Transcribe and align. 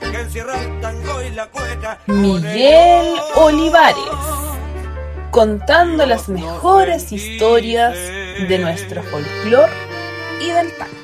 que 0.00 0.20
encierra 0.20 0.62
el 0.62 0.80
tango 0.80 1.22
y 1.22 1.30
la 1.34 1.46
cueca. 1.46 1.98
Miguel 2.06 3.14
Olivares, 3.34 3.96
contando 5.30 6.06
las 6.06 6.28
mejores 6.28 7.10
historias 7.10 7.94
de 7.94 8.58
nuestro 8.60 9.02
folclor 9.02 9.68
y 10.40 10.50
del 10.50 10.72
tango. 10.76 10.94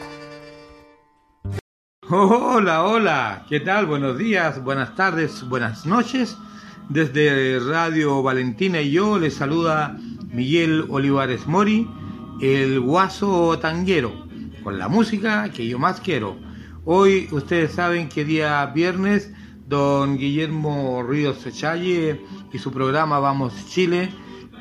Hola, 2.13 2.85
hola, 2.85 3.47
¿qué 3.49 3.61
tal? 3.61 3.87
Buenos 3.87 4.19
días, 4.19 4.63
buenas 4.63 4.95
tardes, 4.95 5.49
buenas 5.49 5.87
noches. 5.87 6.37
Desde 6.89 7.59
Radio 7.61 8.23
Valentina 8.23 8.81
y 8.81 8.93
yo 8.93 9.19
les 9.19 9.35
saluda 9.35 9.97
Miguel 10.33 10.87
Olivares 10.91 11.47
Mori, 11.47 11.89
el 12.41 12.81
guaso 12.81 13.59
tanguero, 13.59 14.27
con 14.63 14.79
la 14.79 14.89
música 14.89 15.51
que 15.51 15.67
yo 15.67 15.79
más 15.79 16.01
quiero. 16.01 16.50
Hoy 16.87 17.29
ustedes 17.31 17.73
saben 17.73 18.09
que 18.09 18.25
día 18.25 18.65
viernes 18.67 19.31
don 19.69 20.17
Guillermo 20.17 21.03
Ríos 21.07 21.45
Echalle 21.45 22.23
y 22.55 22.59
su 22.59 22.73
programa 22.73 23.19
Vamos 23.19 23.53
Chile 23.69 24.09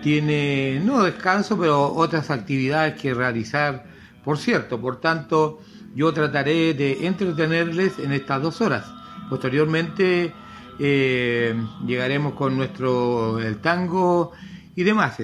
tiene 0.04 0.82
no 0.84 1.02
descanso, 1.04 1.58
pero 1.58 1.94
otras 1.94 2.30
actividades 2.30 3.02
que 3.02 3.14
realizar, 3.14 3.86
por 4.26 4.38
cierto. 4.38 4.82
Por 4.82 5.00
tanto, 5.00 5.62
yo 5.96 6.12
trataré 6.14 6.74
de 6.74 7.08
entretenerles 7.08 7.98
en 8.00 8.12
estas 8.12 8.42
dos 8.42 8.60
horas. 8.60 8.86
Posteriormente 9.30 10.34
eh, 10.78 11.56
llegaremos 11.88 12.34
con 12.34 12.58
nuestro 12.58 13.40
el 13.40 13.62
tango 13.62 14.34
y 14.76 14.84
demás. 14.84 15.20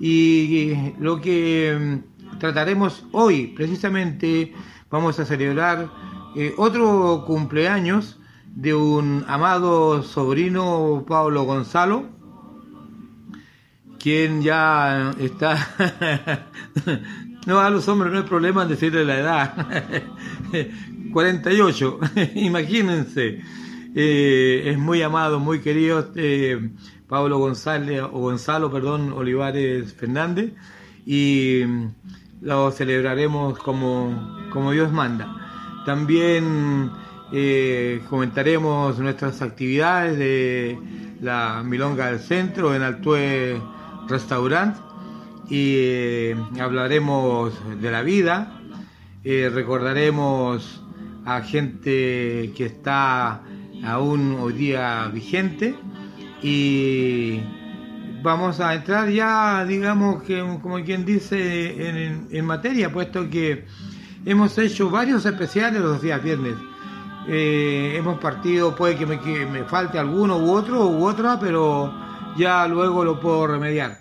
Y 0.00 0.92
lo 0.98 1.18
que 1.18 2.02
mm, 2.04 2.38
trataremos 2.38 3.06
hoy, 3.12 3.46
precisamente, 3.56 4.52
vamos 4.90 5.18
a 5.18 5.24
celebrar 5.24 5.88
eh, 6.36 6.54
otro 6.56 7.24
cumpleaños 7.26 8.18
de 8.54 8.74
un 8.74 9.24
amado 9.26 10.02
sobrino, 10.02 11.04
Pablo 11.06 11.44
Gonzalo, 11.44 12.04
quien 13.98 14.42
ya 14.42 15.12
está... 15.18 15.56
no, 17.46 17.58
a 17.58 17.70
los 17.70 17.88
hombres 17.88 18.12
no 18.12 18.18
hay 18.18 18.24
problema 18.24 18.62
en 18.62 18.68
decirle 18.68 19.04
la 19.04 19.18
edad. 19.18 19.66
48, 21.12 22.00
imagínense. 22.34 23.40
Eh, 23.94 24.62
es 24.66 24.78
muy 24.78 25.00
amado, 25.00 25.40
muy 25.40 25.60
querido 25.60 26.12
eh, 26.14 26.70
Pablo 27.08 27.38
González, 27.38 28.02
o 28.02 28.18
Gonzalo, 28.20 28.70
perdón, 28.70 29.12
Olivares 29.12 29.94
Fernández, 29.94 30.52
y 31.06 31.62
lo 32.42 32.70
celebraremos 32.70 33.58
como, 33.58 34.38
como 34.52 34.72
Dios 34.72 34.92
manda. 34.92 35.45
También 35.86 36.90
eh, 37.32 38.02
comentaremos 38.10 38.98
nuestras 38.98 39.40
actividades 39.40 40.18
de 40.18 40.76
la 41.20 41.62
Milonga 41.64 42.06
del 42.10 42.18
Centro 42.18 42.74
en 42.74 42.82
Altue 42.82 43.62
Restaurant 44.08 44.76
y 45.48 45.74
eh, 45.76 46.36
hablaremos 46.60 47.52
de 47.80 47.90
la 47.92 48.02
vida, 48.02 48.60
eh, 49.22 49.48
recordaremos 49.54 50.82
a 51.24 51.42
gente 51.42 52.52
que 52.56 52.64
está 52.66 53.42
aún 53.84 54.38
hoy 54.40 54.54
día 54.54 55.08
vigente 55.14 55.76
y 56.42 57.38
vamos 58.24 58.58
a 58.58 58.74
entrar 58.74 59.08
ya, 59.08 59.64
digamos 59.64 60.24
que 60.24 60.40
como 60.60 60.82
quien 60.82 61.04
dice, 61.04 62.26
en 62.28 62.44
materia, 62.44 62.92
puesto 62.92 63.30
que 63.30 63.66
hemos 64.26 64.58
hecho 64.58 64.90
varios 64.90 65.24
especiales 65.24 65.80
los 65.80 66.02
días 66.02 66.22
viernes. 66.22 66.56
Eh, 67.28 67.94
hemos 67.96 68.18
partido, 68.18 68.74
puede 68.74 68.96
que 68.96 69.06
me, 69.06 69.20
que 69.20 69.46
me 69.46 69.64
falte 69.64 69.98
alguno 69.98 70.36
u 70.36 70.50
otro 70.50 70.86
u 70.88 71.06
otra, 71.06 71.38
pero 71.40 71.94
ya 72.36 72.66
luego 72.66 73.04
lo 73.04 73.18
puedo 73.18 73.46
remediar. 73.46 74.00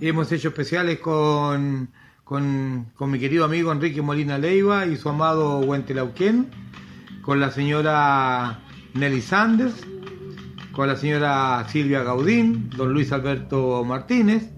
Hemos 0.00 0.30
hecho 0.30 0.48
especiales 0.48 0.98
con, 1.00 1.88
con, 2.24 2.86
con 2.94 3.10
mi 3.10 3.18
querido 3.18 3.44
amigo 3.44 3.72
Enrique 3.72 4.02
Molina 4.02 4.38
Leiva 4.38 4.86
y 4.86 4.96
su 4.96 5.08
amado 5.08 5.58
Huentelauquén, 5.60 6.50
con 7.22 7.40
la 7.40 7.50
señora 7.50 8.60
Nelly 8.92 9.22
Sanders, 9.22 9.74
con 10.72 10.88
la 10.88 10.96
señora 10.96 11.66
Silvia 11.68 12.02
Gaudín, 12.02 12.68
don 12.76 12.92
Luis 12.92 13.12
Alberto 13.12 13.82
Martínez, 13.84 14.50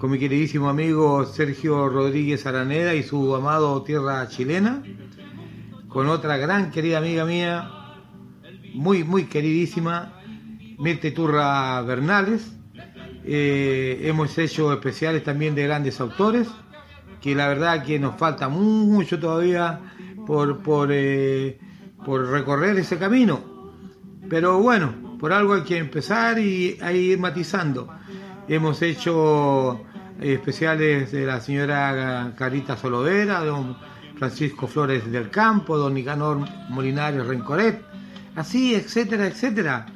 con 0.00 0.10
mi 0.10 0.18
queridísimo 0.18 0.70
amigo 0.70 1.26
Sergio 1.26 1.86
Rodríguez 1.90 2.46
Araneda 2.46 2.94
y 2.94 3.02
su 3.02 3.34
amado 3.34 3.82
Tierra 3.82 4.26
Chilena, 4.28 4.82
con 5.88 6.08
otra 6.08 6.38
gran 6.38 6.70
querida 6.70 6.96
amiga 6.96 7.26
mía, 7.26 7.70
muy, 8.72 9.04
muy 9.04 9.24
queridísima, 9.24 10.14
Mirte 10.78 11.10
Turra 11.10 11.82
Bernales. 11.82 12.50
Eh, 13.24 14.00
hemos 14.04 14.38
hecho 14.38 14.72
especiales 14.72 15.22
también 15.22 15.54
de 15.54 15.64
grandes 15.64 16.00
autores, 16.00 16.48
que 17.20 17.34
la 17.34 17.48
verdad 17.48 17.84
que 17.84 17.98
nos 17.98 18.16
falta 18.16 18.48
mucho 18.48 19.20
todavía 19.20 19.80
por, 20.26 20.62
por, 20.62 20.88
eh, 20.92 21.58
por 22.06 22.26
recorrer 22.26 22.78
ese 22.78 22.96
camino. 22.96 23.74
Pero 24.30 24.60
bueno, 24.60 25.18
por 25.20 25.34
algo 25.34 25.52
hay 25.52 25.62
que 25.64 25.76
empezar 25.76 26.38
y 26.38 26.78
ir 26.90 27.18
matizando. 27.18 27.86
Hemos 28.48 28.80
hecho 28.80 29.84
especiales 30.20 31.12
de 31.12 31.26
la 31.26 31.40
señora 31.40 32.34
Carita 32.36 32.76
Solovera, 32.76 33.40
don 33.40 33.76
Francisco 34.16 34.66
Flores 34.66 35.10
del 35.10 35.30
Campo, 35.30 35.78
don 35.78 35.94
Nicanor 35.94 36.46
Molinares 36.68 37.26
Rencoret, 37.26 37.82
así, 38.36 38.74
etcétera, 38.74 39.26
etcétera. 39.26 39.86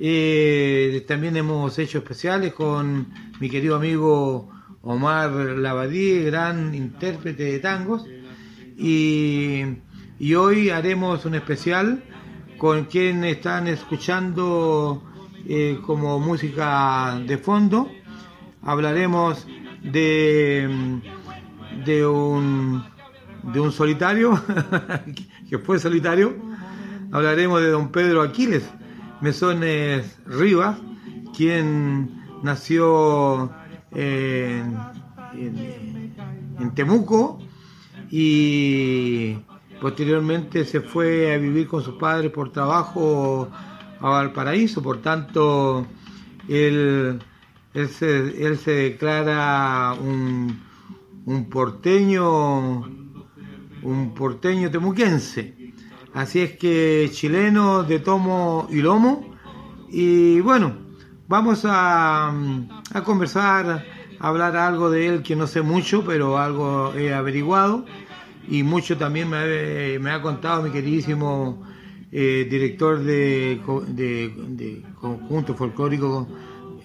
Eh, 0.00 1.04
también 1.08 1.36
hemos 1.36 1.78
hecho 1.78 1.98
especiales 1.98 2.54
con 2.54 3.08
mi 3.40 3.50
querido 3.50 3.76
amigo 3.76 4.48
Omar 4.82 5.30
Lavadí, 5.30 6.22
gran 6.22 6.74
intérprete 6.74 7.44
de 7.44 7.58
tangos, 7.58 8.06
y, 8.76 9.62
y 10.20 10.34
hoy 10.34 10.70
haremos 10.70 11.24
un 11.24 11.34
especial 11.34 12.04
con 12.58 12.84
quien 12.84 13.24
están 13.24 13.66
escuchando 13.66 15.02
eh, 15.46 15.78
como 15.84 16.18
música 16.18 17.20
de 17.26 17.38
fondo. 17.38 17.90
Hablaremos 18.62 19.46
de, 19.82 21.00
de 21.84 22.06
un 22.06 22.82
de 23.42 23.60
un 23.60 23.72
solitario, 23.72 24.40
que 25.48 25.58
fue 25.58 25.78
solitario. 25.78 26.36
Hablaremos 27.12 27.62
de 27.62 27.70
don 27.70 27.90
Pedro 27.90 28.22
Aquiles 28.22 28.68
Mesones 29.20 30.18
Rivas, 30.26 30.78
quien 31.36 32.24
nació 32.42 33.50
en, 33.92 34.76
en, 35.34 36.74
Temuco 36.74 37.38
y 38.10 39.34
posteriormente 39.80 40.64
se 40.64 40.80
fue 40.80 41.34
a 41.34 41.38
vivir 41.38 41.66
con 41.66 41.82
sus 41.82 41.94
padres 41.94 42.30
por 42.30 42.52
trabajo 42.52 43.48
a 44.00 44.08
Valparaíso, 44.08 44.82
por 44.82 45.00
tanto 45.00 45.86
él, 46.48 47.18
él, 47.74 47.88
se, 47.88 48.46
él 48.46 48.58
se 48.58 48.70
declara 48.72 49.94
un, 50.00 50.60
un 51.26 51.48
porteño 51.48 52.98
un 53.82 54.14
porteño 54.14 54.70
temuquense. 54.70 55.54
Así 56.14 56.40
es 56.40 56.58
que 56.58 57.08
chileno 57.12 57.82
de 57.84 58.00
tomo 58.00 58.66
y 58.70 58.80
lomo. 58.80 59.36
Y 59.88 60.40
bueno, 60.40 60.74
vamos 61.28 61.64
a, 61.64 62.32
a 62.92 63.04
conversar, 63.04 63.84
a 64.18 64.28
hablar 64.28 64.56
algo 64.56 64.90
de 64.90 65.06
él 65.06 65.22
que 65.22 65.36
no 65.36 65.46
sé 65.46 65.62
mucho, 65.62 66.04
pero 66.04 66.38
algo 66.38 66.92
he 66.94 67.14
averiguado. 67.14 67.84
Y 68.48 68.62
mucho 68.62 68.96
también 68.96 69.28
me 69.28 69.98
me 69.98 70.10
ha 70.10 70.22
contado 70.22 70.62
mi 70.62 70.70
queridísimo 70.70 71.62
eh, 72.10 72.46
director 72.50 72.98
de, 73.00 73.60
de, 73.88 74.82
conjunto 74.98 75.54
folclórico 75.54 76.26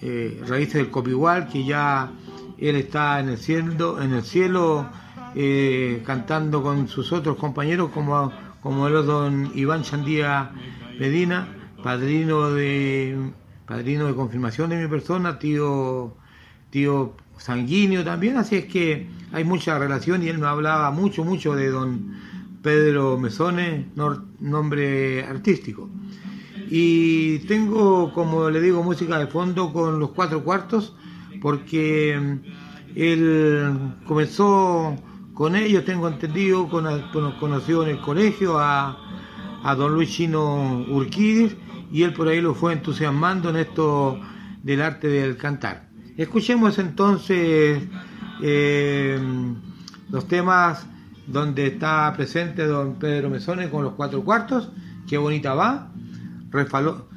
eh, 0.04 0.40
Raíces 0.46 0.74
del 0.74 0.90
Copigual, 0.90 1.48
que 1.48 1.64
ya 1.64 2.12
él 2.58 2.76
está 2.76 3.20
en 3.20 3.30
el 3.30 3.38
cielo, 3.38 4.00
en 4.02 4.12
el 4.12 4.22
cielo 4.22 4.86
eh, 5.34 6.02
cantando 6.04 6.62
con 6.62 6.88
sus 6.88 7.10
otros 7.12 7.36
compañeros 7.36 7.90
como, 7.90 8.30
como 8.62 8.86
el 8.86 9.06
don 9.06 9.50
Iván 9.54 9.82
Chandía 9.82 10.52
Medina, 10.98 11.48
padrino 11.82 12.50
de 12.50 13.32
padrino 13.66 14.06
de 14.06 14.14
confirmación 14.14 14.70
de 14.70 14.76
mi 14.76 14.88
persona, 14.88 15.38
tío, 15.38 16.14
tío 16.70 17.14
sanguíneo 17.38 18.04
también, 18.04 18.36
así 18.36 18.56
es 18.56 18.66
que 18.66 19.08
hay 19.32 19.44
mucha 19.44 19.78
relación 19.78 20.22
y 20.22 20.28
él 20.28 20.38
me 20.38 20.46
hablaba 20.46 20.90
mucho, 20.90 21.24
mucho 21.24 21.54
de 21.54 21.70
don 21.70 22.12
Pedro 22.62 23.18
Mesones, 23.18 23.86
nombre 24.40 25.24
artístico. 25.24 25.88
Y 26.70 27.40
tengo, 27.40 28.12
como 28.12 28.50
le 28.50 28.60
digo, 28.60 28.82
música 28.82 29.18
de 29.18 29.26
fondo 29.26 29.72
con 29.72 29.98
los 29.98 30.10
cuatro 30.10 30.42
cuartos, 30.42 30.94
porque 31.40 32.18
mm, 32.18 32.98
él 32.98 33.94
comenzó 34.06 34.96
con 35.34 35.56
ellos, 35.56 35.84
tengo 35.84 36.08
entendido, 36.08 36.68
con, 36.68 36.86
conoció 37.38 37.82
en 37.82 37.90
el 37.90 38.00
colegio 38.00 38.58
a, 38.58 38.96
a 39.64 39.74
don 39.74 39.94
Luis 39.94 40.10
Chino 40.10 40.84
Urquídez 40.88 41.56
y 41.90 42.02
él 42.02 42.12
por 42.12 42.28
ahí 42.28 42.40
lo 42.40 42.54
fue 42.54 42.72
entusiasmando 42.72 43.50
en 43.50 43.56
esto 43.56 44.20
del 44.62 44.82
arte 44.82 45.08
del 45.08 45.36
cantar. 45.36 45.88
Escuchemos 46.16 46.78
entonces 46.78 47.82
eh, 48.42 49.18
los 50.10 50.28
temas 50.28 50.86
donde 51.26 51.66
está 51.66 52.12
presente 52.16 52.66
don 52.66 52.94
Pedro 52.94 53.30
Mesones 53.30 53.70
con 53.70 53.82
los 53.82 53.94
cuatro 53.94 54.22
cuartos, 54.22 54.70
qué 55.08 55.18
bonita 55.18 55.54
va, 55.54 55.90
refaló, 56.54 57.08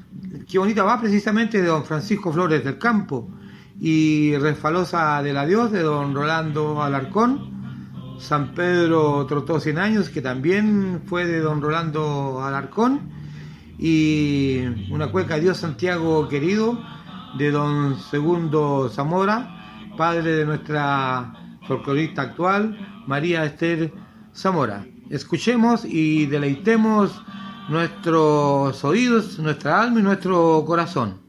qué 0.50 0.58
bonita 0.58 0.84
va 0.84 1.00
precisamente 1.00 1.62
de 1.62 1.68
don 1.68 1.86
Francisco 1.86 2.34
Flores 2.34 2.64
del 2.64 2.80
Campo 2.80 3.30
y 3.80 4.36
Refalosa 4.38 5.22
de 5.22 5.32
la 5.32 5.46
Dios 5.46 5.72
de 5.72 5.84
don 5.84 6.16
Rolando 6.16 6.82
Alarcón, 6.82 8.18
San 8.20 8.56
Pedro 8.56 9.28
trotó 9.28 9.60
100 9.60 9.78
años 9.78 10.10
que 10.10 10.24
también 10.24 11.04
fue 11.06 11.28
de 11.28 11.40
don 11.40 11.62
Rolando 11.62 12.44
Alarcón 12.44 13.12
y 13.78 14.64
una 14.90 15.12
cueca 15.12 15.38
Dios 15.38 15.58
Santiago 15.58 16.28
querido 16.28 16.82
de 17.38 17.52
don 17.52 18.00
Segundo 18.00 18.90
Zamora, 18.90 19.94
padre 19.96 20.32
de 20.32 20.46
nuestra 20.46 21.32
folclorista 21.68 22.24
actual, 22.24 23.04
María 23.06 23.46
Esther 23.46 23.94
Zamora. 24.34 24.84
Escuchemos 25.12 25.86
y 25.86 26.26
deleitemos 26.26 27.22
nuestros 27.68 28.84
oídos, 28.84 29.40
nuestra 29.40 29.82
alma 29.82 30.00
y 30.00 30.04
nuestro 30.04 30.64
corazón. 30.66 31.20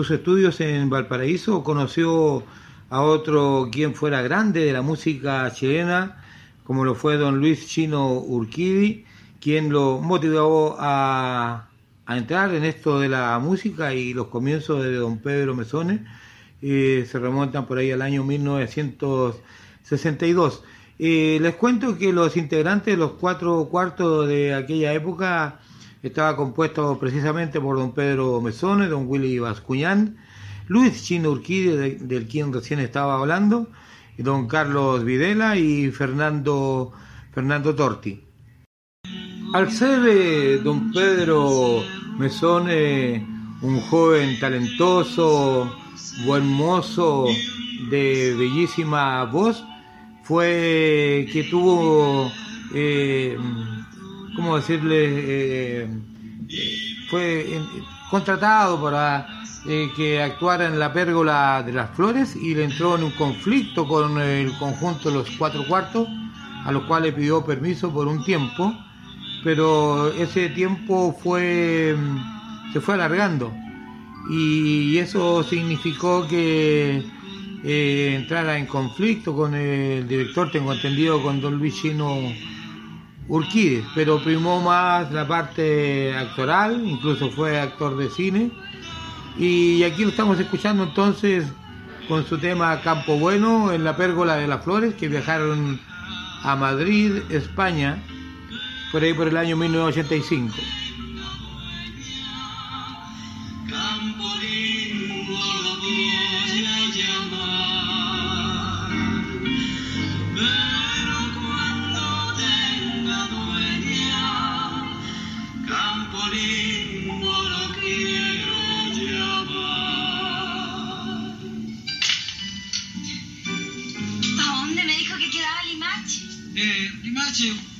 sus 0.00 0.10
estudios 0.12 0.60
en 0.62 0.88
Valparaíso 0.88 1.62
conoció 1.62 2.42
a 2.88 3.02
otro 3.02 3.68
quien 3.70 3.94
fuera 3.94 4.22
grande 4.22 4.64
de 4.64 4.72
la 4.72 4.80
música 4.80 5.52
chilena, 5.52 6.24
como 6.64 6.86
lo 6.86 6.94
fue 6.94 7.18
don 7.18 7.38
Luis 7.38 7.68
Chino 7.68 8.14
Urquidi, 8.14 9.04
quien 9.42 9.70
lo 9.70 10.00
motivó 10.00 10.74
a, 10.78 11.68
entrar 12.08 12.54
en 12.54 12.64
esto 12.64 12.98
de 12.98 13.10
la 13.10 13.38
música 13.40 13.92
y 13.92 14.14
los 14.14 14.28
comienzos 14.28 14.82
de 14.82 14.94
don 14.94 15.18
Pedro 15.18 15.54
Mesones 15.54 16.00
eh, 16.62 17.06
se 17.06 17.18
remontan 17.18 17.66
por 17.66 17.76
ahí 17.76 17.90
al 17.90 18.00
año 18.00 18.24
1962. 18.24 20.64
Eh, 20.98 21.38
les 21.42 21.56
cuento 21.56 21.98
que 21.98 22.10
los 22.10 22.38
integrantes 22.38 22.94
de 22.94 22.98
los 22.98 23.12
cuatro 23.12 23.68
cuartos 23.70 24.26
de 24.26 24.54
aquella 24.54 24.94
época 24.94 25.59
estaba 26.02 26.36
compuesto 26.36 26.98
precisamente 26.98 27.60
por 27.60 27.76
don 27.76 27.92
Pedro 27.92 28.40
Mesone, 28.40 28.88
don 28.88 29.04
Willy 29.06 29.38
Bascuñán, 29.38 30.16
Luis 30.68 31.02
Chino 31.04 31.30
Urquide, 31.30 31.96
del 31.96 32.26
quien 32.26 32.52
recién 32.52 32.80
estaba 32.80 33.18
hablando, 33.18 33.68
don 34.18 34.46
Carlos 34.46 35.04
Videla 35.04 35.56
y 35.56 35.90
Fernando, 35.90 36.92
Fernando 37.32 37.74
Torti. 37.74 38.24
Al 39.52 39.70
ser 39.70 40.00
eh, 40.08 40.58
don 40.62 40.92
Pedro 40.92 41.82
Mesone 42.18 43.26
un 43.62 43.80
joven 43.80 44.38
talentoso, 44.38 45.70
buen 46.24 46.46
mozo, 46.46 47.26
de 47.90 48.34
bellísima 48.38 49.24
voz, 49.24 49.64
fue 50.22 51.28
que 51.32 51.44
tuvo, 51.50 52.30
eh, 52.74 53.36
¿cómo 54.40 54.56
decirle? 54.56 55.84
Eh, 55.84 55.88
fue 57.10 57.60
contratado 58.10 58.80
para 58.80 59.26
eh, 59.68 59.90
que 59.94 60.22
actuara 60.22 60.66
en 60.66 60.78
la 60.78 60.94
pérgola 60.94 61.62
de 61.62 61.74
las 61.74 61.90
flores 61.90 62.34
y 62.36 62.54
le 62.54 62.64
entró 62.64 62.96
en 62.96 63.04
un 63.04 63.10
conflicto 63.10 63.86
con 63.86 64.18
el 64.18 64.50
conjunto 64.56 65.10
de 65.10 65.16
los 65.16 65.30
cuatro 65.36 65.66
cuartos, 65.68 66.08
a 66.64 66.72
los 66.72 66.84
cuales 66.84 67.12
pidió 67.12 67.44
permiso 67.44 67.92
por 67.92 68.08
un 68.08 68.24
tiempo, 68.24 68.74
pero 69.44 70.10
ese 70.14 70.48
tiempo 70.48 71.14
fue 71.22 71.94
se 72.72 72.80
fue 72.80 72.94
alargando 72.94 73.52
y 74.30 74.96
eso 74.96 75.42
significó 75.42 76.26
que 76.26 77.04
eh, 77.62 78.14
entrara 78.18 78.56
en 78.56 78.64
conflicto 78.64 79.36
con 79.36 79.54
el 79.54 80.08
director, 80.08 80.50
tengo 80.50 80.72
entendido, 80.72 81.22
con 81.22 81.42
don 81.42 81.58
Luis 81.58 81.74
Chino 81.74 82.16
Urquides, 83.28 83.84
pero 83.94 84.22
primó 84.22 84.60
más 84.60 85.12
la 85.12 85.26
parte 85.26 86.16
actoral, 86.16 86.82
incluso 86.84 87.30
fue 87.30 87.60
actor 87.60 87.96
de 87.96 88.10
cine. 88.10 88.50
Y 89.38 89.82
aquí 89.84 90.02
lo 90.02 90.10
estamos 90.10 90.38
escuchando 90.40 90.82
entonces 90.82 91.46
con 92.08 92.26
su 92.26 92.38
tema 92.38 92.80
Campo 92.82 93.18
Bueno 93.18 93.72
en 93.72 93.84
la 93.84 93.96
pérgola 93.96 94.36
de 94.36 94.48
las 94.48 94.64
flores, 94.64 94.94
que 94.94 95.08
viajaron 95.08 95.80
a 96.42 96.56
Madrid, 96.56 97.22
España, 97.30 98.02
por 98.90 99.02
ahí 99.02 99.14
por 99.14 99.28
el 99.28 99.36
año 99.36 99.56
1985. 99.56 100.54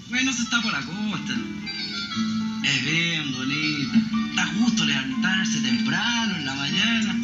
Bueno, 0.09 0.33
se 0.33 0.43
está 0.43 0.63
por 0.63 0.73
la 0.73 0.81
costa. 0.81 1.35
Es 2.63 2.85
bien 2.85 3.33
bonito. 3.33 3.99
Da 4.37 4.47
gusto 4.55 4.85
levantarse 4.85 5.59
temprano 5.61 6.37
en 6.37 6.47
la 6.47 6.55
mañana, 6.55 7.15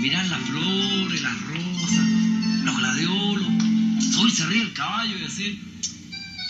mirar 0.00 0.26
las 0.26 0.40
flores, 0.40 1.22
las 1.22 1.40
rosas, 1.42 2.04
los 2.64 2.76
gladiolos, 2.78 3.46
subirse 4.12 4.42
arriba 4.42 4.62
el 4.62 4.72
caballo 4.72 5.16
y 5.16 5.20
decir, 5.20 5.60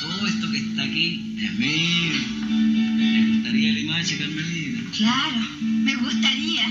todo 0.01 0.27
esto 0.29 0.51
que 0.51 0.59
está 0.59 0.83
aquí 0.83 1.37
es 1.39 1.53
mío. 1.59 2.15
¿Me 2.49 3.33
gustaría 3.35 3.73
la 3.73 3.81
imagen, 3.81 4.19
Carmelita? 4.19 4.91
Claro, 4.97 5.41
me 5.61 5.95
gustaría. 5.97 6.65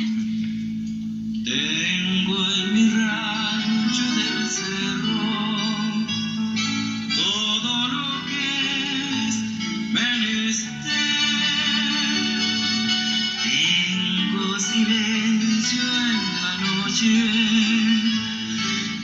Tengo 1.46 2.54
en 2.56 2.74
mi 2.74 2.90
rancho 2.90 4.06
del 4.16 4.48
cerro 4.50 5.32
todo 7.16 7.88
lo 7.88 8.11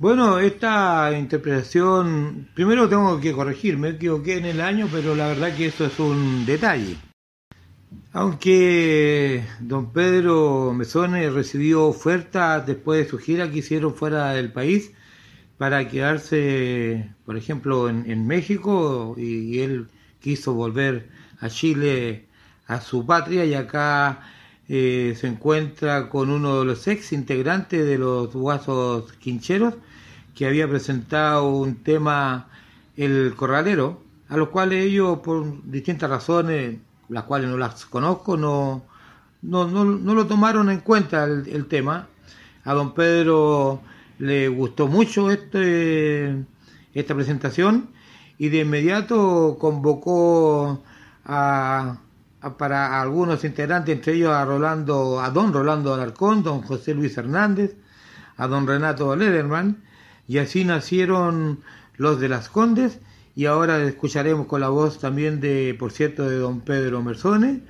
Bueno, 0.08 0.40
esta 0.40 1.12
interpretación, 1.20 2.48
primero 2.54 2.88
tengo 2.88 3.20
que 3.20 3.34
corregir, 3.34 3.78
me 3.78 3.90
equivoqué 3.90 4.38
en 4.38 4.46
el 4.46 4.62
año, 4.62 4.88
pero 4.90 5.14
la 5.16 5.28
verdad 5.28 5.54
que 5.54 5.66
eso 5.66 5.86
es 5.86 6.00
un 6.00 6.46
detalle. 6.46 6.96
Aunque 8.14 9.44
don 9.60 9.92
Pedro 9.92 10.72
Mesone 10.74 11.30
recibió 11.30 11.84
ofertas 11.88 12.66
después 12.66 13.04
de 13.04 13.10
su 13.10 13.18
gira 13.18 13.52
que 13.52 13.58
hicieron 13.58 13.96
fuera 13.96 14.32
del 14.32 14.50
país 14.54 14.94
para 15.58 15.90
quedarse, 15.90 17.10
por 17.26 17.36
ejemplo, 17.36 17.90
en, 17.90 18.26
México 18.28 19.14
y, 19.18 19.58
y 19.58 19.60
él 19.60 19.88
quiso 20.22 20.54
volver 20.54 21.10
a 21.42 21.50
Chile, 21.50 22.28
a 22.66 22.80
su 22.80 23.06
patria, 23.06 23.44
y 23.44 23.56
acá 23.56 24.22
eh, 24.70 25.16
se 25.20 25.28
encuentra 25.28 26.08
con 26.08 26.30
uno 26.30 26.60
de 26.60 26.66
los 26.66 26.88
ex 26.88 27.12
integrantes 27.12 27.86
de 27.86 27.98
los 27.98 28.34
Guasos 28.34 29.12
Quincheros, 29.14 29.76
que 30.38 30.46
había 30.46 30.70
presentado 30.70 31.50
un 31.50 31.78
tema, 31.78 32.48
El 32.96 33.34
Corralero, 33.36 34.04
a 34.30 34.38
los 34.38 34.50
cuales 34.50 34.86
ellos, 34.86 35.18
por 35.20 35.64
distintas 35.64 36.12
razones, 36.12 36.78
las 37.10 37.24
cuales 37.24 37.50
no 37.50 37.58
las 37.58 37.88
conozco, 37.88 38.38
no, 38.38 38.84
no, 39.42 39.68
no, 39.68 39.84
no 39.84 40.14
lo 40.14 40.28
tomaron 40.28 40.70
en 40.70 40.82
cuenta 40.82 41.24
el, 41.24 41.66
tema. 41.66 42.08
A 42.66 42.74
don 42.76 42.94
Pedro 42.94 43.82
le 44.20 44.48
gustó 44.50 44.86
mucho 44.88 45.32
este, 45.32 46.46
esta 46.94 47.16
presentación 47.16 47.90
y 48.38 48.50
de 48.50 48.60
inmediato 48.60 49.58
convocó 49.60 50.84
a, 51.26 51.98
a- 52.42 52.58
para 52.58 53.02
algunos 53.02 53.44
integrantes, 53.44 53.96
entre 53.96 54.14
ellos 54.14 54.34
a 54.34 54.46
Rolando, 54.46 55.20
a 55.20 55.32
don 55.32 55.52
Rolando 55.52 55.96
Alarcón, 55.96 56.44
don 56.44 56.62
José 56.62 56.94
Luis 56.94 57.18
Hernández, 57.18 57.76
a 58.38 58.46
don 58.48 58.68
Renato 58.68 59.16
Lederman, 59.16 59.87
y 60.28 60.40
así 60.40 60.66
nacieron 60.66 61.60
los 61.98 62.20
de 62.20 62.30
las 62.30 62.50
Condes, 62.50 63.00
y 63.36 63.46
ahora 63.46 63.84
escucharemos 63.84 64.48
con 64.48 64.62
la 64.62 64.70
voz 64.70 65.00
también 65.00 65.40
de, 65.40 65.76
por 65.78 65.92
cierto, 65.92 66.28
de 66.28 66.38
don 66.38 66.62
Pedro 66.62 67.04
Merzone, 67.04 67.62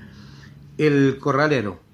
el 0.77 1.17
corralero. 1.19 1.86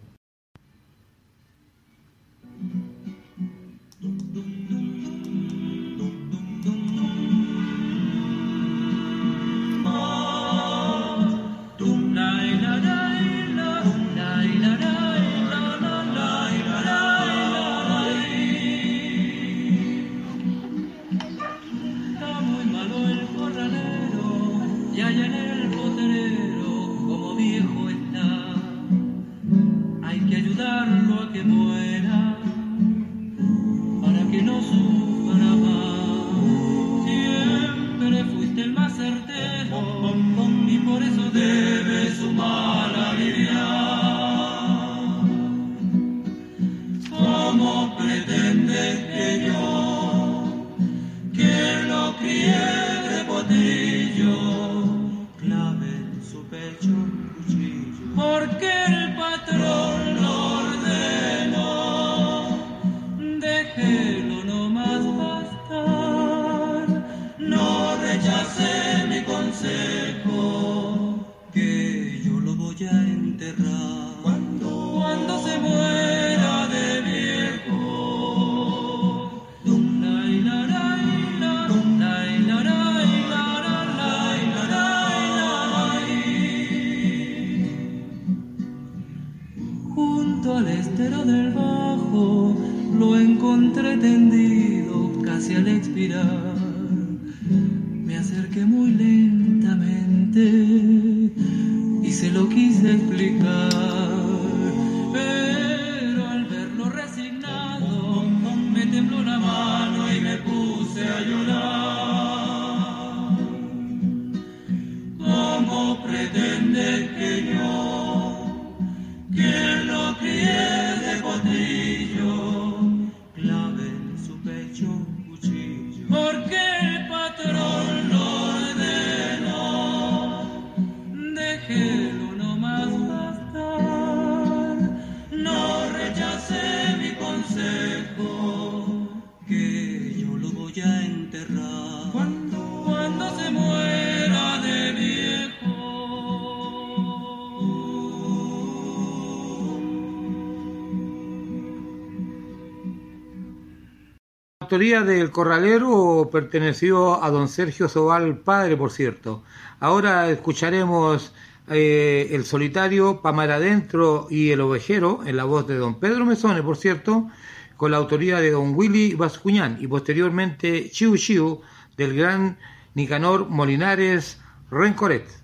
del 155.02 155.32
Corralero 155.32 156.30
perteneció 156.32 157.24
a 157.24 157.32
don 157.32 157.50
Sergio 157.50 157.90
Sobal, 157.90 158.38
padre, 158.38 158.78
por 158.78 158.92
cierto. 158.92 159.44
Ahora 159.80 160.30
escucharemos 160.30 161.34
eh, 161.68 162.30
El 162.32 162.46
Solitario, 162.46 163.22
Pamara 163.22 163.56
Adentro 163.56 164.28
y 164.30 164.52
El 164.52 164.62
Ovejero, 164.62 165.22
en 165.26 165.38
la 165.38 165.46
voz 165.46 165.68
de 165.68 165.78
don 165.78 166.00
Pedro 166.00 166.26
Mesone, 166.26 166.62
por 166.62 166.78
cierto, 166.78 167.28
con 167.76 167.90
la 167.90 167.98
autoría 167.98 168.40
de 168.40 168.52
don 168.52 168.76
Willy 168.76 169.16
Bascuñán 169.16 169.78
y 169.80 169.88
posteriormente 169.88 170.92
Chiu 170.92 171.18
Chiu 171.18 171.62
del 171.98 172.16
gran 172.16 172.60
Nicanor 172.94 173.50
Molinares 173.50 174.40
Rencoret. 174.70 175.43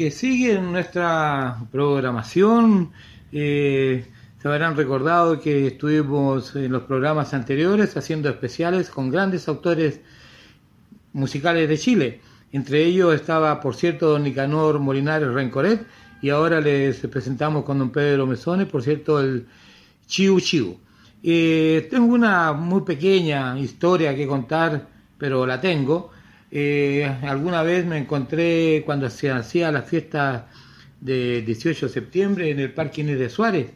Que 0.00 0.10
siguen 0.10 0.72
nuestra 0.72 1.58
programación, 1.70 2.90
eh, 3.32 4.02
se 4.40 4.48
habrán 4.48 4.74
recordado 4.74 5.38
que 5.38 5.66
estuvimos 5.66 6.56
en 6.56 6.72
los 6.72 6.84
programas 6.84 7.34
anteriores 7.34 7.94
haciendo 7.98 8.30
especiales 8.30 8.88
con 8.88 9.10
grandes 9.10 9.46
autores 9.46 10.00
musicales 11.12 11.68
de 11.68 11.76
Chile. 11.76 12.20
Entre 12.50 12.82
ellos 12.82 13.14
estaba, 13.14 13.60
por 13.60 13.74
cierto, 13.76 14.08
don 14.08 14.22
Nicanor 14.22 14.78
Molinares 14.78 15.28
Rencoret 15.28 15.86
y 16.22 16.30
ahora 16.30 16.62
les 16.62 16.96
presentamos 17.00 17.62
con 17.64 17.78
don 17.78 17.90
Pedro 17.90 18.26
Mesones, 18.26 18.68
por 18.68 18.82
cierto, 18.82 19.20
el 19.20 19.48
Chiu 20.06 20.40
Chiu. 20.40 20.78
Eh, 21.22 21.88
tengo 21.90 22.14
una 22.14 22.54
muy 22.54 22.80
pequeña 22.84 23.58
historia 23.58 24.16
que 24.16 24.26
contar, 24.26 24.88
pero 25.18 25.44
la 25.44 25.60
tengo. 25.60 26.10
Eh, 26.52 27.06
alguna 27.22 27.62
vez 27.62 27.86
me 27.86 27.98
encontré 27.98 28.82
cuando 28.84 29.08
se 29.10 29.30
hacía 29.30 29.70
la 29.70 29.82
fiesta 29.82 30.48
de 31.00 31.42
18 31.42 31.86
de 31.86 31.92
septiembre 31.92 32.50
en 32.50 32.60
el 32.60 32.72
Parque 32.72 33.02
Inés 33.02 33.18
de 33.18 33.28
Suárez. 33.28 33.72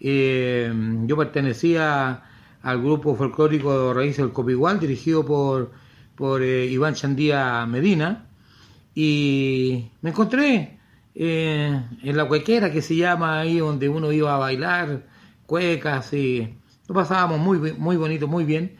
Eh, 0.00 0.72
yo 1.06 1.16
pertenecía 1.16 2.22
al 2.62 2.78
grupo 2.82 3.14
folclórico 3.16 3.94
Raíces 3.94 4.18
del 4.18 4.32
Copigual, 4.32 4.78
dirigido 4.80 5.24
por 5.24 5.72
por 6.14 6.42
eh, 6.42 6.66
Iván 6.66 6.94
Chandía 6.94 7.64
Medina 7.66 8.26
y 8.94 9.90
me 10.02 10.10
encontré 10.10 10.78
en 11.14 12.16
la 12.16 12.26
cuequera 12.26 12.70
que 12.70 12.82
se 12.82 12.96
llama 12.96 13.40
ahí 13.40 13.58
donde 13.58 13.88
uno 13.88 14.12
iba 14.12 14.34
a 14.34 14.38
bailar 14.38 15.06
cuecas 15.46 16.12
y 16.12 16.54
lo 16.88 16.94
pasábamos 16.94 17.38
muy, 17.38 17.72
muy 17.72 17.96
bonito, 17.96 18.28
muy 18.28 18.44
bien 18.44 18.76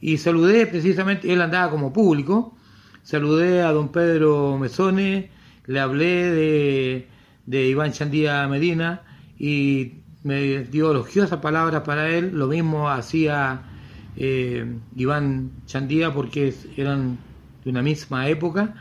y 0.00 0.16
saludé 0.16 0.66
precisamente, 0.66 1.32
él 1.32 1.40
andaba 1.42 1.70
como 1.70 1.92
público, 1.92 2.56
saludé 3.02 3.62
a 3.62 3.72
don 3.72 3.90
Pedro 3.90 4.58
Mesone, 4.58 5.30
le 5.66 5.80
hablé 5.80 6.30
de, 6.30 7.08
de 7.46 7.66
Iván 7.66 7.92
Chandía 7.92 8.46
Medina 8.48 9.02
y 9.38 10.00
me 10.22 10.64
dio 10.64 10.90
elogiosas 10.90 11.40
palabras 11.40 11.82
para 11.82 12.08
él, 12.10 12.32
lo 12.34 12.46
mismo 12.46 12.90
hacía 12.90 13.62
eh, 14.16 14.66
Iván 14.96 15.50
Chandía 15.66 16.12
porque 16.12 16.54
eran 16.76 17.18
de 17.64 17.70
una 17.70 17.82
misma 17.82 18.28
época. 18.28 18.74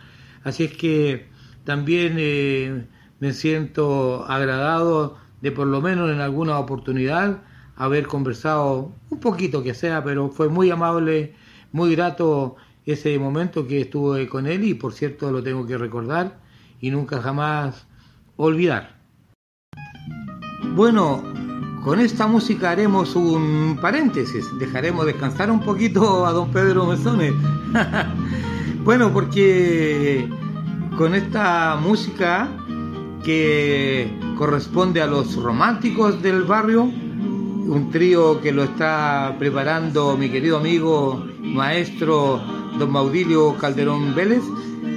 Así 0.43 0.63
es 0.63 0.74
que 0.74 1.28
también 1.63 2.15
eh, 2.17 2.86
me 3.20 3.34
siento 3.34 4.26
agradado 4.26 5.17
de 5.41 5.51
por 5.51 5.67
lo 5.67 5.82
menos 5.82 6.11
en 6.11 6.20
alguna 6.20 6.59
oportunidad 6.59 7.41
haber 7.76 8.07
conversado 8.07 8.93
un 9.09 9.20
poquito 9.20 9.63
que 9.63 9.74
sea, 9.74 10.03
pero 10.03 10.30
fue 10.30 10.49
muy 10.49 10.70
amable, 10.70 11.34
muy 11.72 11.95
grato 11.95 12.57
ese 12.92 13.18
momento 13.20 13.68
que 13.68 13.82
estuve 13.82 14.28
con 14.28 14.48
él 14.48 14.64
y 14.64 14.74
por 14.74 14.94
cierto 14.94 15.32
lo 15.32 15.44
tengo 15.44 15.66
que 15.66 15.78
recordar 15.78 16.40
y 16.82 16.92
nunca 16.92 17.22
jamás 17.22 17.88
olvidar. 18.36 19.00
Bueno, 20.76 21.24
con 21.84 22.00
esta 22.00 22.28
música 22.28 22.72
haremos 22.72 23.16
un 23.16 23.78
paréntesis, 23.82 24.46
dejaremos 24.60 25.06
descansar 25.06 25.52
un 25.52 25.62
poquito 25.62 26.26
a 26.26 26.32
don 26.32 26.52
Pedro 26.52 26.86
Mesones. 26.86 27.34
bueno, 28.84 29.12
porque 29.12 30.28
con 30.98 31.16
esta 31.16 31.78
música 31.82 32.50
que 33.24 34.12
corresponde 34.38 35.02
a 35.02 35.08
los 35.08 35.36
románticos 35.36 36.22
del 36.22 36.44
barrio, 36.44 36.84
un 36.84 37.90
trío 37.92 38.42
que 38.42 38.52
lo 38.52 38.64
está 38.64 39.36
preparando 39.38 40.18
mi 40.18 40.30
querido 40.30 40.58
amigo 40.58 41.26
maestro 41.42 42.42
don 42.78 42.91
Maudilio 42.91 43.55
Calderón 43.57 44.13
Vélez, 44.13 44.43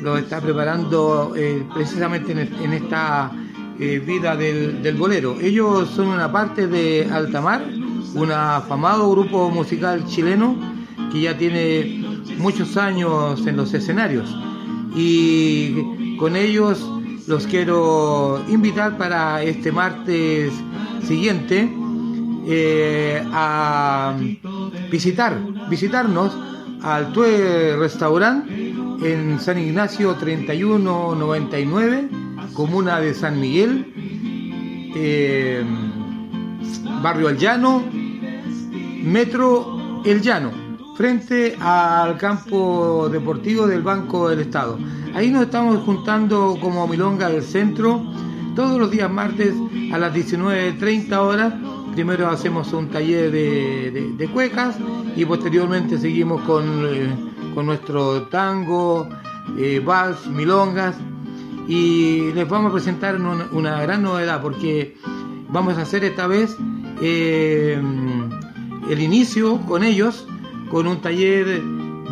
lo 0.02 0.16
está 0.18 0.40
preparando 0.40 1.32
eh, 1.36 1.64
precisamente 1.72 2.32
en 2.32 2.72
esta 2.72 3.30
eh, 3.78 3.98
vida 3.98 4.36
del, 4.36 4.96
bolero. 4.96 5.36
Ellos 5.40 5.88
son 5.90 6.08
una 6.08 6.30
parte 6.30 6.66
de 6.66 7.08
Altamar, 7.10 7.64
un 8.14 8.30
afamado 8.30 9.10
grupo 9.10 9.50
musical 9.50 10.04
chileno 10.06 10.54
que 11.10 11.22
ya 11.22 11.36
tiene 11.36 12.04
muchos 12.38 12.76
años 12.76 13.44
en 13.46 13.56
los 13.56 13.72
escenarios. 13.74 14.36
Y 14.94 16.16
con 16.16 16.36
ellos 16.36 16.86
los 17.26 17.46
quiero 17.46 18.40
invitar 18.48 18.98
para 18.98 19.42
este 19.42 19.72
martes 19.72 20.52
siguiente 21.06 21.68
eh, 22.46 23.22
a 23.32 24.14
visitar, 24.90 25.38
visitarnos 25.68 26.36
al 26.82 27.12
Tue 27.12 27.76
Restaurant 27.76 28.50
en 28.50 29.38
San 29.40 29.58
Ignacio 29.58 30.16
3199 30.16 32.22
comuna 32.52 33.00
de 33.00 33.14
San 33.14 33.40
Miguel, 33.40 33.92
eh, 34.94 35.64
barrio 37.02 37.28
El 37.28 37.38
Llano, 37.38 37.82
metro 39.02 40.02
El 40.04 40.20
Llano, 40.20 40.50
frente 40.96 41.56
al 41.60 42.16
campo 42.18 43.08
deportivo 43.10 43.66
del 43.66 43.82
Banco 43.82 44.28
del 44.28 44.40
Estado. 44.40 44.78
Ahí 45.14 45.30
nos 45.30 45.42
estamos 45.42 45.82
juntando 45.84 46.58
como 46.60 46.86
Milonga 46.86 47.28
del 47.28 47.42
Centro 47.42 48.02
todos 48.54 48.78
los 48.78 48.90
días 48.90 49.10
martes 49.10 49.54
a 49.92 49.98
las 49.98 50.14
19.30 50.14 51.12
horas. 51.16 51.54
Primero 51.92 52.28
hacemos 52.28 52.72
un 52.72 52.88
taller 52.88 53.30
de, 53.30 54.28
cuecas 54.32 54.76
y 55.14 55.24
posteriormente 55.24 55.98
seguimos 55.98 56.40
con, 56.42 56.86
eh, 56.86 57.14
nuestro 57.62 58.22
tango, 58.24 59.08
eh, 59.58 59.80
vals, 59.84 60.26
milongas. 60.26 60.96
Y 61.68 62.32
les 62.32 62.48
vamos 62.48 62.70
a 62.70 62.72
presentar 62.74 63.16
una, 63.16 63.82
gran 63.82 64.02
novedad 64.02 64.40
porque 64.40 64.96
vamos 65.48 65.76
a 65.78 65.82
hacer 65.82 66.04
esta 66.04 66.26
vez 66.26 66.56
eh, 67.00 67.80
el 68.88 69.00
inicio 69.00 69.60
con 69.60 69.84
ellos 69.84 70.26
con 70.70 70.86
un 70.86 71.00
taller 71.00 71.62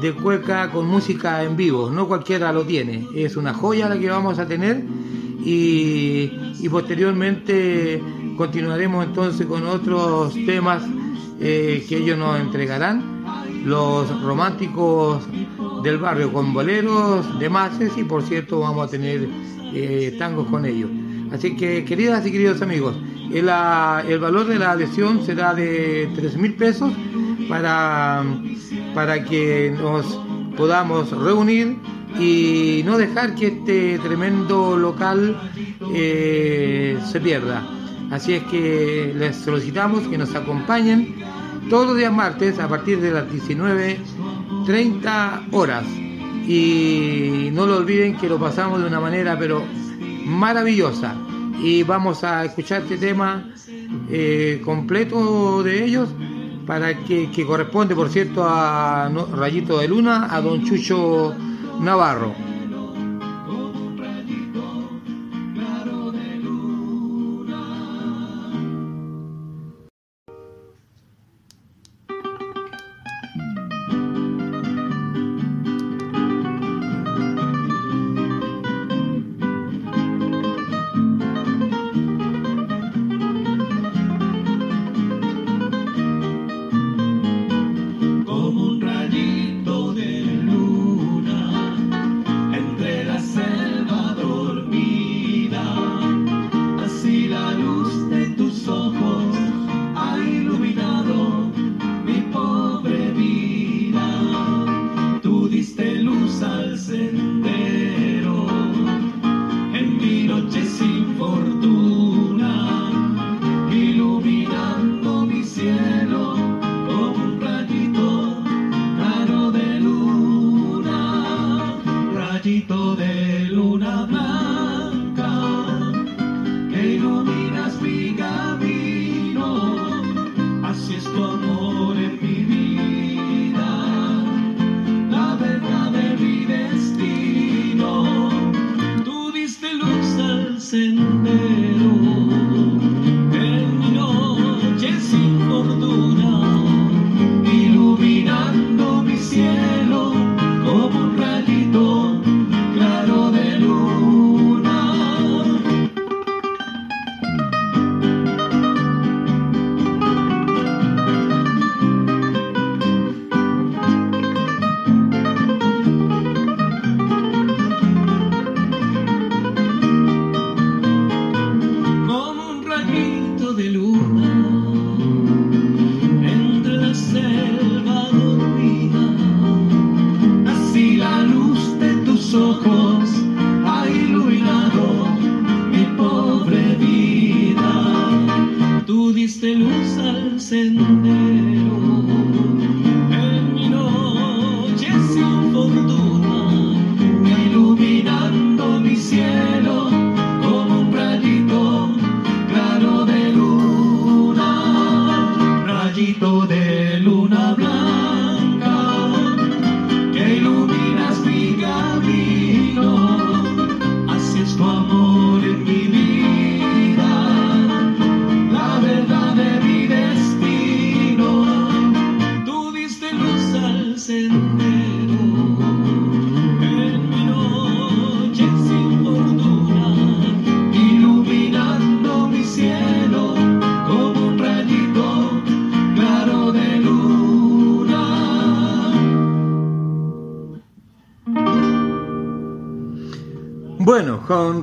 de 0.00 0.12
cueca 0.12 0.70
con 0.70 0.86
música 0.86 1.42
en 1.42 1.56
vivo, 1.56 1.90
no 1.90 2.06
cualquiera 2.06 2.52
lo 2.52 2.64
tiene, 2.64 3.06
es 3.14 3.36
una 3.36 3.52
joya 3.52 3.88
la 3.88 3.98
que 3.98 4.08
vamos 4.08 4.38
a 4.38 4.46
tener 4.46 4.82
y, 5.44 6.68
posteriormente 6.68 8.00
continuaremos 8.36 9.06
entonces 9.06 9.46
con 9.46 9.66
otros 9.66 10.34
temas 10.46 10.82
eh, 11.40 11.84
que 11.88 11.98
ellos 11.98 12.18
nos 12.18 12.38
entregarán, 12.40 13.24
los 13.64 14.22
románticos 14.22 15.26
del 15.82 15.98
barrio 15.98 16.32
con 16.32 16.52
boleros 16.52 17.38
de 17.38 17.48
mases 17.48 17.92
y 17.96 18.04
por 18.04 18.22
cierto 18.22 18.60
vamos 18.60 18.88
a 18.88 18.90
tener 18.90 19.28
eh, 19.72 20.14
tangos 20.18 20.46
con 20.48 20.64
ellos. 20.64 20.90
Así 21.32 21.56
que 21.56 21.84
queridas 21.84 22.26
y 22.26 22.32
queridos 22.32 22.60
amigos, 22.62 22.96
el, 23.32 23.48
el 24.08 24.18
valor 24.18 24.46
de 24.46 24.58
la 24.58 24.72
adhesión 24.72 25.24
será 25.24 25.54
de 25.54 26.10
3 26.14 26.36
mil 26.36 26.54
pesos 26.54 26.92
para, 27.48 28.24
para 28.94 29.24
que 29.24 29.74
nos 29.76 30.20
podamos 30.56 31.10
reunir 31.10 31.76
y 32.18 32.82
no 32.84 32.98
dejar 32.98 33.34
que 33.34 33.46
este 33.48 33.98
tremendo 33.98 34.76
local 34.76 35.36
eh, 35.94 36.98
se 37.10 37.20
pierda. 37.20 37.79
Así 38.10 38.34
es 38.34 38.42
que 38.44 39.12
les 39.16 39.34
solicitamos 39.36 40.06
que 40.08 40.18
nos 40.18 40.34
acompañen 40.34 41.14
todos 41.68 41.86
los 41.86 41.96
días 41.96 42.12
martes 42.12 42.58
a 42.58 42.68
partir 42.68 43.00
de 43.00 43.12
las 43.12 43.28
19.30 43.28 45.52
horas. 45.52 45.84
Y 46.46 47.50
no 47.52 47.66
lo 47.66 47.76
olviden 47.76 48.16
que 48.16 48.28
lo 48.28 48.38
pasamos 48.38 48.80
de 48.80 48.88
una 48.88 48.98
manera 48.98 49.38
pero 49.38 49.62
maravillosa. 50.24 51.14
Y 51.62 51.84
vamos 51.84 52.24
a 52.24 52.44
escuchar 52.44 52.82
este 52.82 52.96
tema 52.96 53.48
eh, 54.08 54.60
completo 54.64 55.62
de 55.62 55.84
ellos 55.84 56.08
para 56.66 56.98
que, 57.04 57.30
que 57.30 57.46
corresponde 57.46 57.94
por 57.94 58.08
cierto 58.08 58.42
a 58.44 59.08
Rayito 59.32 59.78
de 59.78 59.86
Luna, 59.88 60.34
a 60.34 60.40
don 60.40 60.64
Chucho 60.64 61.36
Navarro. 61.80 62.34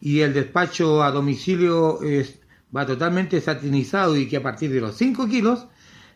y 0.00 0.20
el 0.20 0.32
despacho 0.32 1.02
a 1.02 1.10
domicilio 1.10 2.00
es- 2.02 2.38
va 2.74 2.86
totalmente 2.86 3.40
satinizado 3.40 4.16
y 4.16 4.28
que 4.28 4.36
a 4.36 4.42
partir 4.42 4.70
de 4.72 4.80
los 4.80 4.96
5 4.96 5.26
kilos 5.28 5.66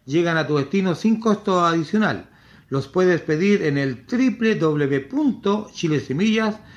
llegan 0.06 0.36
a 0.36 0.46
tu 0.46 0.56
destino 0.56 0.94
sin 0.94 1.18
costo 1.18 1.64
adicional. 1.64 2.28
Los 2.68 2.86
puedes 2.88 3.20
pedir 3.22 3.62
en 3.62 3.76
el 3.78 4.04
www.chilesemillas.com 4.06 6.71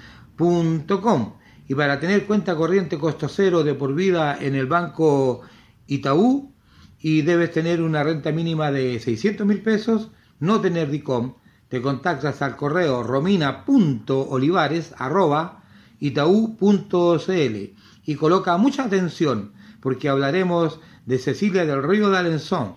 y 1.68 1.76
para 1.76 2.00
tener 2.00 2.26
cuenta 2.26 2.56
corriente 2.56 3.00
costo 3.00 3.28
cero 3.30 3.64
de 3.64 3.74
por 3.74 3.96
vida 3.96 4.38
en 4.40 4.56
el 4.56 4.68
banco 4.68 5.42
Itaú 5.88 6.52
y 7.00 7.22
debes 7.22 7.52
tener 7.52 7.82
una 7.82 8.04
renta 8.04 8.32
mínima 8.32 8.72
de 8.72 9.00
600 9.00 9.48
mil 9.48 9.62
pesos, 9.62 10.12
no 10.40 10.60
tener 10.60 10.90
DICOM, 10.90 11.36
te 11.70 11.82
contactas 11.82 12.42
al 12.42 12.56
correo 12.56 13.04
romina.olivares 13.04 14.94
arroba 14.98 15.64
itaú.cl 16.00 17.56
y 18.06 18.16
coloca 18.16 18.58
mucha 18.58 18.84
atención 18.84 19.54
porque 19.80 20.10
hablaremos 20.10 20.80
de 21.06 21.18
Cecilia 21.20 21.66
del 21.66 21.84
Río 21.84 22.10
de 22.10 22.18
Alenzón, 22.18 22.76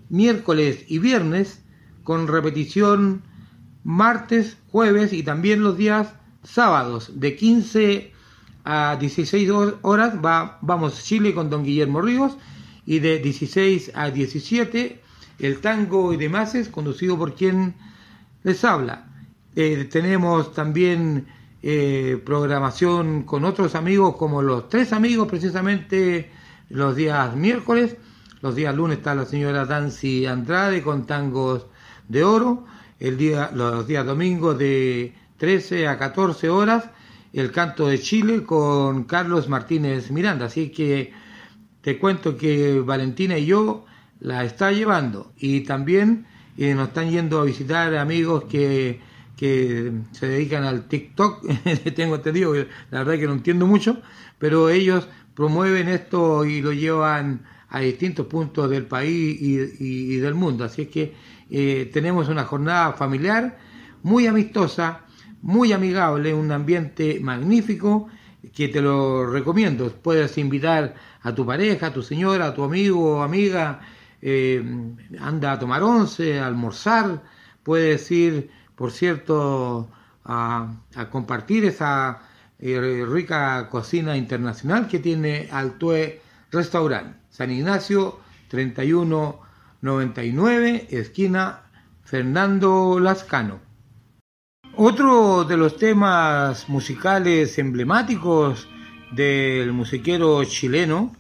miércoles 0.09 0.85
y 0.89 0.99
viernes, 0.99 1.63
con 2.05 2.29
repetición 2.29 3.23
martes, 3.85 4.57
jueves 4.71 5.13
y 5.13 5.23
también 5.23 5.63
los 5.63 5.77
días 5.77 6.15
sábados, 6.43 7.13
de 7.21 7.37
15 7.37 8.13
a 8.65 8.97
16 9.01 9.51
horas 9.83 10.15
va, 10.25 10.59
vamos 10.61 11.03
Chile 11.03 11.35
con 11.35 11.49
don 11.51 11.65
Guillermo 11.65 12.01
Ríos 12.01 12.37
y 12.85 12.99
de 12.99 13.19
16 13.19 13.93
a 13.95 14.11
17 14.11 15.01
el 15.39 15.61
tango 15.61 16.13
y 16.13 16.17
demás 16.17 16.55
es 16.55 16.69
conducido 16.69 17.17
por 17.17 17.35
quien 17.35 17.75
les 18.43 18.65
habla. 18.65 19.07
Eh, 19.57 19.89
tenemos 19.91 20.53
también 20.53 21.27
eh, 21.63 22.21
programación 22.25 23.23
con 23.23 23.45
otros 23.45 23.75
amigos 23.75 24.17
como 24.17 24.43
los 24.43 24.69
tres 24.69 24.93
amigos 24.93 25.29
precisamente 25.29 26.31
los 26.71 26.97
días 26.97 27.37
miércoles, 27.37 27.97
los 28.41 28.55
días 28.55 28.75
lunes 28.75 28.99
está 28.99 29.15
la 29.15 29.27
señora 29.27 29.67
Dancy 29.67 30.25
Andrade 30.27 30.83
con 30.83 31.07
tangos 31.07 31.67
de 32.09 32.25
oro, 32.25 32.65
el 32.99 33.19
día, 33.19 33.51
los 33.55 33.87
días 33.87 34.07
domingos 34.07 34.59
de 34.59 35.15
13 35.37 35.89
a 35.89 35.99
14 35.99 36.49
horas 36.49 36.85
el 37.33 37.53
canto 37.53 37.89
de 37.89 37.99
Chile 37.99 38.45
con 38.45 39.05
Carlos 39.05 39.49
Martínez 39.49 40.11
Miranda. 40.11 40.47
Así 40.47 40.71
que 40.71 41.13
te 41.81 41.99
cuento 41.99 42.37
que 42.37 42.81
Valentina 42.81 43.39
y 43.39 43.47
yo 43.47 43.85
la 44.21 44.45
está 44.45 44.73
llevando 44.73 45.33
y 45.39 45.61
también 45.61 46.27
eh, 46.57 46.75
nos 46.75 46.89
están 46.89 47.11
yendo 47.11 47.41
a 47.41 47.45
visitar 47.45 47.95
amigos 47.97 48.45
que, 48.45 49.01
que 49.37 49.93
se 50.13 50.27
dedican 50.27 50.65
al 50.65 50.89
TikTok. 50.89 51.47
Tengo 51.97 52.17
entendido, 52.17 52.55
la 52.91 53.05
verdad 53.05 53.19
que 53.19 53.27
no 53.27 53.33
entiendo 53.33 53.67
mucho, 53.67 54.01
pero 54.39 54.69
ellos 54.69 55.09
promueven 55.35 55.89
esto 55.89 56.45
y 56.45 56.61
lo 56.61 56.73
llevan 56.73 57.45
a 57.69 57.81
distintos 57.81 58.27
puntos 58.27 58.69
del 58.69 58.87
país 58.87 59.39
y, 59.41 60.17
del 60.17 60.35
mundo. 60.35 60.65
Así 60.65 60.83
es 60.83 60.89
que 60.89 61.15
eh, 61.49 61.89
tenemos 61.93 62.29
una 62.29 62.45
jornada 62.45 62.93
familiar 62.93 63.59
muy 64.03 64.27
amistosa, 64.27 65.03
muy 65.43 65.73
amigable, 65.73 66.35
un 66.35 66.51
ambiente 66.51 67.19
magnífico 67.21 68.09
que 68.55 68.69
te 68.69 68.81
lo 68.81 69.27
recomiendo. 69.27 69.89
Puedes 69.91 70.37
invitar 70.39 70.95
a 71.23 71.35
tu 71.35 71.47
pareja, 71.47 71.89
a 71.89 71.93
tu 71.93 72.03
señora, 72.03 72.47
a 72.47 72.55
tu 72.55 72.65
amigo 72.65 73.19
o 73.19 73.23
amiga, 73.23 73.81
eh, 74.21 74.63
anda 75.21 75.53
a 75.53 75.59
tomar 75.59 75.83
once, 75.83 76.39
a 76.39 76.47
almorzar, 76.47 77.23
puedes 77.63 78.11
ir, 78.11 78.51
por 78.75 78.91
cierto, 78.91 79.89
a, 80.25 80.75
a 80.95 81.11
compartir 81.11 81.65
esa 81.65 82.30
eh, 82.61 83.05
rica 83.09 83.69
cocina 83.71 84.17
internacional 84.17 84.87
que 84.87 84.99
tiene 84.99 85.49
Altue 85.51 86.21
Restaurant, 86.51 87.17
San 87.31 87.51
Ignacio 87.51 88.21
3199, 88.49 90.89
esquina 90.91 91.63
Fernando 92.05 93.01
Lascano. 93.01 93.61
Otro 94.77 95.45
de 95.45 95.57
los 95.57 95.79
temas 95.79 96.69
musicales 96.69 97.59
emblemáticos 97.59 98.69
del 99.13 99.73
musiquero 99.73 100.45
chileno, 100.45 101.13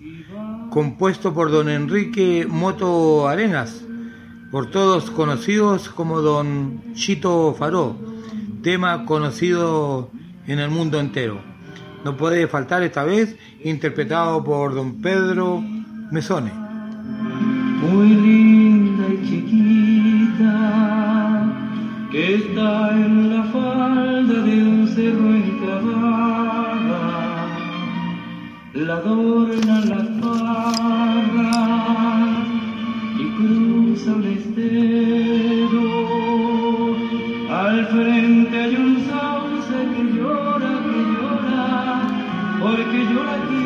compuesto 0.70 1.32
por 1.32 1.50
don 1.50 1.68
Enrique 1.68 2.46
Moto 2.48 3.28
Arenas, 3.28 3.82
por 4.50 4.70
todos 4.70 5.10
conocidos 5.10 5.88
como 5.88 6.20
don 6.20 6.94
Chito 6.94 7.54
Faró, 7.58 7.96
tema 8.62 9.06
conocido 9.06 10.10
en 10.50 10.58
el 10.58 10.70
mundo 10.70 10.98
entero. 10.98 11.40
No 12.04 12.16
puede 12.16 12.48
faltar 12.48 12.82
esta 12.82 13.04
vez, 13.04 13.36
interpretado 13.62 14.42
por 14.42 14.74
don 14.74 15.00
Pedro 15.00 15.62
Mesone. 16.10 16.50
Muy 17.80 18.08
linda 18.08 19.04
y 19.14 19.22
chiquita, 19.28 20.54
que 22.10 22.34
está 22.34 22.90
en 22.90 23.36
la 23.36 23.44
falda 23.44 24.42
de 24.42 24.62
un 24.62 24.88
cerro 24.88 25.34
enclavada, 25.34 27.04
la 28.74 28.94
adornan 28.94 29.88
las 29.88 30.08
parras 30.20 31.48
y 33.18 33.24
cruza 33.36 34.12
un 34.14 34.24
estero 34.24 35.86
al 37.50 37.86
frente. 37.86 38.29
porque 42.60 43.06
yo 43.06 43.24
la 43.24 43.38
quiero. 43.38 43.59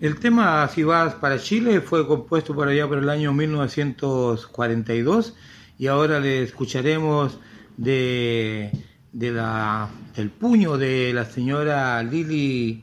El 0.00 0.18
tema 0.18 0.66
si 0.68 0.82
vas 0.82 1.14
para 1.16 1.38
Chile 1.38 1.82
fue 1.82 2.06
compuesto 2.06 2.54
por 2.54 2.68
allá 2.68 2.88
por 2.88 2.96
el 2.96 3.10
año 3.10 3.34
1942 3.34 5.34
y 5.78 5.88
ahora 5.88 6.18
le 6.20 6.42
escucharemos 6.42 7.38
de, 7.76 8.70
de 9.12 9.30
la, 9.30 9.90
del 10.16 10.30
puño 10.30 10.78
de 10.78 11.12
la 11.12 11.26
señora 11.26 12.02
Lili 12.02 12.82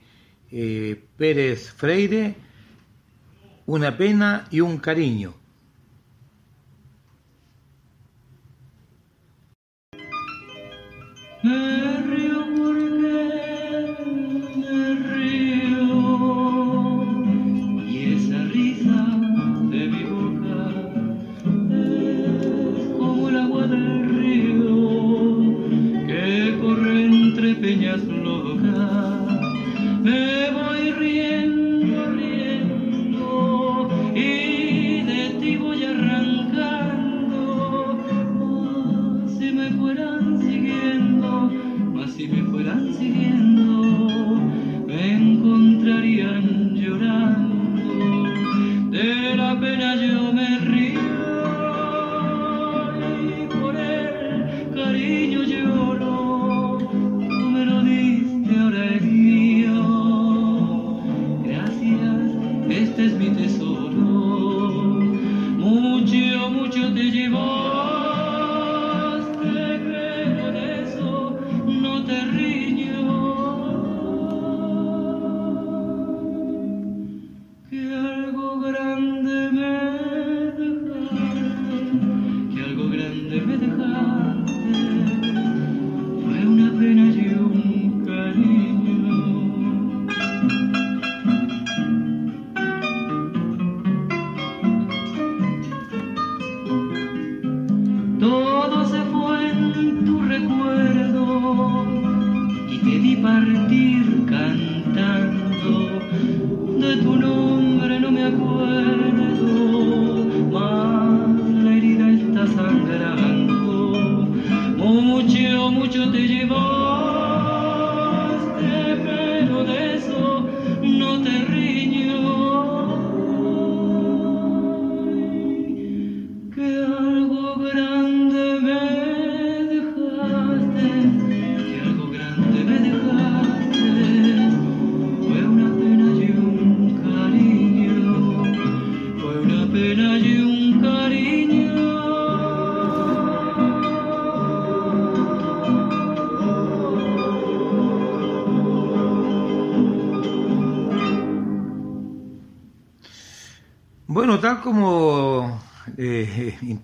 eh, 0.51 1.03
Pérez 1.17 1.71
Freire, 1.71 2.35
Una 3.65 3.97
pena 3.97 4.45
y 4.51 4.61
un 4.61 4.77
cariño. 4.77 5.33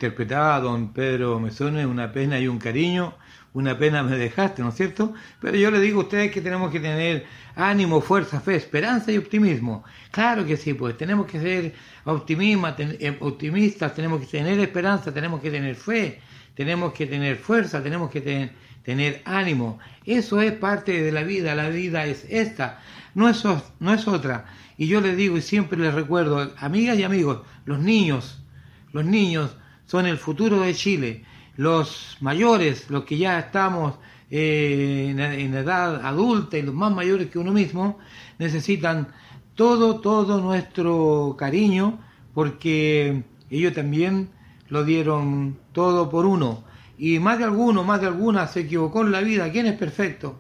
Interpretaba 0.04 0.60
don 0.60 0.92
Pedro 0.92 1.40
Mesones, 1.40 1.86
una 1.86 2.12
pena 2.12 2.38
y 2.38 2.50
un 2.50 2.60
cariño, 2.60 3.16
una 3.54 3.78
pena 3.78 4.04
me 4.04 4.18
dejaste, 4.18 4.62
¿no 4.62 4.68
es 4.68 4.76
cierto? 4.76 5.14
Pero 5.40 5.56
yo 5.56 5.72
le 5.72 5.80
digo 5.80 6.02
a 6.02 6.04
ustedes 6.04 6.30
que 6.30 6.42
tenemos 6.42 6.74
que 6.74 6.82
tener 6.82 7.26
ánimo, 7.56 8.02
fuerza, 8.02 8.42
fe, 8.42 8.56
esperanza 8.56 9.14
y 9.14 9.18
optimismo. 9.18 9.86
Claro 10.12 10.46
que 10.46 10.58
sí, 10.58 10.74
pues 10.74 10.98
tenemos 10.98 11.26
que 11.26 11.40
ser 11.40 11.66
eh, 11.68 13.18
optimistas, 13.22 13.96
tenemos 13.96 14.20
que 14.20 14.26
tener 14.26 14.60
esperanza, 14.60 15.14
tenemos 15.14 15.40
que 15.40 15.50
tener 15.50 15.76
fe, 15.76 16.20
tenemos 16.54 16.92
que 16.92 17.06
tener 17.06 17.38
fuerza, 17.38 17.82
tenemos 17.82 18.12
que 18.12 18.52
tener 18.84 19.22
ánimo. 19.24 19.80
Eso 20.06 20.42
es 20.42 20.52
parte 20.52 21.02
de 21.02 21.14
la 21.14 21.24
vida, 21.24 21.56
la 21.56 21.70
vida 21.70 22.06
es 22.06 22.26
esta, 22.28 22.82
no 23.16 23.30
es, 23.30 23.42
no 23.80 23.94
es 23.94 24.06
otra. 24.06 24.48
Y 24.78 24.88
yo 24.88 25.00
les 25.00 25.16
digo 25.16 25.38
y 25.38 25.42
siempre 25.42 25.80
les 25.80 25.94
recuerdo, 25.94 26.52
amigas 26.58 27.00
y 27.00 27.04
amigos, 27.04 27.40
los 27.64 27.80
niños, 27.80 28.44
los 28.92 29.06
niños 29.06 29.56
son 29.94 30.08
el 30.08 30.18
futuro 30.18 30.62
de 30.62 30.74
Chile. 30.74 31.24
Los 31.56 32.18
mayores, 32.20 32.90
los 32.90 33.04
que 33.04 33.16
ya 33.16 33.38
estamos 33.38 33.94
eh, 34.32 35.10
en, 35.12 35.54
edad 35.54 36.04
adulta 36.04 36.58
y 36.58 36.64
los 36.64 36.74
más 36.74 36.92
mayores 36.92 37.30
que 37.30 37.38
uno 37.38 37.52
mismo, 37.52 38.00
necesitan 38.40 39.10
todo, 39.54 40.00
todo 40.00 40.42
nuestro 40.42 41.36
cariño 41.38 42.00
porque 42.34 43.24
ellos 43.52 43.74
también 43.74 44.30
lo 44.68 44.84
dieron 44.84 45.60
todo 45.74 46.10
por 46.10 46.26
uno. 46.26 46.64
Y 46.98 47.20
más 47.20 47.38
de 47.38 47.44
alguno, 47.44 47.84
más 47.84 48.02
de 48.02 48.08
alguna 48.08 48.48
se 48.48 48.62
equivocó 48.62 49.02
en 49.02 49.12
la 49.12 49.22
vida. 49.22 49.52
¿Quién 49.52 49.68
es 49.68 49.78
perfecto? 49.78 50.40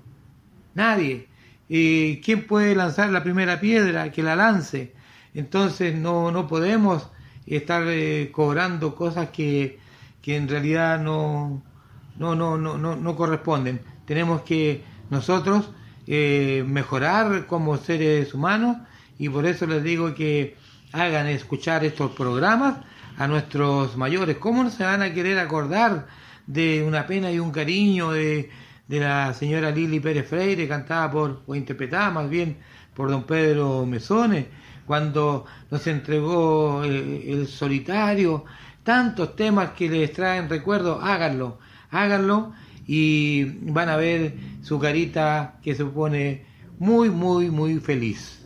Nadie. 0.74 1.28
¿Y 1.70 2.22
quién 2.22 2.48
puede 2.48 2.74
lanzar 2.74 3.12
la 3.12 3.22
primera 3.22 3.60
piedra? 3.60 4.12
Que 4.12 4.24
la 4.24 4.36
lance. 4.36 4.96
Entonces 5.36 5.94
no, 5.94 6.32
no 6.32 6.48
podemos 6.48 7.13
estar 7.48 7.84
eh, 7.88 8.30
cobrando 8.32 8.96
cosas 8.96 9.30
que, 9.30 9.80
que, 10.22 10.36
en 10.36 10.48
realidad 10.48 11.00
no, 11.00 11.62
no, 12.18 12.36
no, 12.36 12.58
no, 12.58 12.78
no, 12.78 13.16
corresponden. 13.16 13.82
Tenemos 14.06 14.42
que 14.42 14.84
nosotros 15.10 15.70
eh, 16.08 16.64
mejorar 16.68 17.46
como 17.48 17.78
seres 17.78 18.34
humanos 18.34 18.78
y 19.18 19.30
por 19.30 19.46
eso 19.46 19.66
les 19.66 19.84
digo 19.84 20.14
que 20.16 20.58
hagan 20.92 21.28
escuchar 21.28 21.84
estos 21.86 22.12
programas 22.12 22.78
a 23.18 23.28
nuestros 23.28 23.98
mayores. 23.98 24.38
¿Cómo 24.38 24.64
no 24.64 24.70
se 24.70 24.84
van 24.84 25.02
a 25.02 25.14
querer 25.14 25.40
acordar 25.40 26.08
de 26.48 26.84
una 26.84 27.08
pena 27.08 27.32
y 27.32 27.40
un 27.40 27.52
cariño 27.52 28.12
de 28.12 28.50
de 28.88 29.00
la 29.00 29.34
señora 29.34 29.72
Lili 29.72 30.00
Pérez 30.00 30.28
Freire, 30.28 30.68
cantada 30.68 31.10
por, 31.10 31.42
o 31.48 31.56
interpretada 31.56 32.12
más 32.12 32.30
bien 32.30 32.58
por 32.94 33.10
don 33.10 33.24
Pedro 33.24 33.86
Mesones, 33.86 34.46
cuando 34.86 35.46
nos 35.72 35.88
entregó 35.88 36.84
eh, 36.84 37.32
el, 37.32 37.48
solitario, 37.48 38.46
tantos 38.84 39.36
temas 39.36 39.72
que 39.72 39.90
les 39.90 40.12
traen 40.12 40.50
recuerdos, 40.50 41.00
háganlo, 41.02 41.60
háganlo 41.90 42.54
y 42.86 43.44
van 43.72 43.90
a 43.90 43.96
ver 43.96 44.36
su 44.62 44.80
carita 44.80 45.60
que 45.64 45.76
se 45.76 45.86
pone 45.86 46.46
muy, 46.80 47.10
muy, 47.10 47.50
muy 47.50 47.80
feliz. 47.80 48.46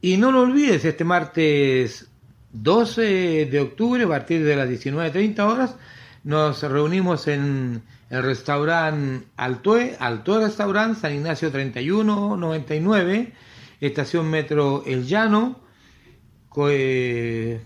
Y 0.00 0.16
no 0.16 0.30
lo 0.30 0.42
olvides, 0.42 0.84
este 0.84 1.04
martes 1.04 2.08
12 2.52 3.46
de 3.46 3.60
octubre, 3.60 4.04
a 4.04 4.08
partir 4.08 4.44
de 4.44 4.56
las 4.56 4.68
19.30 4.68 5.38
horas, 5.40 5.76
nos 6.24 6.62
reunimos 6.62 7.28
en 7.28 7.82
el 8.10 8.22
restaurante 8.22 9.26
Altue, 9.36 9.96
Altue 9.98 10.46
Restaurant, 10.46 10.96
San 10.96 11.14
Ignacio 11.14 11.50
3199, 11.50 13.32
estación 13.80 14.28
Metro 14.30 14.82
El 14.86 15.06
Llano, 15.06 15.60
eh, 16.68 17.60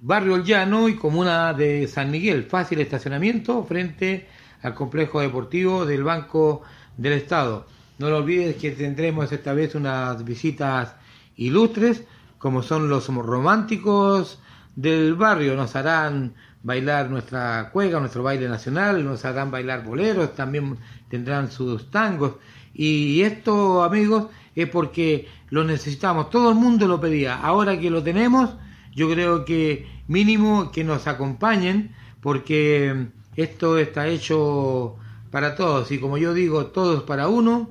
barrio 0.00 0.36
El 0.36 0.44
Llano 0.44 0.88
y 0.88 0.96
comuna 0.96 1.52
de 1.54 1.86
San 1.88 2.10
Miguel, 2.10 2.44
fácil 2.44 2.80
estacionamiento 2.80 3.64
frente 3.64 4.28
al 4.62 4.74
complejo 4.74 5.20
deportivo 5.20 5.86
del 5.86 6.04
Banco 6.04 6.62
del 6.96 7.14
Estado. 7.14 7.66
No 7.98 8.10
lo 8.10 8.18
olvides 8.18 8.56
que 8.56 8.72
tendremos 8.72 9.30
esta 9.32 9.54
vez 9.54 9.74
unas 9.74 10.24
visitas 10.24 10.96
ilustres, 11.36 12.04
como 12.38 12.62
son 12.62 12.88
los 12.88 13.08
románticos 13.08 14.40
del 14.76 15.14
barrio, 15.14 15.54
nos 15.56 15.76
harán 15.76 16.34
bailar 16.62 17.10
nuestra 17.10 17.70
cuega, 17.72 18.00
nuestro 18.00 18.22
baile 18.22 18.48
nacional, 18.48 19.04
nos 19.04 19.24
harán 19.24 19.50
bailar 19.50 19.84
boleros, 19.84 20.34
también 20.34 20.76
tendrán 21.08 21.50
sus 21.50 21.90
tangos. 21.90 22.34
Y 22.72 23.22
esto, 23.22 23.84
amigos, 23.84 24.26
es 24.54 24.68
porque 24.68 25.28
lo 25.50 25.64
necesitamos, 25.64 26.30
todo 26.30 26.50
el 26.50 26.56
mundo 26.56 26.86
lo 26.86 27.00
pedía. 27.00 27.36
Ahora 27.36 27.78
que 27.78 27.90
lo 27.90 28.02
tenemos, 28.02 28.50
yo 28.94 29.10
creo 29.10 29.44
que 29.44 29.86
mínimo 30.08 30.70
que 30.70 30.84
nos 30.84 31.06
acompañen, 31.06 31.94
porque 32.20 33.08
esto 33.36 33.78
está 33.78 34.06
hecho 34.06 34.96
para 35.30 35.56
todos. 35.56 35.90
Y 35.90 35.98
como 35.98 36.18
yo 36.18 36.34
digo, 36.34 36.66
todos 36.66 37.02
para 37.02 37.28
uno 37.28 37.70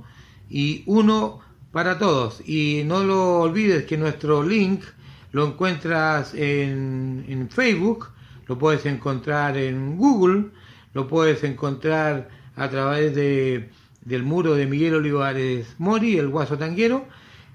y 0.50 0.84
uno 0.86 1.40
para 1.72 1.98
todos. 1.98 2.42
Y 2.48 2.84
no 2.86 3.04
lo 3.04 3.40
olvides 3.40 3.86
que 3.86 3.98
nuestro 3.98 4.44
link 4.44 4.84
lo 5.32 5.48
encuentras 5.48 6.34
en, 6.36 7.26
en 7.28 7.50
Facebook 7.50 8.14
lo 8.48 8.58
puedes 8.58 8.86
encontrar 8.86 9.58
en 9.58 9.98
Google, 9.98 10.50
lo 10.94 11.08
puedes 11.08 11.44
encontrar 11.44 12.30
a 12.56 12.70
través 12.70 13.16
de, 13.16 13.70
del 14.06 14.24
muro 14.24 14.56
de 14.56 14.68
Miguel 14.68 14.96
Olivares 14.96 15.76
Mori, 15.78 16.18
el 16.18 16.30
guaso 16.30 16.58
tanguero. 16.58 17.06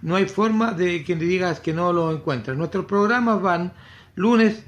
No 0.02 0.16
hay 0.16 0.26
forma 0.26 0.72
de 0.72 1.04
que 1.04 1.16
digas 1.16 1.60
que 1.60 1.72
no 1.72 1.92
lo 1.92 2.12
encuentras. 2.12 2.56
Nuestros 2.56 2.84
programas 2.86 3.42
van 3.42 3.72
lunes, 4.14 4.64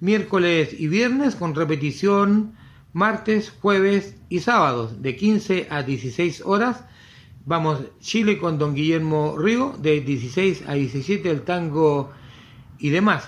miércoles 0.00 0.74
y 0.78 0.88
viernes 0.88 1.36
con 1.36 1.54
repetición 1.54 2.54
martes, 2.92 3.52
jueves 3.60 4.16
y 4.28 4.40
sábados 4.40 5.00
de 5.02 5.16
15 5.16 5.68
a 5.70 5.82
16 5.82 6.42
horas. 6.44 6.84
Vamos 7.44 7.80
Chile 8.00 8.38
con 8.38 8.58
don 8.58 8.74
Guillermo 8.74 9.36
Río 9.36 9.74
de 9.80 10.00
16 10.00 10.64
a 10.66 10.74
17 10.74 11.30
el 11.30 11.42
tango 11.42 12.12
y 12.78 12.90
demás. 12.90 13.26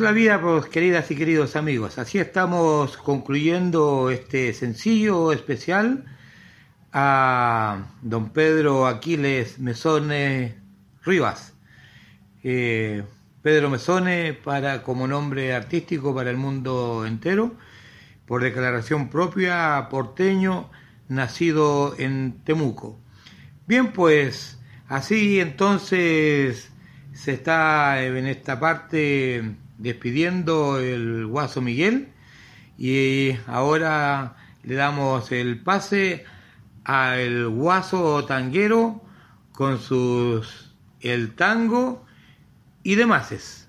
La 0.00 0.12
vida, 0.12 0.40
pues, 0.40 0.66
queridas 0.66 1.10
y 1.10 1.16
queridos 1.16 1.56
amigos. 1.56 1.98
Así 1.98 2.18
estamos 2.18 2.96
concluyendo 2.96 4.10
este 4.10 4.52
sencillo 4.52 5.32
especial 5.32 6.04
a 6.92 7.86
don 8.02 8.30
Pedro 8.30 8.86
Aquiles 8.86 9.58
Mesone 9.58 10.56
Rivas. 11.04 11.54
Eh, 12.42 13.04
Pedro 13.42 13.70
Mesone 13.70 14.32
para, 14.32 14.82
como 14.82 15.06
nombre 15.06 15.54
artístico 15.54 16.14
para 16.14 16.30
el 16.30 16.36
mundo 16.36 17.04
entero, 17.06 17.54
por 18.26 18.42
declaración 18.42 19.08
propia, 19.10 19.88
porteño, 19.90 20.70
nacido 21.08 21.94
en 21.98 22.42
Temuco. 22.44 22.98
Bien, 23.66 23.92
pues 23.92 24.60
Así 24.90 25.38
entonces 25.38 26.68
se 27.12 27.32
está 27.32 28.02
en 28.02 28.26
esta 28.26 28.58
parte 28.58 29.54
despidiendo 29.80 30.78
el 30.78 31.26
Guaso 31.26 31.60
Miguel 31.60 32.08
y 32.78 33.32
ahora 33.46 34.36
le 34.62 34.74
damos 34.74 35.32
el 35.32 35.60
pase 35.62 36.24
al 36.84 37.48
Guaso 37.48 38.24
Tanguero 38.24 39.02
con 39.52 39.78
sus 39.78 40.74
el 41.00 41.34
tango 41.34 42.04
y 42.82 42.94
demás. 42.94 43.59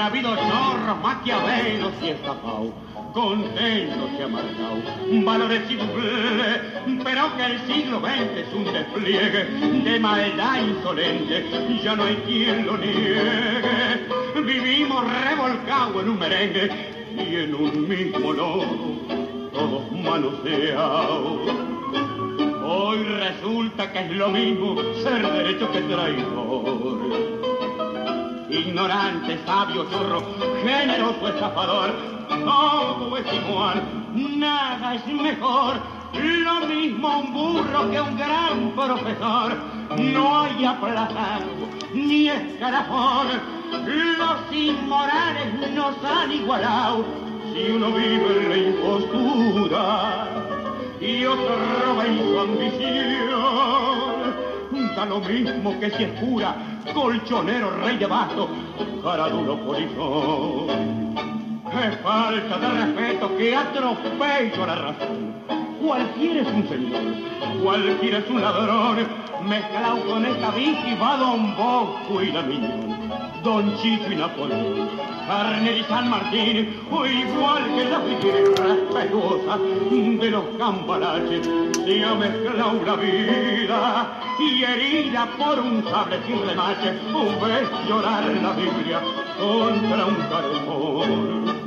Ha 0.00 0.06
habido 0.06 0.34
chorros, 0.34 0.98
maquiavelos 1.02 1.92
y 2.02 2.08
estafados, 2.08 2.72
contentos 3.12 4.10
y 4.18 4.22
amargados, 4.22 5.24
valores 5.24 5.62
y 5.70 5.78
pero 7.04 7.36
que 7.36 7.44
el 7.44 7.58
siglo 7.66 8.00
XX 8.00 8.36
es 8.36 8.54
un 8.54 8.64
despliegue 8.64 9.44
de 9.84 10.00
maldad 10.00 10.62
insolente, 10.62 11.44
ya 11.82 11.96
no 11.96 12.04
hay 12.04 12.16
quien 12.26 12.66
lo 12.66 12.78
niegue. 12.78 14.06
Vivimos 14.42 15.04
revolcados 15.22 16.02
en 16.02 16.08
un 16.08 16.18
merengue 16.18 16.70
y 17.16 17.34
en 17.36 17.54
un 17.54 17.88
mismo 17.88 18.32
lodo, 18.32 18.64
todos 19.52 19.92
manoseados. 19.92 21.40
Hoy 22.64 23.02
resulta 23.02 23.92
que 23.92 23.98
es 23.98 24.10
lo 24.12 24.28
mismo 24.28 24.76
ser 25.02 25.30
derecho 25.30 25.70
que 25.72 25.80
traidor. 25.82 26.69
Ignorante, 28.50 29.38
sabio, 29.46 29.86
chorro, 29.90 30.22
generoso, 30.64 31.28
estafador, 31.28 31.92
todo 32.28 33.16
es 33.16 33.26
igual, 33.32 33.82
nada 34.14 34.94
es 34.96 35.06
mejor. 35.06 35.76
Lo 36.12 36.66
mismo 36.66 37.20
un 37.20 37.32
burro 37.32 37.90
que 37.90 38.00
un 38.00 38.16
gran 38.16 38.72
profesor, 38.74 39.56
no 39.96 40.40
hay 40.40 40.64
aplazado 40.64 41.46
ni 41.94 42.28
escarafón. 42.28 43.28
Los 43.70 44.52
inmorales 44.52 45.72
nos 45.72 45.94
han 46.04 46.32
igualado 46.32 47.04
si 47.54 47.70
uno 47.70 47.92
vive 47.92 48.42
en 48.42 48.48
la 48.48 48.56
impostura 48.56 50.28
y 51.00 51.24
otro 51.24 51.56
roba 51.84 52.04
en 52.04 52.18
su 52.18 52.40
ambición. 52.40 53.89
Da 55.00 55.06
lo 55.06 55.20
mismo 55.20 55.80
que 55.80 55.90
si 55.92 56.02
es 56.04 56.10
pura, 56.20 56.54
colchonero, 56.92 57.70
rey 57.82 57.96
de 57.96 58.04
basto, 58.04 58.50
cara 59.02 59.30
duro 59.30 59.56
polizón. 59.64 61.14
Qué 61.72 61.90
falta 62.02 62.58
de 62.58 62.68
respeto, 62.68 63.34
que 63.38 63.56
atropello 63.56 64.62
a 64.62 64.66
la 64.66 64.74
razón. 64.74 65.34
Cualquiera 65.80 66.42
es 66.42 66.48
un 66.48 66.68
señor, 66.68 67.00
cualquiera 67.62 68.18
es 68.18 68.28
un 68.28 68.42
ladrón, 68.42 69.08
mezclado 69.48 70.04
con 70.04 70.26
esta 70.26 70.50
bici 70.50 70.94
va 71.00 71.16
Don 71.16 71.56
Bosco 71.56 72.22
y 72.22 72.32
la 72.32 72.42
Miñón, 72.42 72.89
Don 73.42 73.76
Chicho 73.78 74.12
y 74.12 74.16
Carner 75.26 75.78
y 75.78 75.84
San 75.84 76.10
Martín, 76.10 76.80
o 76.90 77.06
igual 77.06 77.64
que 77.76 77.84
la 77.84 78.00
figura 78.00 78.74
respetuosa 78.74 79.58
de 79.58 80.30
los 80.30 80.44
cambalaches, 80.58 81.48
se 81.84 82.04
ha 82.04 82.14
mezclado 82.14 82.84
la 82.84 82.96
vida 82.96 84.20
y 84.40 84.64
herida 84.64 85.28
por 85.38 85.60
un 85.60 85.84
sable 85.84 86.18
sin 86.26 86.46
remache, 86.46 86.98
ves 87.40 87.68
llorar 87.88 88.24
la 88.24 88.52
Biblia 88.52 89.00
contra 89.38 90.06
un 90.06 90.16
carefón. 90.16 91.59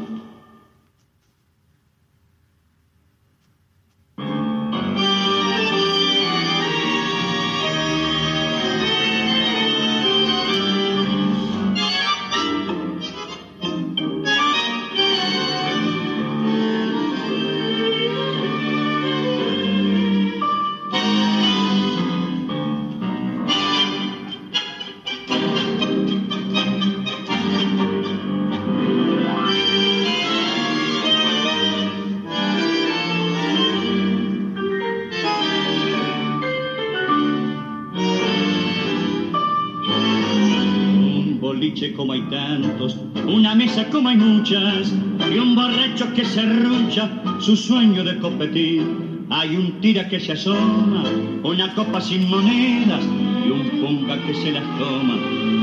Como 43.92 44.10
hay 44.10 44.18
muchas, 44.18 44.94
y 45.32 45.38
un 45.38 45.56
borracho 45.56 46.14
que 46.14 46.24
se 46.24 46.42
arrucha 46.42 47.10
su 47.40 47.56
sueño 47.56 48.04
de 48.04 48.20
competir. 48.20 48.84
Hay 49.30 49.56
un 49.56 49.82
tira 49.82 50.08
que 50.08 50.20
se 50.20 50.34
asoma, 50.34 51.04
una 51.42 51.74
copa 51.74 52.00
sin 52.00 52.30
monedas, 52.30 53.04
y 53.46 53.50
un 53.50 53.82
punga 53.82 54.18
que 54.26 54.36
se 54.36 54.52
las 54.52 54.64
toma, 54.78 55.16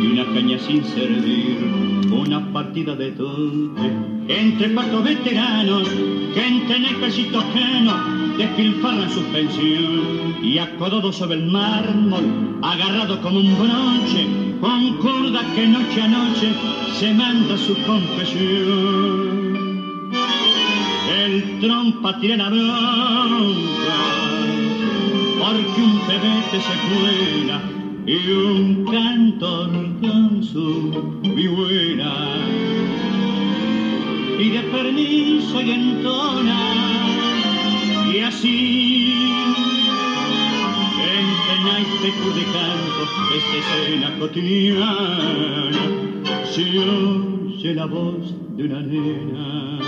y 0.02 0.06
una 0.06 0.24
caña 0.34 0.58
sin 0.58 0.84
servir, 0.84 1.58
una 2.10 2.52
partida 2.52 2.96
de 2.96 3.12
todo. 3.12 3.70
Entre 4.26 4.74
cuatro 4.74 5.02
veteranos 5.02 5.88
que 6.34 6.46
entre 6.46 6.80
nepesitos 6.80 7.44
canos 7.54 8.38
despilfarran 8.38 9.10
su 9.10 9.22
pensión, 9.24 10.34
y 10.42 10.58
acodado 10.58 11.12
sobre 11.12 11.36
el 11.36 11.46
mármol, 11.46 12.58
agarrado 12.62 13.20
como 13.20 13.38
un 13.38 13.54
broche, 13.56 14.49
concorda 14.60 15.40
que 15.54 15.66
noche 15.66 16.02
a 16.02 16.08
noche 16.08 16.52
se 16.98 17.14
manda 17.14 17.56
su 17.56 17.74
confesión. 17.86 19.40
El 21.22 21.60
trompa 21.60 22.18
tiene 22.20 22.36
la 22.38 22.50
bronca, 22.50 23.98
porque 25.38 25.82
un 25.82 26.00
pebete 26.06 26.60
se 26.68 26.76
cuela 26.88 27.60
y 28.06 28.30
un 28.32 28.84
cantor 28.84 29.70
con 30.00 30.42
su 30.44 30.92
vihuela. 31.22 32.14
Y 34.38 34.48
de 34.48 34.60
permiso 34.60 35.60
y 35.60 35.70
entona, 35.70 36.60
y 38.12 38.18
así 38.20 39.09
eco 41.78 42.30
de 42.34 42.44
canto 42.54 43.02
esta 43.36 43.56
escena 43.58 44.08
cotidiana 44.18 45.70
se 46.44 46.62
oye 46.62 47.74
la 47.74 47.86
voz 47.86 48.34
de 48.56 48.64
una 48.64 48.80
nena. 48.80 49.78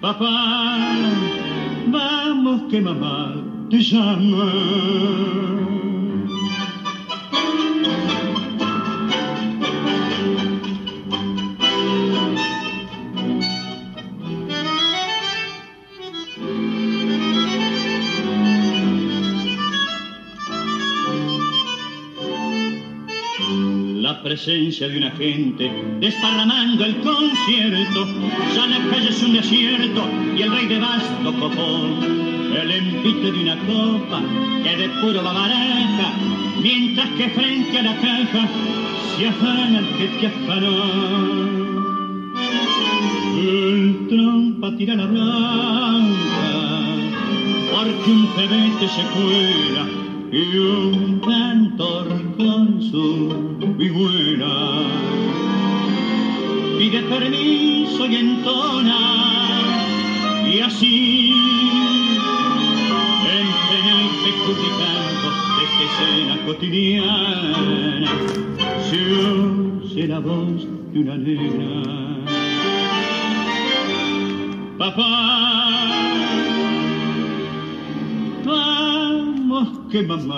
Papá, 0.00 0.78
vamos 1.88 2.62
que 2.70 2.80
mamá 2.80 3.34
te 3.70 3.78
llama. 3.78 5.75
Presencia 24.26 24.88
de 24.88 24.98
una 24.98 25.12
gente 25.12 25.70
desparramando 26.00 26.84
el 26.84 26.96
concierto, 26.96 28.08
ya 28.56 28.66
la 28.66 28.90
calle 28.90 29.10
es 29.10 29.22
un 29.22 29.34
desierto 29.34 30.02
y 30.36 30.42
el 30.42 30.50
rey 30.50 30.66
de 30.66 30.80
basto 30.80 31.32
copón, 31.38 32.50
el 32.60 32.70
empite 32.72 33.30
de 33.30 33.40
una 33.40 33.56
copa 33.58 34.20
que 34.64 34.76
de 34.78 34.88
puro 35.00 35.22
baraja, 35.22 36.12
mientras 36.60 37.08
que 37.10 37.28
frente 37.28 37.78
a 37.78 37.82
la 37.84 37.94
caja 38.00 38.48
se 39.16 39.28
afana 39.28 39.78
el 39.78 39.86
que 39.96 40.08
te 40.18 40.26
afanó. 40.26 40.82
El 43.38 44.08
trompa 44.08 44.76
tira 44.76 44.96
la 44.96 45.06
blanca, 45.06 46.48
porque 47.70 48.10
un 48.10 48.26
pebete 48.34 48.88
se 48.88 49.02
cuela 49.14 50.05
y 50.32 50.58
un 50.58 51.20
cantor 51.20 52.08
con 52.36 52.82
su 52.82 53.56
vihuela. 53.78 54.82
Pide 56.78 57.02
permiso 57.02 58.06
y 58.06 58.16
entona 58.16 58.98
y 60.52 60.60
así 60.60 61.32
entre 63.40 63.78
el 63.94 64.08
peculicanto 64.24 65.28
de 65.56 65.62
esta 65.66 65.82
escena 65.88 66.34
cotidiana. 66.46 68.10
Se 68.88 68.98
oye 69.02 70.06
la 70.06 70.18
voz 70.20 70.66
de 70.92 71.00
una 71.00 71.16
nena 71.16 72.06
papá 74.78 76.15
vamos 79.56 79.90
que 79.90 80.02
mamá 80.02 80.36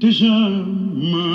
te 0.00 0.10
llama. 0.10 1.30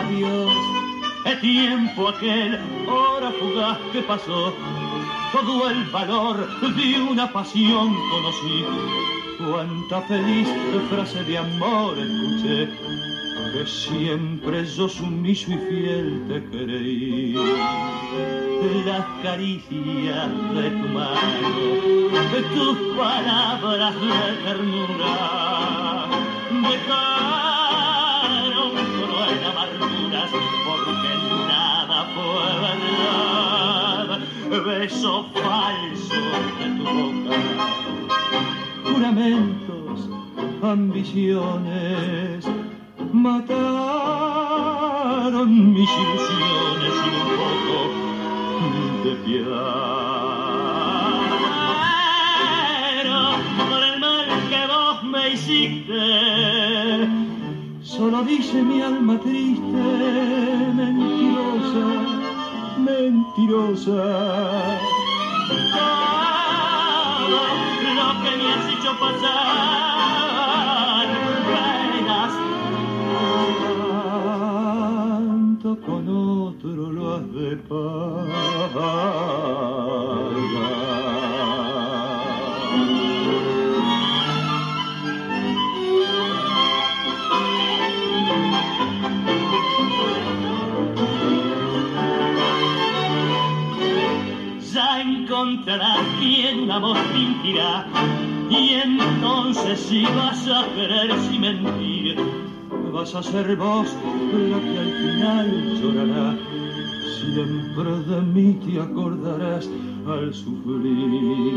Adiós. 0.00 0.52
El 1.24 1.40
tiempo 1.40 2.08
aquel, 2.08 2.58
hora 2.88 3.30
fugaz 3.38 3.78
que 3.92 4.00
pasó, 4.02 4.54
todo 5.32 5.70
el 5.70 5.84
valor 5.90 6.36
de 6.76 7.00
una 7.02 7.30
pasión 7.30 7.94
conocí. 8.10 8.64
Cuánta 9.38 10.00
feliz 10.02 10.48
frase 10.90 11.22
de 11.24 11.38
amor 11.38 11.98
escuché 11.98 12.68
que 13.52 13.66
siempre 13.66 14.64
yo 14.64 14.88
sumiso 14.88 15.52
y 15.52 15.58
fiel 15.68 16.24
te 16.28 16.38
creí. 16.50 17.34
Las 18.84 19.06
caricias 19.22 20.28
de 20.54 20.70
tu 20.70 20.88
mano, 20.88 21.50
de 22.32 22.42
tus 22.54 22.78
palabras 22.96 23.94
de 23.94 24.32
ternura, 24.44 25.40
amarguras 26.60 27.49
porque 30.66 31.12
nada 31.48 31.98
fue 32.14 32.48
verdad. 32.66 34.08
Beso 34.64 35.12
falso 35.34 36.20
de 36.58 36.66
tu 36.76 36.84
boca, 36.84 37.36
juramentos, 38.84 39.96
ambiciones 40.62 42.48
mataron 43.12 43.70
mis 45.72 45.90
ilusiones 45.90 46.94
y 47.06 47.08
un 47.16 47.22
poco 47.40 47.78
de 49.04 49.12
piedad. 49.24 50.29
Solo 58.00 58.22
dice 58.22 58.62
mi 58.62 58.80
alma 58.80 59.18
triste, 59.18 59.82
mentirosa, 60.80 61.86
mentirosa. 62.78 64.00
Todo 67.28 67.40
lo 67.98 68.08
que 68.22 68.30
me 68.38 68.46
has 68.54 68.66
hecho 68.72 68.92
pasar, 69.04 69.86
penas 71.50 72.32
tanto 75.20 75.68
con 75.84 76.02
otro 76.48 76.80
lo 76.96 77.02
has 77.16 77.26
de 77.34 77.52
Ya 78.74 79.39
encontrarás 95.60 96.06
quien 96.18 96.70
amor 96.70 96.96
fingirá 97.12 97.86
y 98.48 98.74
entonces 98.74 99.80
si 99.80 100.04
vas 100.04 100.48
a 100.48 100.64
querer 100.74 101.12
sin 101.20 101.40
mentir 101.42 102.16
vas 102.92 103.14
a 103.14 103.22
ser 103.22 103.56
vos 103.56 103.94
la 104.32 104.60
que 104.60 104.78
al 104.78 104.92
final 105.02 105.80
llorará. 105.80 106.36
Siempre 107.20 107.90
de 108.08 108.20
mí 108.22 108.58
te 108.64 108.80
acordarás 108.80 109.68
al 110.06 110.32
sufrir. 110.32 111.52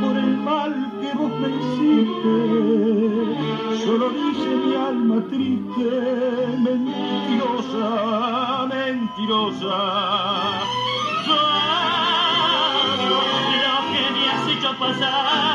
Por 0.00 0.16
el 0.16 0.36
mal 0.38 0.92
que 1.00 1.12
vos 1.18 1.32
me 1.40 1.48
hiciste, 1.58 3.31
solo 3.84 4.10
dice 4.10 4.46
mi 4.46 4.74
alma 4.74 5.20
triste, 5.28 5.90
mentirosa, 6.58 7.88
mentirosa. 8.66 9.78
Todo 11.26 11.46
lo 13.62 13.74
que 13.90 14.02
me 14.14 14.22
has 14.30 14.44
hecho 14.48 14.70
pasar 14.78 15.51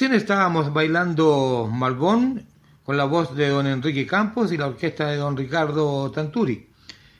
Recién 0.00 0.16
estábamos 0.16 0.72
bailando 0.72 1.68
Malbón 1.70 2.46
con 2.84 2.96
la 2.96 3.04
voz 3.04 3.36
de 3.36 3.50
don 3.50 3.66
Enrique 3.66 4.06
Campos 4.06 4.50
y 4.50 4.56
la 4.56 4.68
orquesta 4.68 5.08
de 5.08 5.16
don 5.16 5.36
Ricardo 5.36 6.10
Tanturi. 6.10 6.70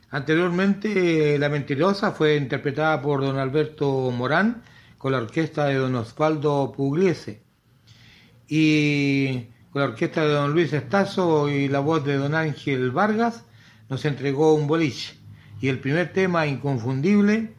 Anteriormente, 0.08 1.38
La 1.38 1.50
Mentirosa 1.50 2.12
fue 2.12 2.36
interpretada 2.36 3.02
por 3.02 3.20
don 3.20 3.38
Alberto 3.38 4.10
Morán 4.10 4.62
con 4.96 5.12
la 5.12 5.18
orquesta 5.18 5.66
de 5.66 5.74
don 5.74 5.94
Osvaldo 5.94 6.72
Pugliese 6.74 7.42
y 8.48 9.48
con 9.72 9.82
la 9.82 9.88
orquesta 9.88 10.22
de 10.22 10.32
don 10.32 10.54
Luis 10.54 10.72
Estazo 10.72 11.50
y 11.50 11.68
la 11.68 11.80
voz 11.80 12.02
de 12.06 12.16
don 12.16 12.34
Ángel 12.34 12.92
Vargas 12.92 13.44
nos 13.90 14.06
entregó 14.06 14.54
un 14.54 14.66
boliche 14.66 15.18
y 15.60 15.68
el 15.68 15.80
primer 15.80 16.14
tema 16.14 16.46
inconfundible, 16.46 17.52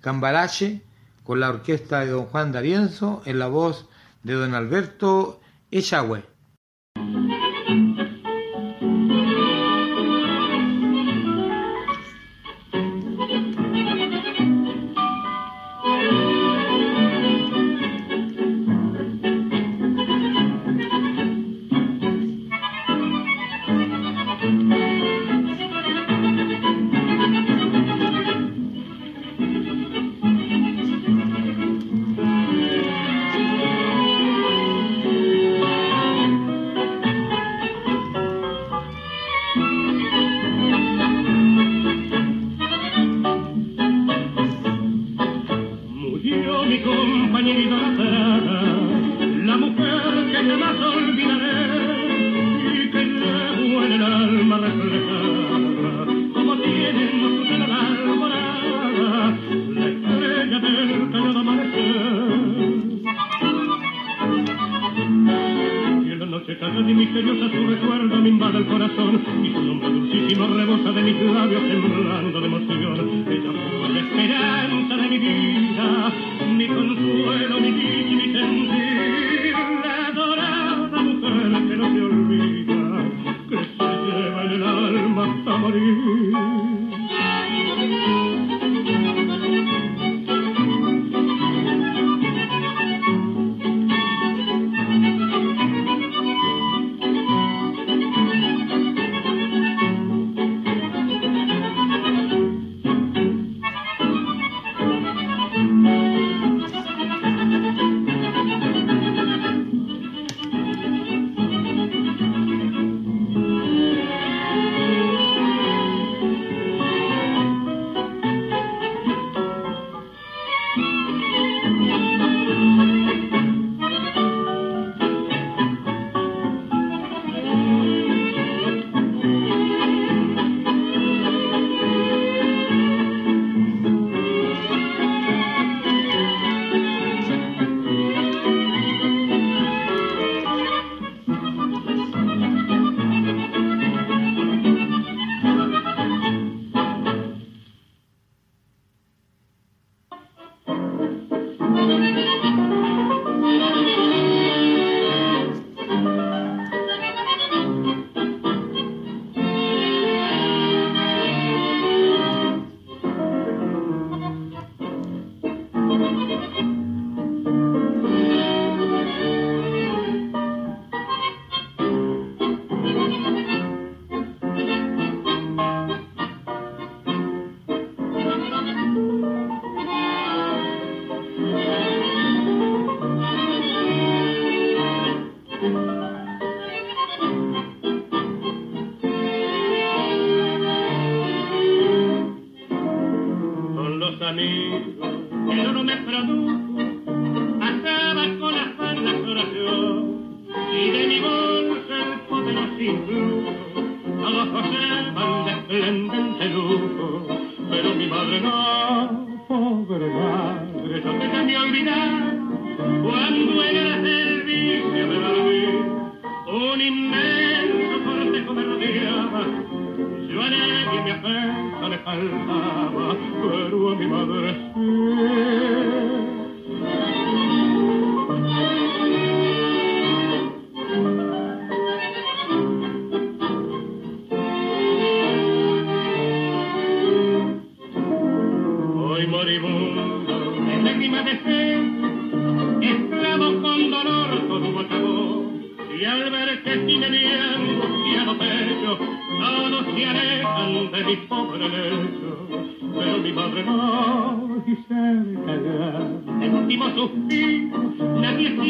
Cambalache, 0.00 0.80
con 1.24 1.40
la 1.40 1.50
orquesta 1.50 2.00
de 2.00 2.12
don 2.12 2.24
Juan 2.24 2.52
D'Arienzo 2.52 3.20
en 3.26 3.38
la 3.38 3.48
voz 3.48 3.90
de 4.22 4.34
don 4.34 4.54
Alberto 4.54 5.40
Echagüe. 5.70 6.31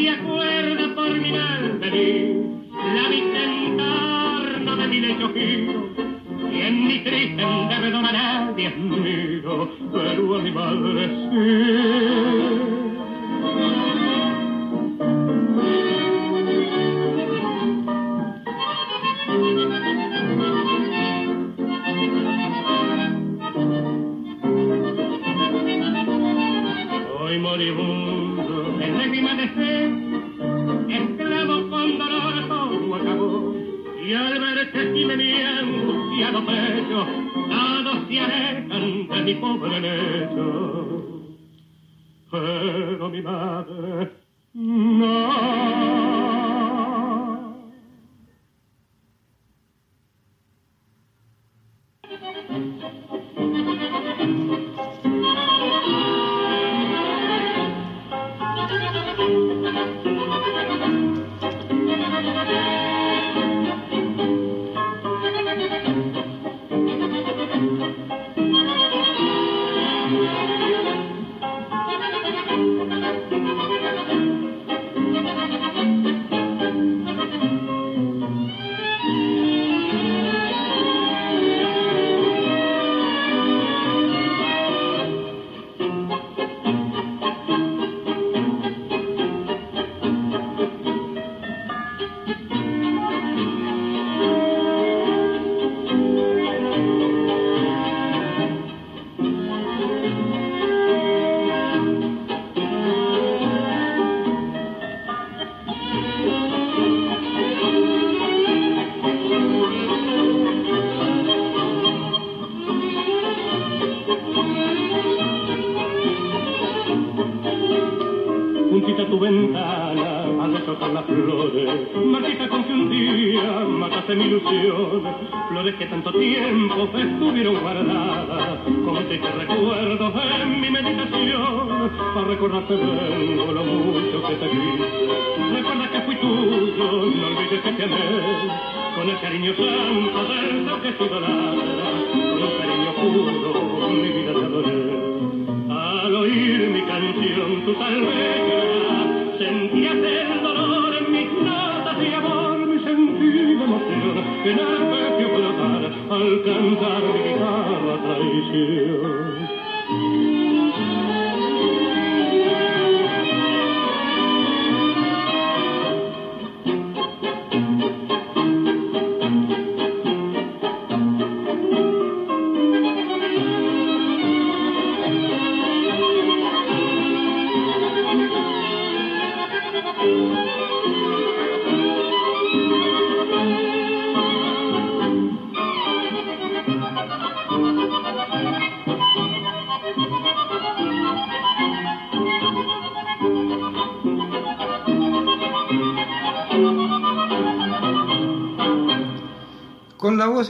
se 0.03 0.09
acuerda 0.09 0.95
por 0.95 1.11
mi 1.17 1.31
mal 1.31 1.79
venir, 1.79 2.35
la 2.93 3.07
vista 3.07 3.43
en 3.43 4.65
de 4.65 4.87
mi 4.87 4.99
lecho 4.99 5.31
y 5.35 6.61
en 6.61 6.87
mi 6.87 6.99
triste 6.99 7.41
endevedora 7.41 8.11
nadie 8.11 8.67
amigo, 8.67 9.69
pero 9.93 10.35
a 10.35 10.39
mi 10.41 10.51
madre 10.51 11.07
sí. 11.07 11.72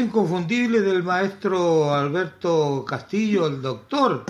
inconfundible 0.03 0.81
del 0.81 1.01
maestro 1.01 1.93
Alberto 1.93 2.84
Castillo, 2.85 3.47
el 3.47 3.61
doctor 3.61 4.25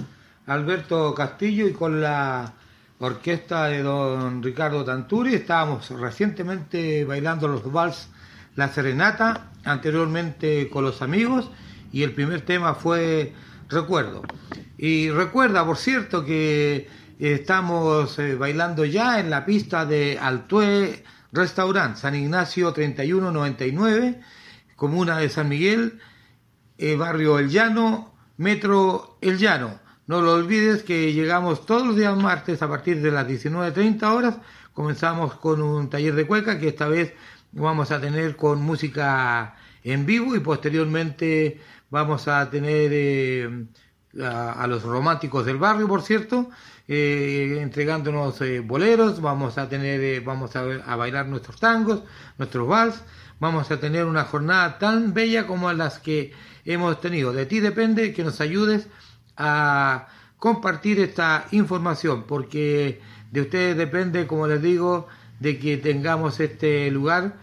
Alberto 0.46 1.16
Castillo, 1.16 1.68
y 1.68 1.74
con 1.74 2.00
la 2.00 2.54
orquesta 3.00 3.66
de 3.66 3.82
don 3.82 4.44
Ricardo 4.44 4.86
Tanturi. 4.86 5.34
Estábamos 5.34 5.90
recientemente 5.90 7.04
bailando 7.06 7.48
los 7.48 7.72
vals 7.72 8.10
La 8.56 8.68
Serenata, 8.70 9.52
anteriormente 9.66 10.70
con 10.70 10.84
los 10.84 11.02
amigos, 11.02 11.50
y 11.92 12.04
el 12.04 12.14
primer 12.14 12.42
tema 12.42 12.76
fue 12.76 13.34
Recuerdo. 13.70 14.22
Y 14.78 15.10
recuerda, 15.10 15.66
por 15.66 15.78
cierto, 15.78 16.24
que 16.24 16.88
estamos 17.18 18.20
eh, 18.20 18.36
bailando 18.36 18.86
ya 18.86 19.20
en 19.20 19.32
la 19.32 19.44
pista 19.46 19.86
de 19.86 20.20
Altué 20.22 21.04
Restaurant, 21.32 21.98
San 21.98 22.14
Ignacio 22.14 22.72
3199 22.72 24.22
comuna 24.76 25.18
de 25.18 25.30
San 25.30 25.50
Miguel, 25.50 26.00
eh, 26.78 26.96
barrio 26.96 27.40
El 27.40 27.50
Llano, 27.50 28.14
metro 28.38 29.18
El 29.22 29.38
Llano. 29.38 29.80
No 30.06 30.22
lo 30.22 30.34
olvides 30.34 30.84
que 30.84 31.14
llegamos 31.14 31.66
todos 31.66 31.88
los 31.88 31.96
días 31.96 32.16
martes 32.18 32.62
a 32.62 32.68
partir 32.68 33.02
de 33.02 33.12
las 33.12 33.28
19.30 33.28 34.04
horas. 34.14 34.38
Comenzamos 34.74 35.36
con 35.36 35.62
un 35.62 35.90
taller 35.90 36.16
de 36.16 36.28
cueca 36.28 36.60
que 36.60 36.68
esta 36.68 36.88
vez 36.88 37.14
vamos 37.52 37.92
a 37.92 38.02
tener 38.02 38.36
con 38.36 38.62
música 38.62 39.56
en 39.84 40.06
vivo 40.06 40.36
y 40.36 40.40
posteriormente 40.40 41.62
vamos 41.90 42.28
a 42.28 42.50
tener 42.50 42.90
eh, 42.92 43.66
a, 44.22 44.66
los 44.68 44.84
románticos 44.84 45.46
del 45.46 45.58
barrio, 45.58 45.88
por 45.88 46.02
cierto, 46.02 46.50
eh, 46.88 47.60
entregándonos 47.62 48.40
boleros, 48.66 49.22
vamos 49.22 49.58
a 49.58 49.70
tener, 49.70 50.22
vamos 50.22 50.56
a, 50.56 50.62
a, 50.62 50.96
bailar 50.96 51.28
nuestros 51.28 51.60
tangos, 51.60 52.04
nuestros 52.38 52.68
vals, 52.68 53.04
vamos 53.44 53.70
a 53.72 53.78
tener 53.78 54.06
una 54.06 54.24
jornada 54.24 54.80
tan 54.80 55.14
bella 55.14 55.46
como 55.46 55.72
las 55.74 56.00
que 56.00 56.32
hemos 56.64 57.02
tenido. 57.02 57.34
De 57.34 57.46
ti 57.46 57.60
depende 57.60 58.14
que 58.14 58.24
nos 58.24 58.40
ayudes 58.40 58.88
a 59.36 60.08
compartir 60.38 61.02
esta 61.02 61.46
información, 61.52 62.24
porque 62.24 63.02
de 63.32 63.42
ustedes 63.42 63.76
depende, 63.76 64.28
como 64.28 64.48
les 64.48 64.62
digo, 64.62 65.10
de 65.42 65.60
que 65.60 65.76
tengamos 65.76 66.40
este 66.40 66.90
lugar 66.90 67.36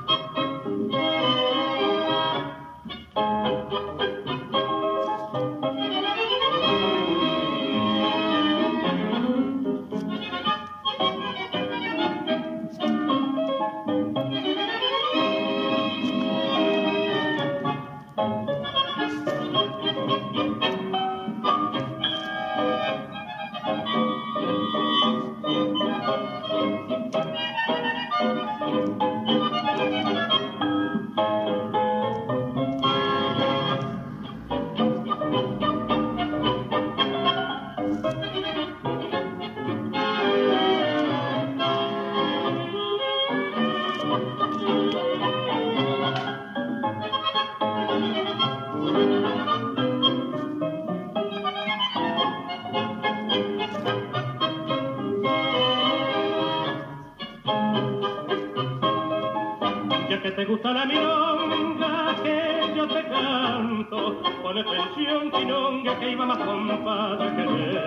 Milonga 60.91 62.17
que 62.23 62.73
yo 62.77 62.87
te 62.89 63.03
canto, 63.09 64.23
pon 64.43 64.59
atención, 64.59 65.31
quinonga, 65.31 65.99
que 65.99 66.11
iba 66.11 66.27
más 66.27 66.39
compadre 66.39 67.35
que 67.37 67.43
él. 67.43 67.81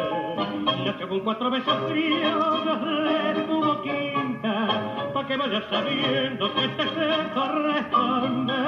Ya 0.85 0.97
que 0.97 1.07
con 1.07 1.19
cuatro 1.21 1.49
besos 1.49 1.75
criollos 1.89 2.81
de 2.83 3.41
tu 3.47 3.63
boquita, 3.63 5.11
pa' 5.13 5.27
que 5.27 5.37
vayas 5.37 5.63
sabiendo 5.69 6.53
que 6.53 6.67
te 6.69 6.83
sé 6.83 7.09
corresponder. 7.33 8.63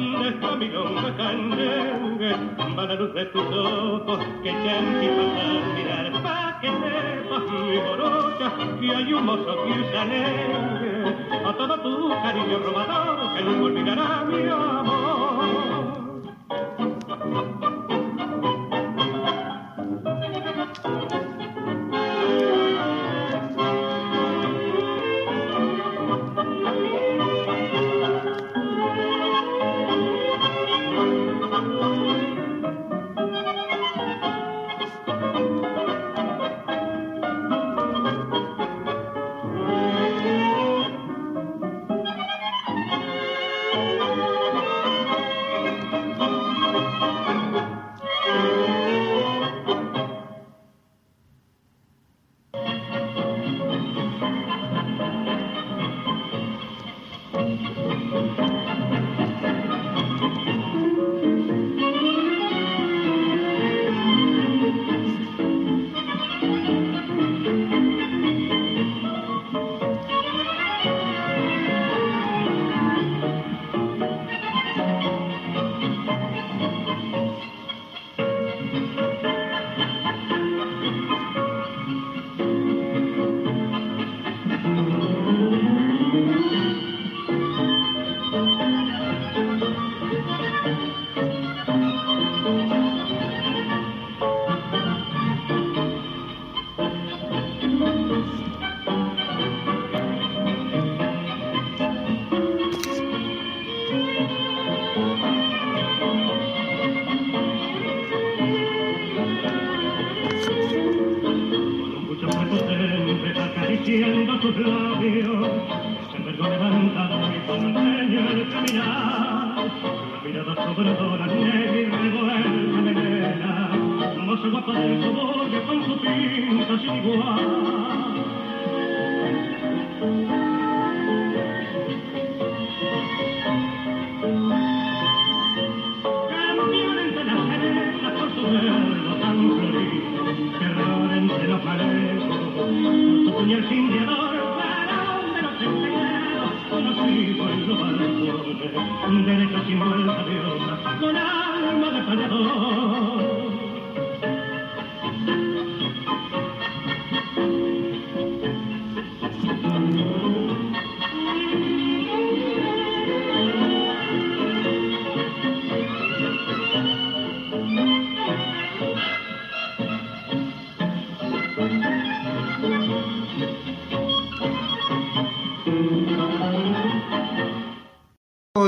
Esta 0.00 0.56
milonga 0.56 1.14
canyengue 1.16 2.30
va 2.76 2.84
la 2.86 2.94
luz 2.94 3.12
de 3.14 3.24
tus 3.26 3.42
ojos 3.42 4.18
que 4.42 4.50
te 4.50 4.70
anticipan 4.70 5.74
mirar. 5.74 6.22
Pa' 6.22 6.58
que 6.60 6.68
sepas 6.68 7.44
mi 7.50 7.76
morocha 7.86 8.48
que 8.80 8.94
hay 8.96 9.12
un 9.12 9.26
mozo 9.26 9.52
que 9.64 9.70
usa 9.80 10.02
alegre. 10.02 11.16
A 11.44 11.52
todo 11.52 11.80
tu 11.80 12.08
cariño 12.22 12.58
robador 12.64 13.34
que 13.34 13.42
no 13.44 13.64
olvidará 13.64 14.24
mi 14.24 14.42
amor 14.48 15.29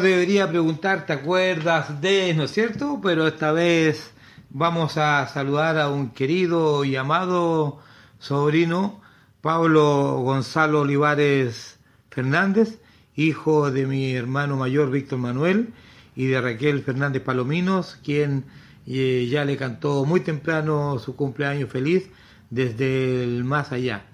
debería 0.02 0.48
preguntar, 0.48 1.06
¿te 1.06 1.12
acuerdas 1.12 2.00
de, 2.00 2.34
no 2.34 2.44
es 2.44 2.50
cierto? 2.52 3.00
Pero 3.02 3.26
esta 3.26 3.52
vez 3.52 4.12
vamos 4.50 4.98
a 4.98 5.26
saludar 5.28 5.78
a 5.78 5.88
un 5.88 6.10
querido 6.10 6.84
y 6.84 6.96
amado 6.96 7.78
sobrino, 8.18 9.00
Pablo 9.40 10.20
Gonzalo 10.22 10.80
Olivares 10.80 11.78
Fernández, 12.10 12.80
hijo 13.16 13.70
de 13.70 13.86
mi 13.86 14.12
hermano 14.12 14.56
mayor 14.56 14.90
Víctor 14.90 15.18
Manuel 15.18 15.72
y 16.14 16.26
de 16.26 16.40
Raquel 16.40 16.82
Fernández 16.82 17.22
Palominos, 17.22 17.98
quien 18.04 18.44
eh, 18.86 19.28
ya 19.30 19.44
le 19.44 19.56
cantó 19.56 20.04
muy 20.04 20.20
temprano 20.20 20.98
su 20.98 21.16
cumpleaños 21.16 21.70
feliz 21.70 22.10
desde 22.50 23.24
el 23.24 23.44
más 23.44 23.72
allá. 23.72 24.04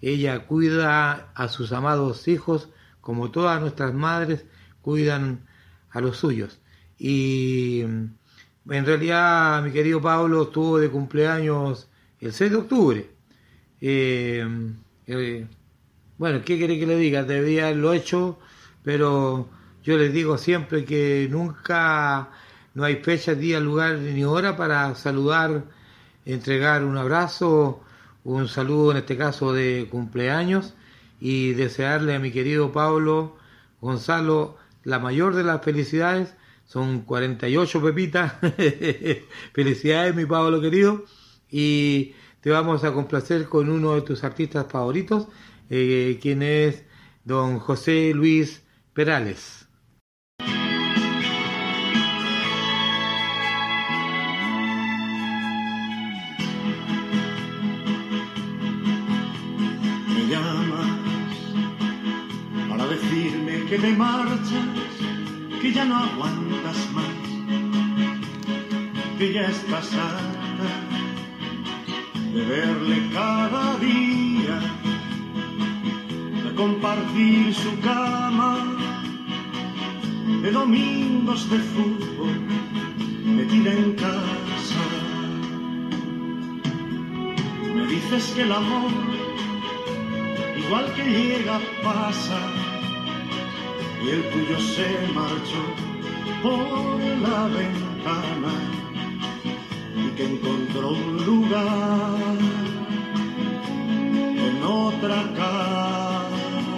Ella 0.00 0.46
cuida 0.46 1.28
a 1.34 1.48
sus 1.48 1.72
amados 1.72 2.28
hijos 2.28 2.68
como 3.00 3.30
todas 3.30 3.60
nuestras 3.60 3.92
madres 3.92 4.46
cuidan 4.82 5.46
a 5.90 6.00
los 6.00 6.18
suyos. 6.18 6.60
Y 6.98 7.82
mm, 7.86 8.72
en 8.72 8.86
realidad 8.86 9.62
mi 9.62 9.72
querido 9.72 10.00
Pablo 10.00 10.44
estuvo 10.44 10.78
de 10.78 10.90
cumpleaños 10.90 11.88
el 12.20 12.32
6 12.32 12.50
de 12.50 12.56
octubre. 12.56 13.10
Eh, 13.80 14.46
eh, 15.06 15.46
bueno, 16.18 16.42
¿qué 16.44 16.58
quiere 16.58 16.78
que 16.78 16.86
le 16.86 16.96
diga? 16.96 17.24
Debería 17.24 17.64
haberlo 17.66 17.92
hecho, 17.92 18.38
pero 18.84 19.48
yo 19.82 19.98
les 19.98 20.12
digo 20.12 20.38
siempre 20.38 20.84
que 20.84 21.26
nunca 21.30 22.30
no 22.74 22.84
hay 22.84 22.96
fecha, 22.96 23.34
día, 23.34 23.58
lugar 23.60 23.98
ni 23.98 24.24
hora 24.24 24.56
para 24.56 24.94
saludar, 24.94 25.64
entregar 26.24 26.84
un 26.84 26.96
abrazo, 26.96 27.82
un 28.24 28.46
saludo 28.46 28.92
en 28.92 28.98
este 28.98 29.16
caso 29.16 29.52
de 29.52 29.88
cumpleaños 29.90 30.74
y 31.20 31.54
desearle 31.54 32.14
a 32.14 32.20
mi 32.20 32.30
querido 32.30 32.72
Pablo 32.72 33.36
Gonzalo 33.80 34.56
la 34.84 34.98
mayor 34.98 35.34
de 35.34 35.44
las 35.44 35.62
felicidades. 35.62 36.34
Son 36.64 37.02
48 37.02 37.82
pepitas. 37.82 38.34
felicidades, 39.52 40.14
mi 40.14 40.26
Pablo 40.26 40.60
querido. 40.60 41.04
Y 41.50 42.14
te 42.40 42.50
vamos 42.50 42.82
a 42.84 42.92
complacer 42.92 43.48
con 43.48 43.68
uno 43.68 43.94
de 43.94 44.02
tus 44.02 44.24
artistas 44.24 44.66
favoritos, 44.68 45.28
eh, 45.70 46.18
quien 46.20 46.42
es 46.42 46.84
don 47.24 47.58
José 47.58 48.12
Luis 48.14 48.62
Perales. 48.94 49.61
Te 63.82 63.92
marchas, 63.96 64.94
que 65.60 65.72
ya 65.72 65.84
no 65.84 65.96
aguantas 65.96 66.78
más, 66.94 67.16
que 69.18 69.32
ya 69.32 69.48
estás 69.48 69.92
harta 69.94 70.70
de 72.32 72.44
verle 72.44 72.96
cada 73.12 73.76
día, 73.78 74.60
de 76.44 76.54
compartir 76.54 77.52
su 77.52 77.80
cama, 77.80 78.52
de 80.42 80.52
domingos 80.52 81.50
de 81.50 81.58
fútbol, 81.58 82.34
metida 83.24 83.72
en 83.72 83.94
casa. 83.94 84.84
Me 87.74 87.86
dices 87.88 88.32
que 88.36 88.42
el 88.42 88.52
amor, 88.52 88.92
igual 90.56 90.86
que 90.94 91.02
llega, 91.02 91.60
pasa, 91.82 92.38
y 94.04 94.08
el 94.08 94.22
tuyo 94.30 94.58
se 94.58 94.88
marchó 95.14 95.62
por 96.42 96.98
la 97.24 97.46
ventana 97.46 98.54
y 99.96 100.08
que 100.16 100.24
encontró 100.24 100.90
un 100.90 101.24
lugar 101.24 102.38
en 104.48 104.62
otra 104.64 105.22
cama. 105.36 106.70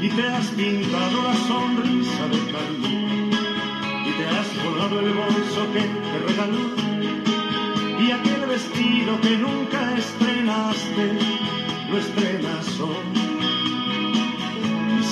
Y 0.00 0.08
te 0.08 0.22
has 0.28 0.46
pintado 0.48 1.22
la 1.22 1.34
sonrisa 1.48 2.28
de 2.28 2.38
carmín 2.52 3.30
y 4.06 4.10
te 4.18 4.26
has 4.26 4.48
colgado 4.62 5.00
el 5.00 5.12
bolso 5.14 5.72
que 5.72 5.80
te 5.80 6.18
regaló 6.28 6.66
y 7.98 8.10
aquel 8.10 8.46
vestido 8.46 9.20
que 9.22 9.38
nunca 9.38 9.96
estrenaste 9.96 11.18
lo 11.90 11.98
estrenas 11.98 12.80
hoy 12.80 13.43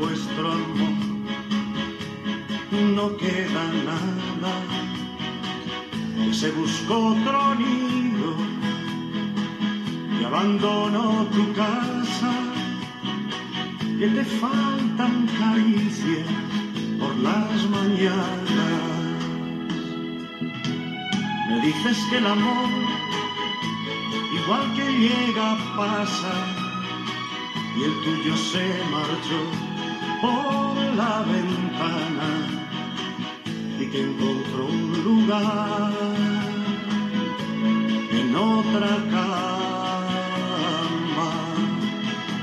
vuestro 0.00 0.52
amor. 0.52 0.94
No 2.96 3.16
queda 3.16 3.64
nada 3.84 4.78
se 6.32 6.50
buscó 6.52 7.08
otro 7.08 7.54
nido 7.56 8.36
y 10.20 10.24
abandonó 10.24 11.26
tu 11.32 11.52
casa 11.52 12.32
que 13.98 14.06
te 14.06 14.24
faltan 14.24 15.26
caricias 15.38 16.28
por 17.00 17.16
las 17.16 17.68
mañanas. 17.70 18.82
Me 21.48 21.60
dices 21.60 21.98
que 22.10 22.18
el 22.18 22.26
amor 22.26 22.70
igual 24.40 24.74
que 24.76 24.86
llega 24.92 25.56
pasa 25.76 26.34
y 27.76 27.82
el 27.82 27.94
tuyo 28.04 28.36
se 28.36 28.64
marchó 28.92 29.67
por 30.20 30.76
la 30.96 31.22
ventana 31.22 32.30
y 33.80 33.86
que 33.86 34.00
encontró 34.02 34.66
un 34.66 35.04
lugar 35.04 35.92
en 38.10 38.36
otra 38.36 38.90
cama. 39.14 40.08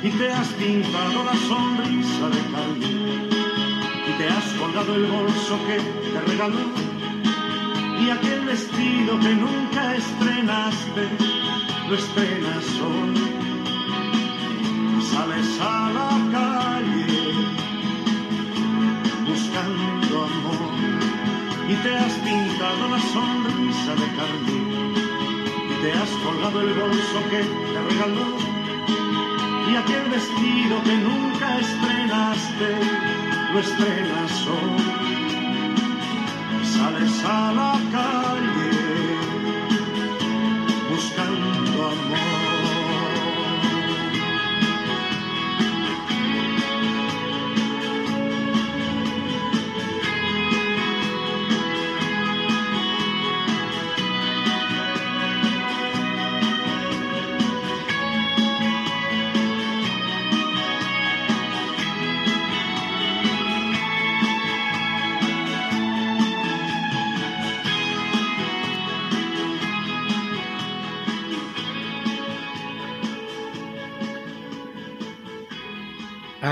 Y 0.03 0.09
te 0.09 0.31
has 0.31 0.47
pintado 0.49 1.23
la 1.23 1.35
sonrisa 1.49 2.29
de 2.29 2.41
carmín 2.53 3.29
y 4.07 4.11
te 4.17 4.27
has 4.27 4.45
colgado 4.59 4.95
el 4.95 5.05
bolso 5.05 5.59
que 5.67 5.77
te 6.11 6.21
regaló 6.31 6.95
y 8.05 8.09
aquel 8.09 8.41
vestido 8.45 9.19
que 9.19 9.33
nunca 9.33 9.95
estrenaste 9.95 11.09
lo 11.89 11.95
estrenas 11.95 12.65
hoy. 12.81 13.15
Sales 15.11 15.59
a 15.61 15.91
la 15.93 16.14
sonrisa 23.15 23.93
de 24.01 24.07
carmín 24.17 24.93
y 25.71 25.73
te 25.81 25.89
has 25.99 26.11
colgado 26.23 26.57
el 26.61 26.73
bolso 26.73 27.17
que 27.31 27.41
te 27.71 27.79
regaló. 27.89 28.27
Y 29.69 29.75
aquel 29.81 30.05
vestido 30.15 30.73
que 30.83 30.95
nunca 31.07 31.47
estrenaste 31.65 32.69
lo 33.53 33.59
estrenas 33.59 34.33
hoy. 34.53 34.75
Sales 36.73 37.15
a 37.23 37.53
la 37.59 37.73
calle 37.93 38.24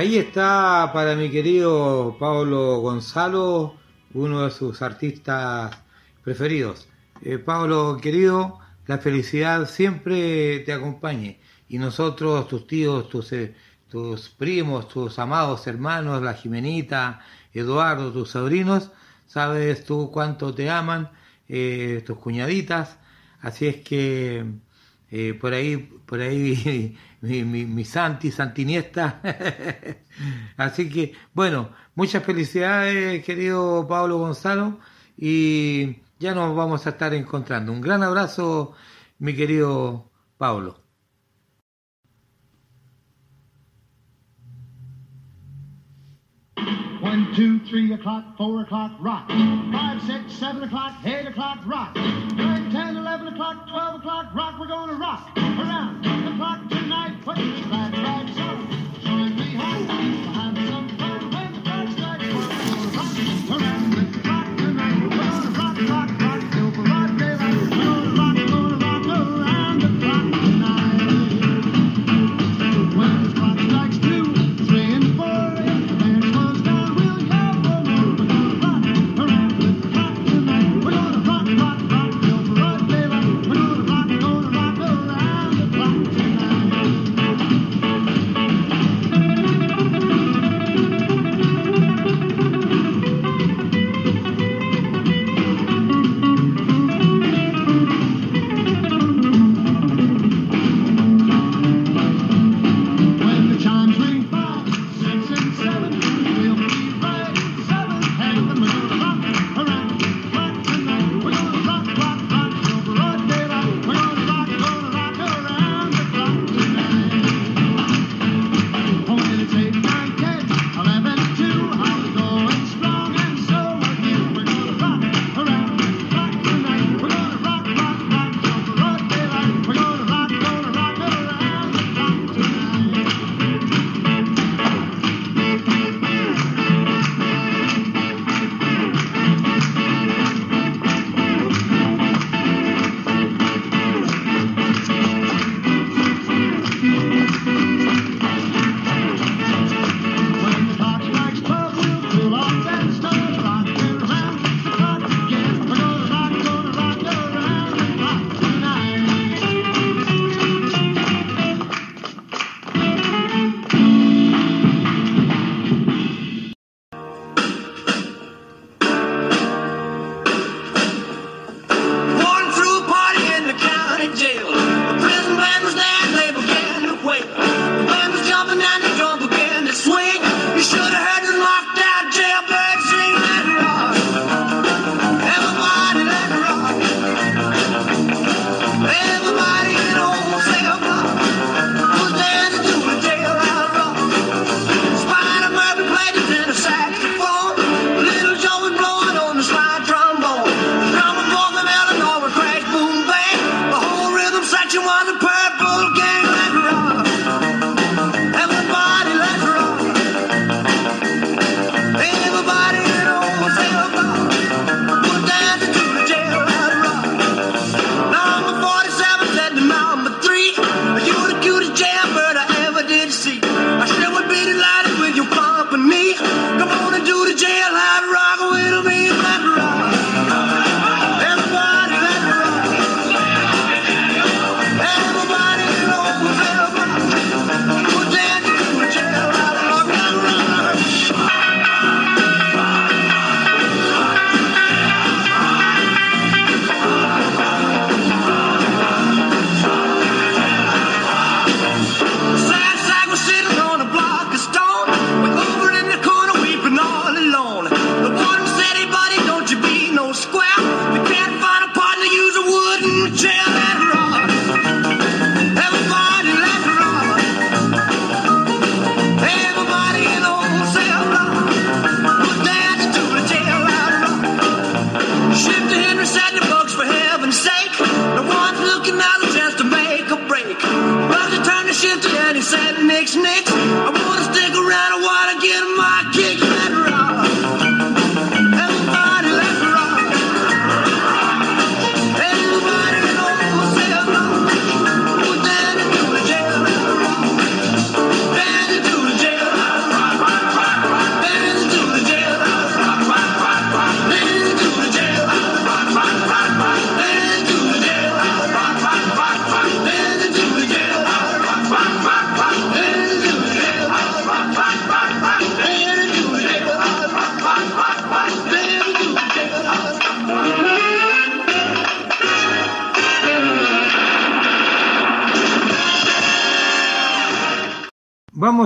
Ahí 0.03 0.17
está 0.17 0.91
para 0.91 1.15
mi 1.15 1.31
querido 1.31 2.17
Pablo 2.19 2.81
Gonzalo, 2.81 3.77
uno 4.13 4.43
de 4.43 4.51
sus 4.51 4.81
artistas 4.81 5.77
preferidos. 6.25 6.89
Eh, 7.21 7.37
Pablo, 7.37 7.97
querido, 8.01 8.59
la 8.85 8.97
felicidad 8.97 9.65
siempre 9.65 10.59
te 10.59 10.73
acompañe. 10.73 11.39
Y 11.69 11.77
nosotros, 11.77 12.49
tus 12.49 12.67
tíos, 12.67 13.07
tus, 13.07 13.31
eh, 13.31 13.55
tus 13.87 14.27
primos, 14.27 14.89
tus 14.89 15.19
amados 15.19 15.65
hermanos, 15.67 16.21
la 16.21 16.33
Jimenita, 16.33 17.21
Eduardo, 17.53 18.11
tus 18.11 18.31
sobrinos, 18.31 18.91
sabes 19.25 19.85
tú 19.85 20.11
cuánto 20.11 20.53
te 20.53 20.69
aman, 20.69 21.11
eh, 21.47 22.03
tus 22.05 22.17
cuñaditas. 22.17 22.97
Así 23.39 23.67
es 23.67 23.77
que 23.77 24.45
eh, 25.15 25.35
por 25.35 25.53
ahí, 25.53 25.77
por 25.77 26.21
ahí 26.21 26.97
mi, 27.21 27.43
mi, 27.43 27.65
mi 27.65 27.85
Santi, 27.85 28.31
Santiniesta. 28.31 29.21
Así 30.57 30.89
que, 30.89 31.13
bueno, 31.35 31.69
muchas 31.93 32.23
felicidades, 32.23 33.23
querido 33.23 33.87
Pablo 33.87 34.17
Gonzalo, 34.17 34.79
y 35.15 35.97
ya 36.19 36.33
nos 36.33 36.55
vamos 36.55 36.87
a 36.87 36.91
estar 36.91 37.13
encontrando. 37.13 37.71
Un 37.71 37.81
gran 37.81 38.01
abrazo, 38.01 38.73
mi 39.19 39.35
querido 39.35 40.09
Pablo. 40.37 40.82
One, 47.13 47.31
two, 47.35 47.59
three 47.59 47.93
o'clock, 47.93 48.25
four 48.39 48.61
o'clock, 48.61 48.91
rock. 48.97 49.27
Five, 49.27 50.01
six, 50.01 50.33
seven 50.33 50.63
o'clock, 50.63 50.93
eight 51.05 51.27
o'clock, 51.27 51.59
rock. 51.63 51.95
Nine, 51.95 52.71
ten, 52.71 52.97
eleven 52.97 53.27
o'clock, 53.27 53.69
twelve 53.69 53.99
o'clock, 53.99 54.33
rock. 54.33 54.59
We're 54.59 54.65
gonna 54.65 54.93
rock 54.93 55.29
around 55.37 56.03
the 56.03 56.35
clock 56.37 56.67
tonight. 56.69 57.21
Put 57.23 57.37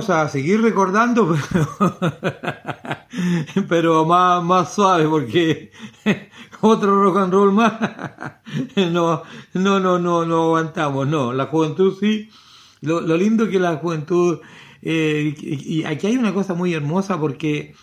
a 0.09 0.27
seguir 0.29 0.61
recordando, 0.61 1.35
pero, 1.51 1.97
pero 3.67 4.05
más, 4.05 4.43
más 4.43 4.73
suave, 4.73 5.07
porque 5.07 5.71
otro 6.61 7.03
rock 7.03 7.17
and 7.17 7.33
roll 7.33 7.51
más, 7.51 7.73
no, 8.75 9.23
no, 9.53 9.79
no, 9.79 9.99
no, 9.99 10.25
no 10.25 10.43
aguantamos, 10.43 11.07
no, 11.07 11.33
la 11.33 11.45
juventud 11.45 11.95
sí, 11.99 12.29
lo, 12.81 13.01
lo 13.01 13.17
lindo 13.17 13.49
que 13.49 13.59
la 13.59 13.77
juventud, 13.77 14.39
eh, 14.81 15.35
y 15.39 15.83
aquí 15.83 16.07
hay 16.07 16.17
una 16.17 16.33
cosa 16.33 16.53
muy 16.53 16.73
hermosa 16.73 17.19
porque 17.19 17.75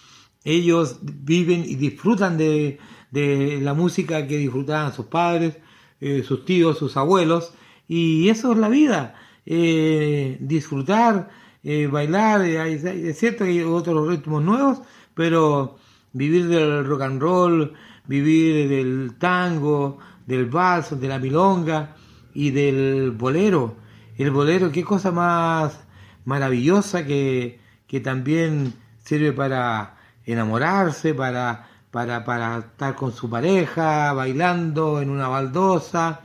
ellos 0.45 0.99
viven 1.03 1.65
y 1.67 1.77
disfrutan 1.77 2.37
de, 2.37 2.79
de 3.11 3.61
la 3.63 3.75
música 3.75 4.27
que 4.27 4.39
disfrutaban 4.39 4.93
sus 4.93 5.07
padres, 5.07 5.59
eh, 6.01 6.23
sus 6.27 6.45
tíos, 6.45 6.79
sus 6.79 6.97
abuelos, 6.97 7.55
y 7.89 8.29
eso 8.29 8.53
es 8.53 8.59
la 8.59 8.69
vida, 8.69 9.15
eh, 9.47 10.37
disfrutar, 10.41 11.31
eh, 11.65 11.87
bailar, 11.87 12.43
es 12.43 13.19
cierto 13.19 13.45
que 13.45 13.51
hay 13.51 13.63
otros 13.63 14.07
ritmos 14.07 14.43
nuevos, 14.43 14.83
pero 15.15 15.79
vivir 16.13 16.49
del 16.49 16.85
rock 16.85 17.03
and 17.03 17.23
roll, 17.23 17.73
vivir 18.07 18.69
del 18.69 19.15
tango, 19.19 19.99
del 20.27 20.47
vals, 20.47 21.01
de 21.01 21.09
la 21.09 21.19
milonga 21.19 21.97
y 22.35 22.51
del 22.51 23.13
bolero. 23.13 23.77
El 24.19 24.31
bolero, 24.31 24.71
qué 24.71 24.85
cosa 24.85 25.11
más 25.11 25.81
maravillosa 26.25 27.05
que, 27.07 27.61
que 27.87 28.01
también 28.01 28.75
sirve 29.03 29.33
para 29.33 29.97
enamorarse, 30.27 31.15
para, 31.15 31.69
para, 31.91 32.25
para 32.25 32.59
estar 32.59 32.95
con 32.95 33.13
su 33.13 33.31
pareja, 33.31 34.13
bailando 34.13 35.01
en 35.01 35.11
una 35.11 35.29
baldosa. 35.29 36.21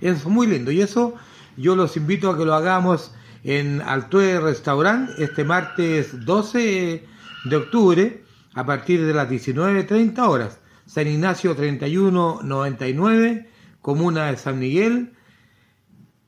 Es 0.00 0.26
muy 0.26 0.46
lindo 0.46 0.70
y 0.70 0.82
eso 0.82 1.14
yo 1.56 1.76
los 1.76 1.96
invito 1.96 2.30
a 2.30 2.36
que 2.36 2.44
lo 2.44 2.54
hagamos 2.54 3.12
en 3.44 3.80
Altue 3.82 4.40
Restaurant 4.40 5.10
este 5.18 5.44
martes 5.44 6.24
12 6.24 7.04
de 7.44 7.56
octubre 7.56 8.22
a 8.54 8.64
partir 8.64 9.04
de 9.04 9.14
las 9.14 9.28
19.30 9.28 10.18
horas. 10.28 10.60
San 10.86 11.06
Ignacio 11.06 11.54
3199, 11.54 13.48
Comuna 13.80 14.26
de 14.26 14.36
San 14.36 14.58
Miguel, 14.58 15.12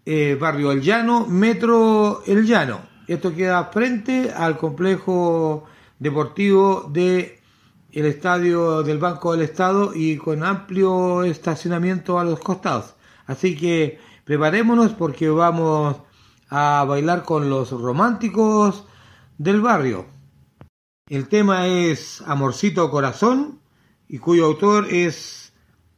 eh, 0.07 0.37
Barrio 0.41 0.73
El 0.73 0.81
Llano, 0.81 1.27
Metro 1.27 2.23
El 2.27 2.47
Llano. 2.47 2.81
Esto 3.07 3.35
queda 3.35 3.65
frente 3.67 4.33
al 4.35 4.57
complejo 4.57 5.67
deportivo 5.99 6.89
de 6.93 7.41
el 7.93 8.07
estadio 8.07 8.83
del 8.83 8.99
Banco 8.99 9.33
del 9.33 9.43
Estado 9.43 9.93
y 9.95 10.17
con 10.17 10.43
amplio 10.43 11.23
estacionamiento 11.23 12.19
a 12.19 12.25
los 12.25 12.41
costados. 12.41 12.95
Así 13.27 13.57
que 13.57 13.99
preparémonos 14.25 14.93
porque 14.95 15.29
vamos 15.29 15.97
a 16.57 16.85
bailar 16.85 17.25
con 17.25 17.51
los 17.51 17.73
románticos 17.73 18.85
del 19.39 19.61
barrio. 19.61 20.07
El 21.09 21.27
tema 21.27 21.67
es 21.67 22.23
Amorcito 22.29 22.93
Corazón 22.93 23.59
y 24.07 24.19
cuyo 24.19 24.45
autor 24.47 24.87
es 24.89 25.53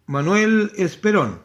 Manuel 0.06 0.72
Esperón. 0.76 1.44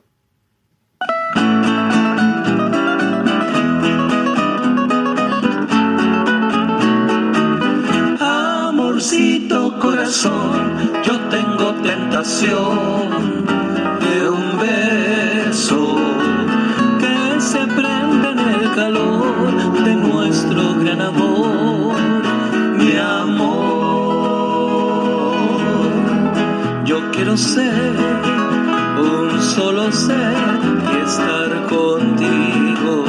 Amorcito 8.21 9.77
corazón, 9.81 10.89
yo 11.03 11.19
tengo 11.29 11.73
tentación 11.81 13.41
gran 20.91 21.07
amor, 21.07 21.95
mi 22.77 22.97
amor. 22.97 23.51
Yo 26.85 27.11
quiero 27.11 27.37
ser 27.37 27.95
un 28.99 29.41
solo 29.41 29.91
ser 29.91 30.35
y 30.91 30.97
estar 31.07 31.67
contigo. 31.69 33.05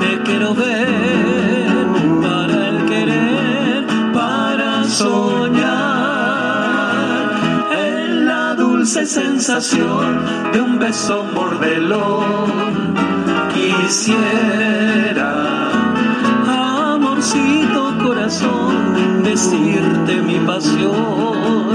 Te 0.00 0.22
quiero 0.22 0.54
ver 0.54 1.86
para 2.22 2.68
el 2.68 2.84
querer, 2.84 3.86
para 4.12 4.84
soñar 4.84 5.78
en 7.72 8.26
la 8.26 8.54
dulce 8.54 9.06
sensación 9.06 10.20
de 10.52 10.60
un 10.60 10.78
beso 10.78 11.24
mordelón. 11.34 12.87
Quisiera, 13.88 15.32
amorcito 16.92 17.96
corazón, 18.04 19.22
decirte 19.24 20.20
mi 20.20 20.38
pasión 20.40 21.72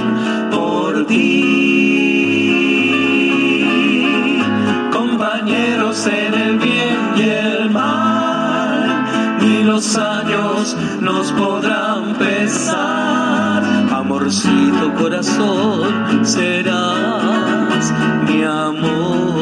por 0.52 1.08
ti. 1.08 1.64
Compañeros 4.92 6.06
en 6.06 6.34
el 6.36 6.60
bien 6.60 7.00
y 7.16 7.22
el 7.22 7.72
mal, 7.72 9.08
ni 9.42 9.64
los 9.64 9.98
años 9.98 10.78
nos 11.02 11.32
podrán 11.32 12.14
pesar. 12.20 13.64
Amorcito 13.92 14.94
corazón, 15.00 16.24
serás 16.24 17.92
mi 18.28 18.44
amor. 18.44 19.33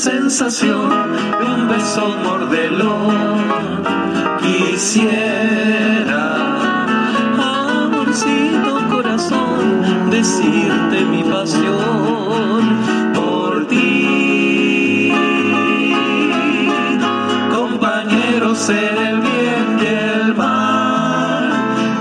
Sensación 0.00 0.88
de 0.88 1.44
un 1.44 1.68
beso 1.68 2.16
mordelón, 2.24 3.82
quisiera, 4.40 6.24
amorcito 7.82 8.88
corazón, 8.90 9.82
decirte 10.10 11.04
mi 11.04 11.22
pasión 11.22 12.62
por 13.12 13.66
ti. 13.66 15.12
Compañeros 17.54 18.70
en 18.70 18.96
el 19.06 19.20
bien 19.20 19.78
y 19.82 19.86
el 19.86 20.34
mal, 20.34 21.50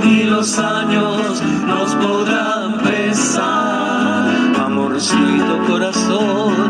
ni 0.05 0.23
los 0.23 0.57
años 0.57 1.43
nos 1.67 1.95
podrán 1.95 2.77
pesar. 2.77 4.29
Amorcito 4.57 5.59
corazón, 5.67 6.68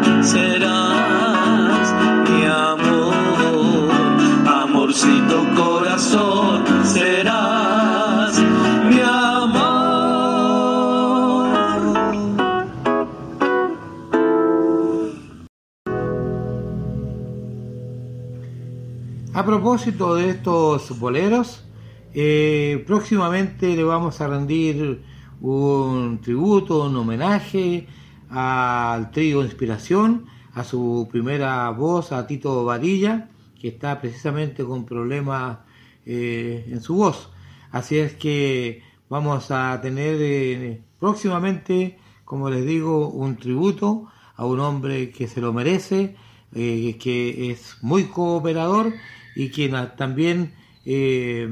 propósito 19.61 20.15
de 20.15 20.29
estos 20.29 20.97
boleros, 20.99 21.65
eh, 22.13 22.81
próximamente 22.87 23.75
le 23.75 23.83
vamos 23.83 24.21
a 24.21 24.27
rendir 24.29 25.01
un 25.41 26.21
tributo, 26.21 26.85
un 26.85 26.95
homenaje 26.95 27.85
al 28.29 29.11
trío 29.11 29.43
Inspiración, 29.43 30.27
a 30.53 30.63
su 30.63 31.09
primera 31.11 31.69
voz, 31.71 32.13
a 32.13 32.25
Tito 32.25 32.63
Varilla, 32.63 33.31
que 33.59 33.67
está 33.67 33.99
precisamente 33.99 34.63
con 34.63 34.85
problemas 34.85 35.57
eh, 36.05 36.65
en 36.69 36.79
su 36.81 36.95
voz. 36.95 37.29
Así 37.69 37.97
es 37.97 38.13
que 38.13 38.81
vamos 39.09 39.51
a 39.51 39.77
tener 39.81 40.15
eh, 40.21 40.81
próximamente, 41.01 41.99
como 42.23 42.49
les 42.49 42.65
digo, 42.65 43.09
un 43.09 43.35
tributo 43.35 44.07
a 44.37 44.45
un 44.45 44.61
hombre 44.61 45.11
que 45.11 45.27
se 45.27 45.41
lo 45.41 45.51
merece, 45.51 46.15
eh, 46.55 46.97
que 46.97 47.51
es 47.51 47.75
muy 47.81 48.05
cooperador 48.05 48.93
y 49.39 49.49
que 49.51 49.69
na- 49.69 49.95
también 49.95 50.53
eh, 50.85 51.47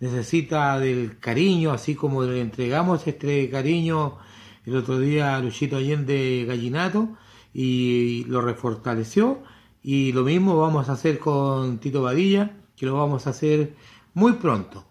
necesita 0.00 0.78
del 0.80 1.18
cariño, 1.20 1.70
así 1.72 1.94
como 1.94 2.24
le 2.24 2.40
entregamos 2.40 3.06
este 3.06 3.48
cariño 3.50 4.18
el 4.66 4.74
otro 4.76 4.98
día 4.98 5.36
a 5.36 5.40
Luchito 5.40 5.76
Allende 5.76 6.44
Gallinato 6.48 7.16
y 7.54 8.24
lo 8.26 8.40
refortaleció 8.40 9.42
y 9.82 10.12
lo 10.12 10.22
mismo 10.24 10.58
vamos 10.58 10.88
a 10.88 10.92
hacer 10.94 11.18
con 11.20 11.78
Tito 11.78 12.02
Badilla, 12.02 12.44
que 12.76 12.86
lo 12.86 12.94
vamos 12.94 13.26
a 13.26 13.30
hacer 13.30 13.74
muy 14.14 14.32
pronto. 14.34 14.84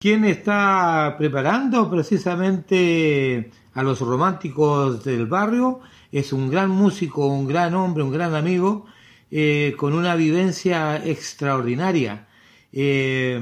¿Quién 0.00 0.24
está 0.24 1.16
preparando 1.18 1.90
precisamente 1.90 3.50
a 3.74 3.82
los 3.82 4.00
románticos 4.00 5.04
del 5.04 5.26
barrio? 5.26 5.80
Es 6.12 6.32
un 6.32 6.48
gran 6.50 6.70
músico, 6.70 7.26
un 7.26 7.46
gran 7.46 7.74
hombre, 7.74 8.02
un 8.02 8.12
gran 8.12 8.34
amigo, 8.34 8.86
eh, 9.30 9.74
con 9.76 9.92
una 9.94 10.16
vivencia 10.16 10.96
extraordinaria. 11.04 12.28
Eh, 12.72 13.40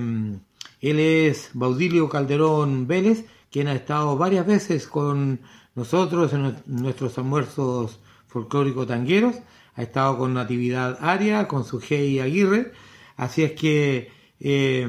él 0.81 1.01
es 1.01 1.51
Baudilio 1.55 2.09
Calderón 2.09 2.87
Vélez, 2.87 3.25
quien 3.51 3.69
ha 3.69 3.75
estado 3.75 4.17
varias 4.17 4.47
veces 4.47 4.87
con 4.87 5.41
nosotros 5.75 6.33
en 6.33 6.57
nuestros 6.67 7.17
almuerzos 7.19 8.01
folclóricos 8.27 8.87
tangueros, 8.87 9.37
ha 9.75 9.83
estado 9.83 10.19
con 10.19 10.35
Natividad 10.35 10.99
Aria, 11.01 11.49
con 11.49 11.65
su 11.65 11.81
Sujei 11.81 12.21
Aguirre, 12.21 12.73
así 13.17 13.43
es 13.45 13.53
que 13.53 14.11
eh, 14.41 14.89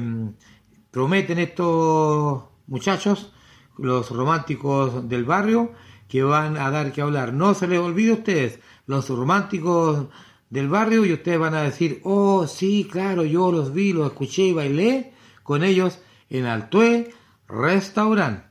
prometen 0.90 1.38
estos 1.38 2.44
muchachos, 2.66 3.32
los 3.78 4.10
románticos 4.10 5.08
del 5.08 5.24
barrio, 5.24 5.72
que 6.08 6.22
van 6.22 6.56
a 6.56 6.70
dar 6.70 6.92
que 6.92 7.02
hablar. 7.02 7.32
No 7.32 7.54
se 7.54 7.68
les 7.68 7.78
olvide 7.78 8.10
a 8.10 8.14
ustedes, 8.14 8.58
los 8.86 9.08
románticos 9.08 10.06
del 10.50 10.68
barrio, 10.68 11.06
y 11.06 11.12
ustedes 11.12 11.38
van 11.38 11.54
a 11.54 11.62
decir, 11.62 12.00
oh, 12.04 12.46
sí, 12.46 12.86
claro, 12.90 13.24
yo 13.24 13.50
los 13.52 13.72
vi, 13.72 13.92
los 13.92 14.08
escuché 14.08 14.42
y 14.42 14.52
bailé 14.52 15.12
con 15.42 15.64
ellos 15.64 16.00
en 16.28 16.46
Altué 16.46 17.12
Restaurant. 17.48 18.49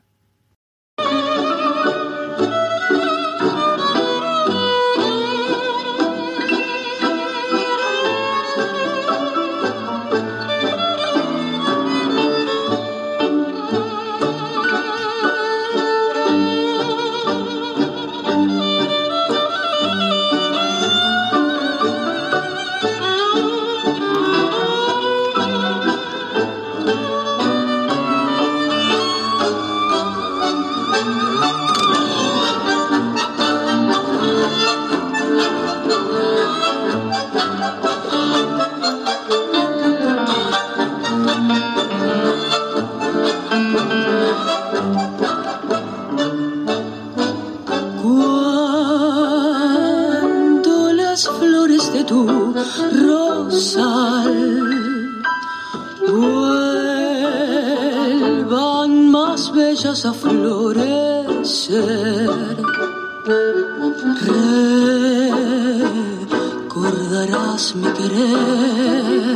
Recordarás 67.59 67.75
mi 67.75 67.89
querer 67.93 69.35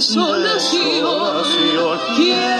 desolación. 0.00 1.42
desolación. 1.42 2.59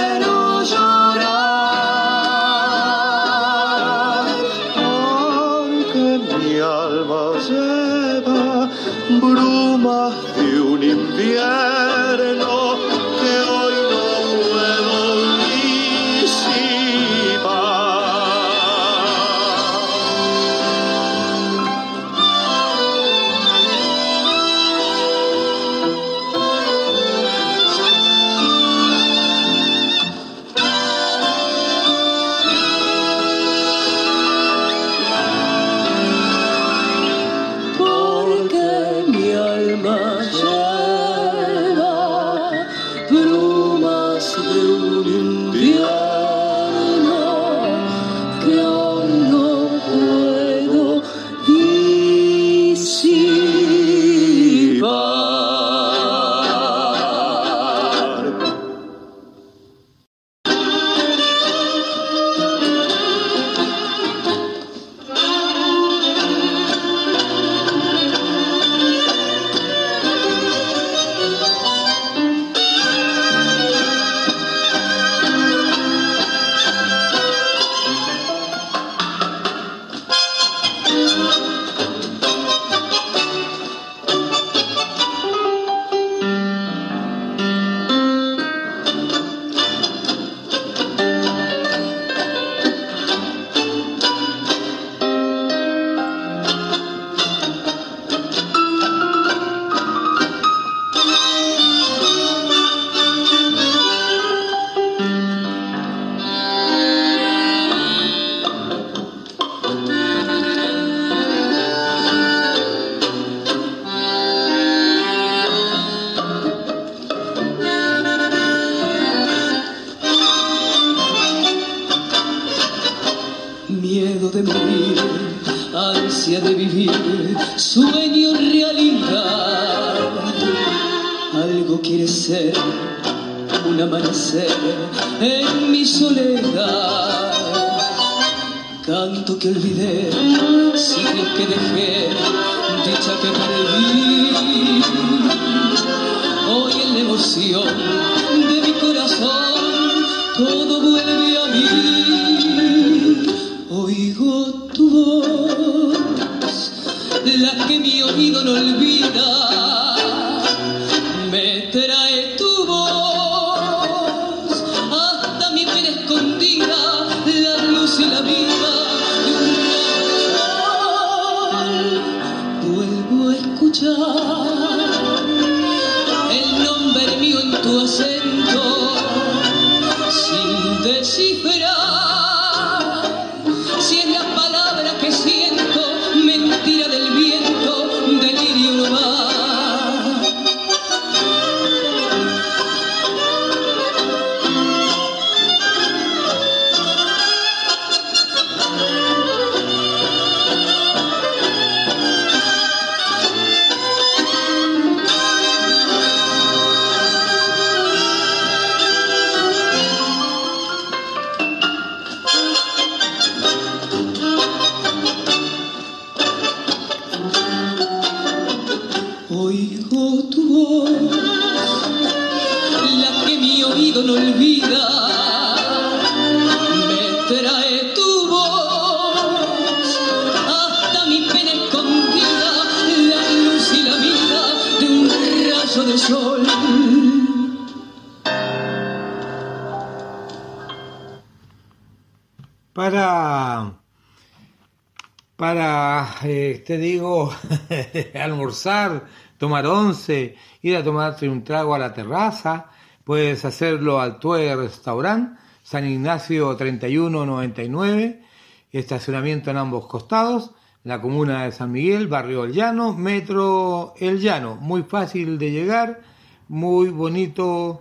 para, 245.40 246.16
eh, 246.24 246.62
te 246.66 246.76
digo, 246.76 247.32
almorzar, 248.14 249.06
tomar 249.38 249.66
once, 249.66 250.36
ir 250.60 250.76
a 250.76 250.84
tomarte 250.84 251.30
un 251.30 251.42
trago 251.44 251.74
a 251.74 251.78
la 251.78 251.94
terraza, 251.94 252.66
puedes 253.04 253.46
hacerlo 253.46 254.02
al 254.02 254.18
Tue 254.18 254.54
Restaurant, 254.54 255.38
San 255.62 255.88
Ignacio 255.88 256.54
3199, 256.56 258.22
estacionamiento 258.70 259.50
en 259.50 259.56
ambos 259.56 259.86
costados, 259.86 260.50
la 260.84 261.00
comuna 261.00 261.44
de 261.44 261.52
San 261.52 261.72
Miguel, 261.72 262.06
barrio 262.06 262.44
El 262.44 262.52
Llano, 262.52 262.92
metro 262.92 263.94
El 263.96 264.20
Llano, 264.20 264.56
muy 264.56 264.82
fácil 264.82 265.38
de 265.38 265.52
llegar, 265.52 266.02
muy 266.48 266.90
bonito 266.90 267.80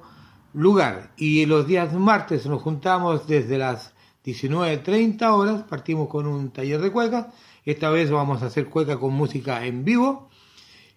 lugar. 0.54 1.12
Y 1.18 1.46
los 1.46 1.68
días 1.68 1.92
martes 1.92 2.46
nos 2.46 2.62
juntamos 2.62 3.28
desde 3.28 3.58
las 3.58 3.94
19.30 4.34 5.32
horas, 5.32 5.64
partimos 5.64 6.08
con 6.08 6.28
un 6.28 6.52
taller 6.52 6.82
de 6.82 6.92
cuecas, 6.92 7.28
esta 7.66 7.90
vez 7.90 8.10
vamos 8.12 8.42
a 8.42 8.48
hacer 8.48 8.68
cueca 8.68 9.00
con 9.00 9.14
música 9.14 9.66
en 9.66 9.84
vivo 9.84 10.30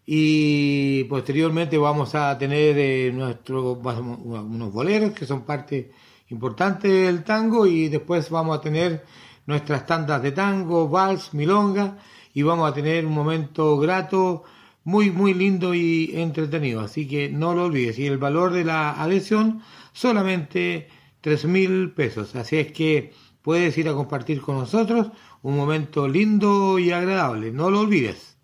y 0.04 1.04
posteriormente 1.04 1.78
vamos 1.78 2.14
a 2.14 2.36
tener 2.36 2.76
eh, 2.78 3.12
nuestro, 3.12 3.72
unos 3.72 4.72
boleros 4.72 5.12
que 5.12 5.26
son 5.26 5.42
parte 5.42 5.92
importante 6.30 6.88
del 6.88 7.24
tango 7.24 7.66
y 7.66 7.88
después 7.88 8.30
vamos 8.30 8.58
a 8.58 8.60
tener 8.60 9.04
nuestras 9.46 9.86
tandas 9.86 10.22
de 10.22 10.32
tango, 10.32 10.88
vals, 10.88 11.34
milonga 11.34 11.98
y 12.34 12.42
vamos 12.42 12.70
a 12.70 12.74
tener 12.74 13.06
un 13.06 13.12
momento 13.12 13.76
grato, 13.78 14.44
muy, 14.84 15.10
muy 15.10 15.34
lindo 15.34 15.74
y 15.74 16.10
entretenido. 16.14 16.80
Así 16.80 17.06
que 17.06 17.28
no 17.28 17.54
lo 17.54 17.64
olvides. 17.66 17.98
Y 17.98 18.06
el 18.06 18.18
valor 18.18 18.52
de 18.52 18.64
la 18.64 19.02
adhesión 19.02 19.62
solamente 19.92 20.88
tres 21.20 21.44
mil 21.44 21.92
pesos. 21.92 22.34
Así 22.34 22.56
es 22.56 22.72
que 22.72 23.12
puedes 23.42 23.76
ir 23.78 23.88
a 23.88 23.94
compartir 23.94 24.40
con 24.40 24.58
nosotros 24.58 25.08
un 25.42 25.56
momento 25.56 26.08
lindo 26.08 26.78
y 26.78 26.92
agradable. 26.92 27.52
No 27.52 27.70
lo 27.70 27.80
olvides. 27.80 28.36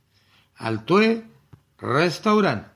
Altue 0.56 1.24
Restaurant. 1.78 2.66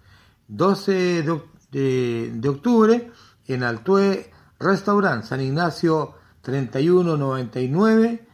12 0.47 1.26
de, 1.69 2.47
octubre 2.49 3.11
en 3.45 3.61
Altue 3.61 4.31
Restaurant 4.57 5.26
San 5.26 5.41
Ignacio 5.41 6.14
3199, 6.43 8.26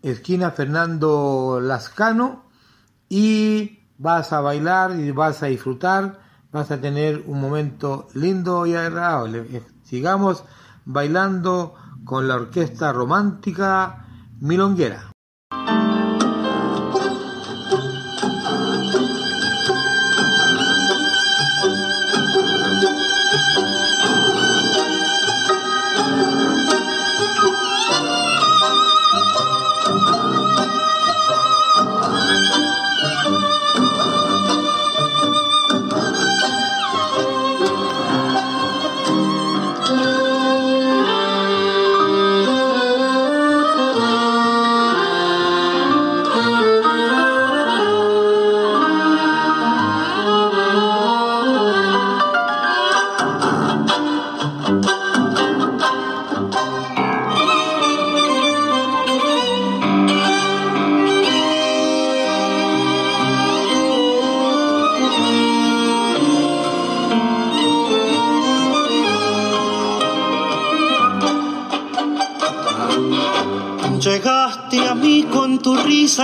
esquina 0.00 0.50
Fernando 0.50 1.60
Lascano, 1.60 2.46
y 3.06 3.80
vas 3.98 4.32
a 4.32 4.40
bailar 4.40 4.98
y 4.98 5.10
vas 5.10 5.42
a 5.42 5.48
disfrutar, 5.48 6.20
vas 6.52 6.70
a 6.70 6.80
tener 6.80 7.24
un 7.26 7.38
momento 7.38 8.08
lindo 8.14 8.64
y 8.64 8.76
agradable. 8.76 9.62
Sigamos 9.84 10.42
bailando 10.86 11.74
con 12.02 12.26
la 12.26 12.36
orquesta 12.36 12.94
romántica 12.94 13.99
milonguera. 14.40 15.12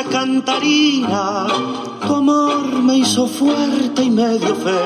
Cantarina, 0.05 1.47
tu 2.07 2.15
amor 2.15 2.67
me 2.67 2.99
hizo 2.99 3.27
fuerte 3.27 4.03
y 4.03 4.11
medio 4.11 4.55
fe. 4.55 4.81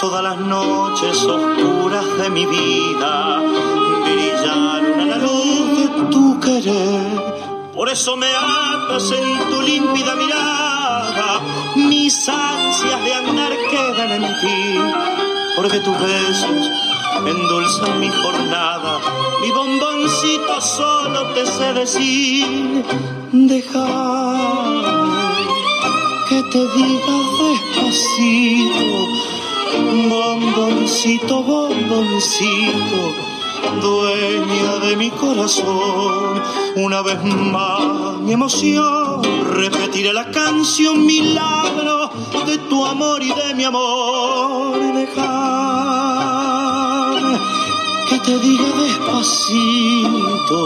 Todas 0.00 0.22
las 0.22 0.38
noches 0.38 1.24
oscuras 1.24 2.04
de 2.18 2.30
mi 2.30 2.46
vida 2.46 3.42
brillaron 4.04 5.00
a 5.00 5.04
la 5.06 5.18
luz 5.18 5.78
de 5.78 6.04
tu 6.10 6.40
querer. 6.40 7.72
Por 7.74 7.88
eso 7.88 8.16
me 8.16 8.28
atas 8.28 9.10
en 9.12 9.50
tu 9.50 9.62
límpida 9.62 10.14
mirada, 10.16 11.40
mis 11.76 12.28
ansias 12.28 13.04
de 13.04 13.14
andar 13.14 13.52
quedan 13.70 14.10
en 14.22 14.40
ti, 14.40 14.78
porque 15.56 15.78
tus 15.80 15.96
besos 15.98 16.70
endulzan 17.26 18.00
mi 18.00 18.08
jornada, 18.08 19.00
mi 19.40 19.50
bomboncito 19.50 20.60
solo 20.60 21.26
te 21.34 21.46
sé 21.46 21.72
decir, 21.72 22.84
deja 23.32 23.86
que 26.28 26.42
te 26.42 26.58
diga 26.58 27.16
despacito, 27.40 28.86
bomboncito, 30.08 31.42
bomboncito, 31.42 33.00
dueña 33.80 34.78
de 34.86 34.96
mi 34.96 35.10
corazón, 35.10 36.42
una 36.76 37.02
vez 37.02 37.22
más 37.24 38.18
mi 38.20 38.32
emoción, 38.34 39.22
repetiré 39.54 40.12
la 40.12 40.30
canción 40.30 41.06
milagro 41.06 42.10
de 42.46 42.58
tu 42.68 42.84
amor 42.84 43.22
y 43.22 43.32
de 43.32 43.54
mi 43.54 43.64
amor, 43.64 44.78
te 48.28 48.38
diga 48.40 48.70
despacito, 48.82 50.60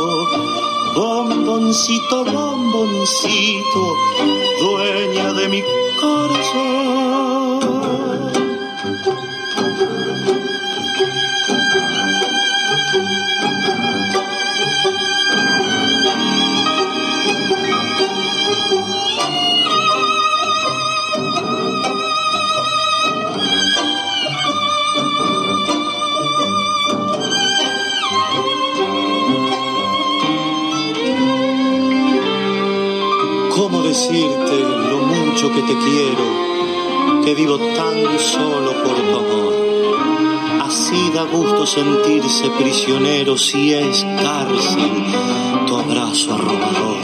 bomboncito, 0.97 2.24
bomboncito, 2.24 3.82
dueña 4.59 5.32
de 5.32 5.48
mi 5.48 5.62
corazón. 6.01 7.22
Que 35.55 35.62
te 35.62 35.77
quiero, 35.77 36.27
que 37.24 37.35
vivo 37.35 37.59
tan 37.59 38.19
solo 38.19 38.73
por 38.85 38.97
tu 38.97 39.16
amor. 39.24 39.53
Así 40.66 41.11
da 41.15 41.24
gusto 41.24 41.66
sentirse 41.66 42.49
prisionero 42.59 43.37
si 43.37 43.74
es 43.74 44.05
cárcel 44.23 44.91
tu 45.66 45.77
abrazo 45.77 46.35
arrobador. 46.35 46.97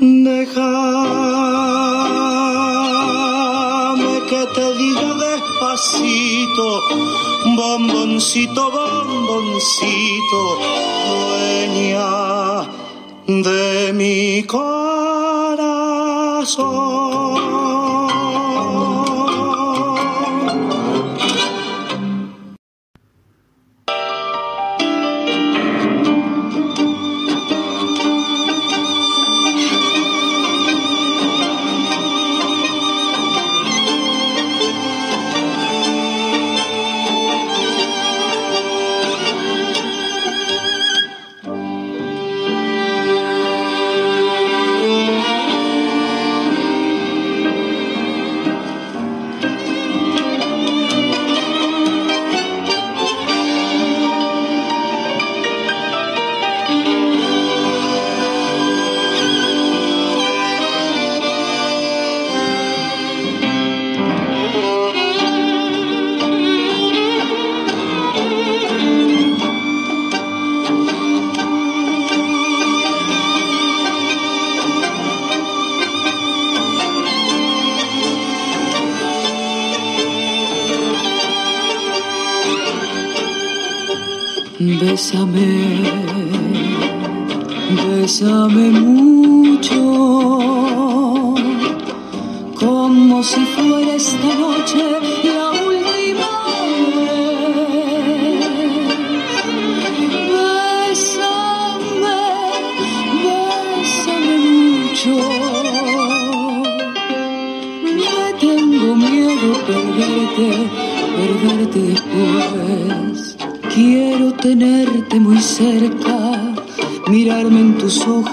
Déjame 0.00 0.66
que 4.30 4.46
te 4.54 4.74
diga 4.74 5.16
bomboncito, 5.60 6.82
bomboncito, 7.56 8.70
bomboncito, 8.70 10.58
dueña 11.08 12.45
de 13.26 13.92
mi 13.92 14.44
corazón. 14.44 14.66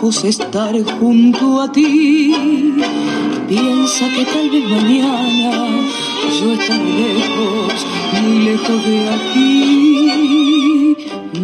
Ojos, 0.03 0.23
estar 0.25 0.75
junto 0.99 1.61
a 1.61 1.71
ti. 1.71 2.33
Piensa 3.47 4.09
que 4.13 4.25
tal 4.25 4.49
vez 4.49 4.69
mañana 4.69 5.69
yo 6.39 6.53
estaré 6.53 6.91
lejos, 7.03 7.73
muy 8.21 8.37
lejos 8.49 8.85
de 8.85 8.97
aquí. 9.15 10.97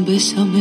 Bésame 0.07 0.58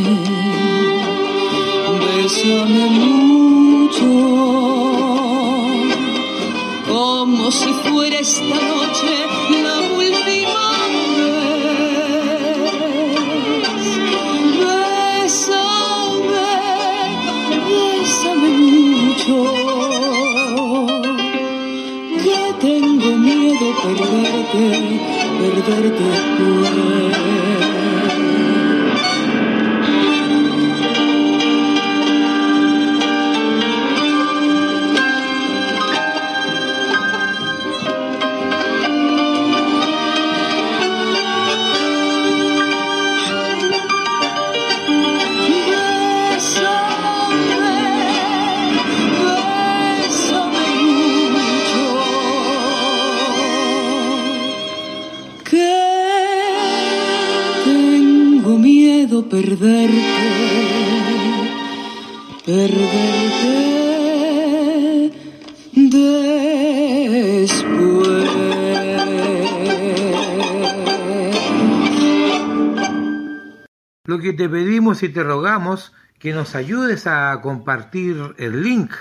pedimos 74.89 75.03
y 75.03 75.11
te 75.11 75.23
rogamos 75.23 75.93
que 76.19 76.33
nos 76.33 76.55
ayudes 76.55 77.07
a 77.07 77.39
compartir 77.43 78.35
el 78.39 78.63
link, 78.63 78.95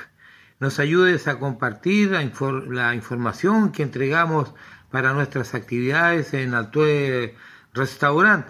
nos 0.59 0.79
ayudes 0.79 1.29
a 1.29 1.39
compartir 1.39 2.11
la 2.11 2.93
información 2.93 3.71
que 3.71 3.83
entregamos 3.83 4.53
para 4.91 5.13
nuestras 5.13 5.55
actividades 5.55 6.33
en 6.33 6.55
Altue 6.55 7.37
Restaurant. 7.73 8.47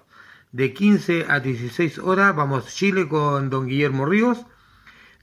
De 0.53 0.73
15 0.73 1.25
a 1.27 1.41
16 1.41 1.99
horas 1.99 2.33
vamos 2.37 2.73
Chile 2.73 3.09
con 3.09 3.49
don 3.49 3.67
Guillermo 3.67 4.05
Ríos. 4.05 4.45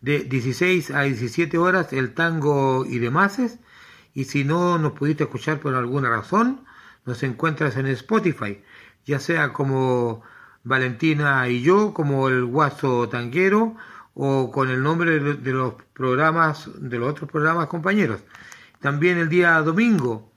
De 0.02 0.18
16 0.18 0.90
a 0.90 1.00
17 1.04 1.56
horas 1.56 1.94
el 1.94 2.12
tango 2.12 2.84
y 2.84 2.98
demás. 2.98 3.40
Y 4.12 4.24
si 4.24 4.44
no 4.44 4.76
nos 4.76 4.92
pudiste 4.92 5.24
escuchar 5.24 5.60
por 5.60 5.74
alguna 5.74 6.10
razón, 6.10 6.66
nos 7.06 7.22
encuentras 7.22 7.78
en 7.78 7.86
Spotify, 7.86 8.62
ya 9.06 9.18
sea 9.18 9.54
como 9.54 10.20
Valentina 10.62 11.48
y 11.48 11.62
yo, 11.62 11.94
como 11.94 12.28
el 12.28 12.44
Guaso 12.44 13.08
Tanguero, 13.08 13.76
o 14.14 14.50
con 14.50 14.70
el 14.70 14.82
nombre 14.82 15.18
de 15.20 15.52
los 15.52 15.74
programas, 15.92 16.68
de 16.76 16.98
los 16.98 17.10
otros 17.10 17.30
programas 17.30 17.68
compañeros. 17.68 18.20
También 18.80 19.18
el 19.18 19.28
día 19.28 19.60
domingo, 19.60 20.32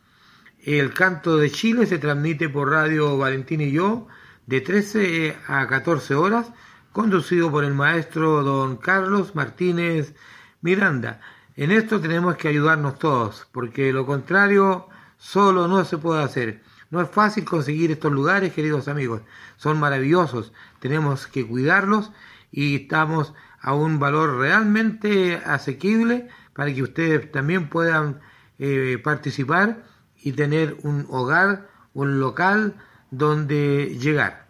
el 0.63 0.93
canto 0.93 1.37
de 1.37 1.51
Chile 1.51 1.85
se 1.85 1.97
transmite 1.97 2.49
por 2.49 2.69
Radio 2.69 3.17
Valentina 3.17 3.63
y 3.63 3.71
yo, 3.71 4.07
de 4.45 4.61
13 4.61 5.37
a 5.47 5.67
14 5.67 6.15
horas, 6.15 6.51
conducido 6.91 7.51
por 7.51 7.63
el 7.63 7.73
maestro 7.73 8.43
don 8.43 8.77
Carlos 8.77 9.35
Martínez 9.35 10.13
Miranda. 10.61 11.19
En 11.55 11.71
esto 11.71 11.99
tenemos 11.99 12.35
que 12.35 12.47
ayudarnos 12.47 12.99
todos, 12.99 13.47
porque 13.51 13.91
lo 13.93 14.05
contrario 14.05 14.87
solo 15.17 15.67
no 15.67 15.83
se 15.85 15.97
puede 15.97 16.23
hacer. 16.23 16.61
No 16.89 17.01
es 17.01 17.09
fácil 17.09 17.45
conseguir 17.45 17.91
estos 17.91 18.11
lugares, 18.11 18.53
queridos 18.53 18.87
amigos. 18.87 19.21
Son 19.57 19.79
maravillosos. 19.79 20.53
Tenemos 20.79 21.27
que 21.27 21.47
cuidarlos 21.47 22.11
y 22.51 22.75
estamos 22.75 23.33
a 23.63 23.73
un 23.73 23.97
valor 23.97 24.37
realmente 24.37 25.37
asequible 25.37 26.27
para 26.53 26.71
que 26.73 26.83
ustedes 26.83 27.31
también 27.31 27.69
puedan 27.69 28.19
eh, 28.59 28.99
participar 29.03 29.83
y 30.21 30.33
tener 30.33 30.77
un 30.83 31.07
hogar, 31.09 31.69
un 31.93 32.19
local 32.19 32.75
donde 33.09 33.97
llegar. 33.99 34.47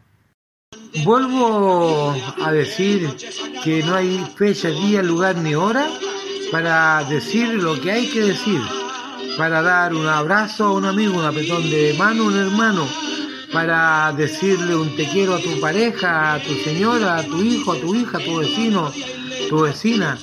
Vuelvo 1.05 2.15
a 2.43 2.51
decir 2.51 3.15
que 3.63 3.83
no 3.83 3.95
hay 3.95 4.17
fecha, 4.35 4.69
día, 4.69 5.03
lugar 5.03 5.37
ni 5.37 5.53
hora 5.53 5.87
para 6.51 7.03
decir 7.03 7.49
lo 7.49 7.79
que 7.79 7.91
hay 7.91 8.07
que 8.09 8.21
decir, 8.21 8.61
para 9.37 9.61
dar 9.61 9.93
un 9.93 10.07
abrazo 10.07 10.65
a 10.65 10.73
un 10.73 10.85
amigo, 10.85 11.19
un 11.19 11.25
apretón 11.25 11.63
de 11.69 11.95
mano 11.97 12.25
un 12.25 12.37
hermano, 12.37 12.87
para 13.53 14.11
decirle 14.13 14.75
un 14.75 14.95
te 14.95 15.07
quiero 15.07 15.35
a 15.35 15.39
tu 15.39 15.59
pareja, 15.59 16.33
a 16.33 16.41
tu 16.41 16.55
señora, 16.55 17.17
a 17.17 17.23
tu 17.23 17.41
hijo, 17.43 17.73
a 17.73 17.79
tu 17.79 17.93
hija, 17.93 18.17
a 18.17 18.23
tu 18.23 18.37
vecino, 18.37 18.91
tu 19.47 19.61
vecina. 19.61 20.17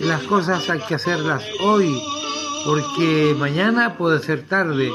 Las 0.00 0.22
cosas 0.22 0.68
hay 0.70 0.80
que 0.80 0.94
hacerlas 0.94 1.44
hoy, 1.60 1.94
porque 2.64 3.36
mañana 3.38 3.98
puede 3.98 4.20
ser 4.20 4.46
tarde 4.46 4.90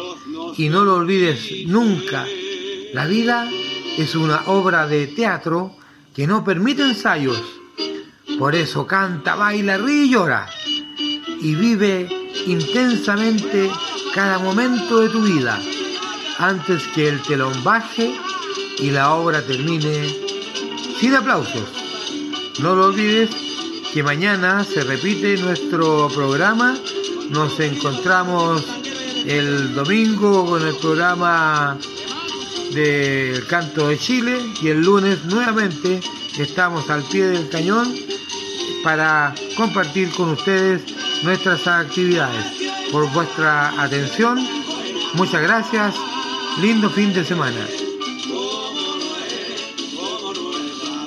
y 0.58 0.70
no 0.70 0.84
lo 0.84 0.96
olvides 0.96 1.68
nunca. 1.68 2.26
La 2.94 3.06
vida 3.06 3.48
es 3.98 4.16
una 4.16 4.42
obra 4.48 4.88
de 4.88 5.06
teatro 5.06 5.76
que 6.16 6.26
no 6.26 6.44
permite 6.44 6.82
ensayos. 6.82 7.40
Por 8.40 8.56
eso 8.56 8.88
canta, 8.88 9.36
baila, 9.36 9.78
ríe 9.78 10.06
y 10.06 10.10
llora. 10.10 10.50
Y 11.42 11.54
vive 11.54 12.10
intensamente 12.48 13.70
cada 14.16 14.40
momento 14.40 15.02
de 15.02 15.10
tu 15.10 15.22
vida 15.22 15.60
antes 16.40 16.88
que 16.96 17.10
el 17.10 17.22
telón 17.22 17.64
baje 17.64 18.16
y 18.80 18.92
la 18.92 19.14
obra 19.14 19.42
termine 19.46 20.16
sin 21.00 21.14
aplausos. 21.14 21.70
No 22.60 22.76
lo 22.76 22.88
olvides 22.88 23.30
que 23.94 24.04
mañana 24.04 24.64
se 24.64 24.84
repite 24.84 25.38
nuestro 25.38 26.08
programa. 26.10 26.78
Nos 27.30 27.60
encontramos 27.60 28.64
el 29.26 29.76
domingo 29.76 30.46
con 30.46 30.66
el 30.66 30.76
programa 30.76 31.78
del 32.74 33.46
Canto 33.48 33.88
de 33.88 33.98
Chile 33.98 34.40
y 34.62 34.70
el 34.70 34.82
lunes 34.82 35.26
nuevamente 35.26 36.00
estamos 36.38 36.90
al 36.90 37.04
pie 37.04 37.28
del 37.28 37.50
cañón 37.50 37.94
para 38.84 39.34
compartir 39.58 40.10
con 40.12 40.30
ustedes 40.30 40.82
nuestras 41.24 41.68
actividades. 41.68 42.46
Por 42.92 43.10
vuestra 43.12 43.70
atención, 43.82 44.40
muchas 45.16 45.42
gracias, 45.42 45.96
lindo 46.60 46.90
fin 46.90 47.14
de 47.14 47.24
semana. 47.24 47.89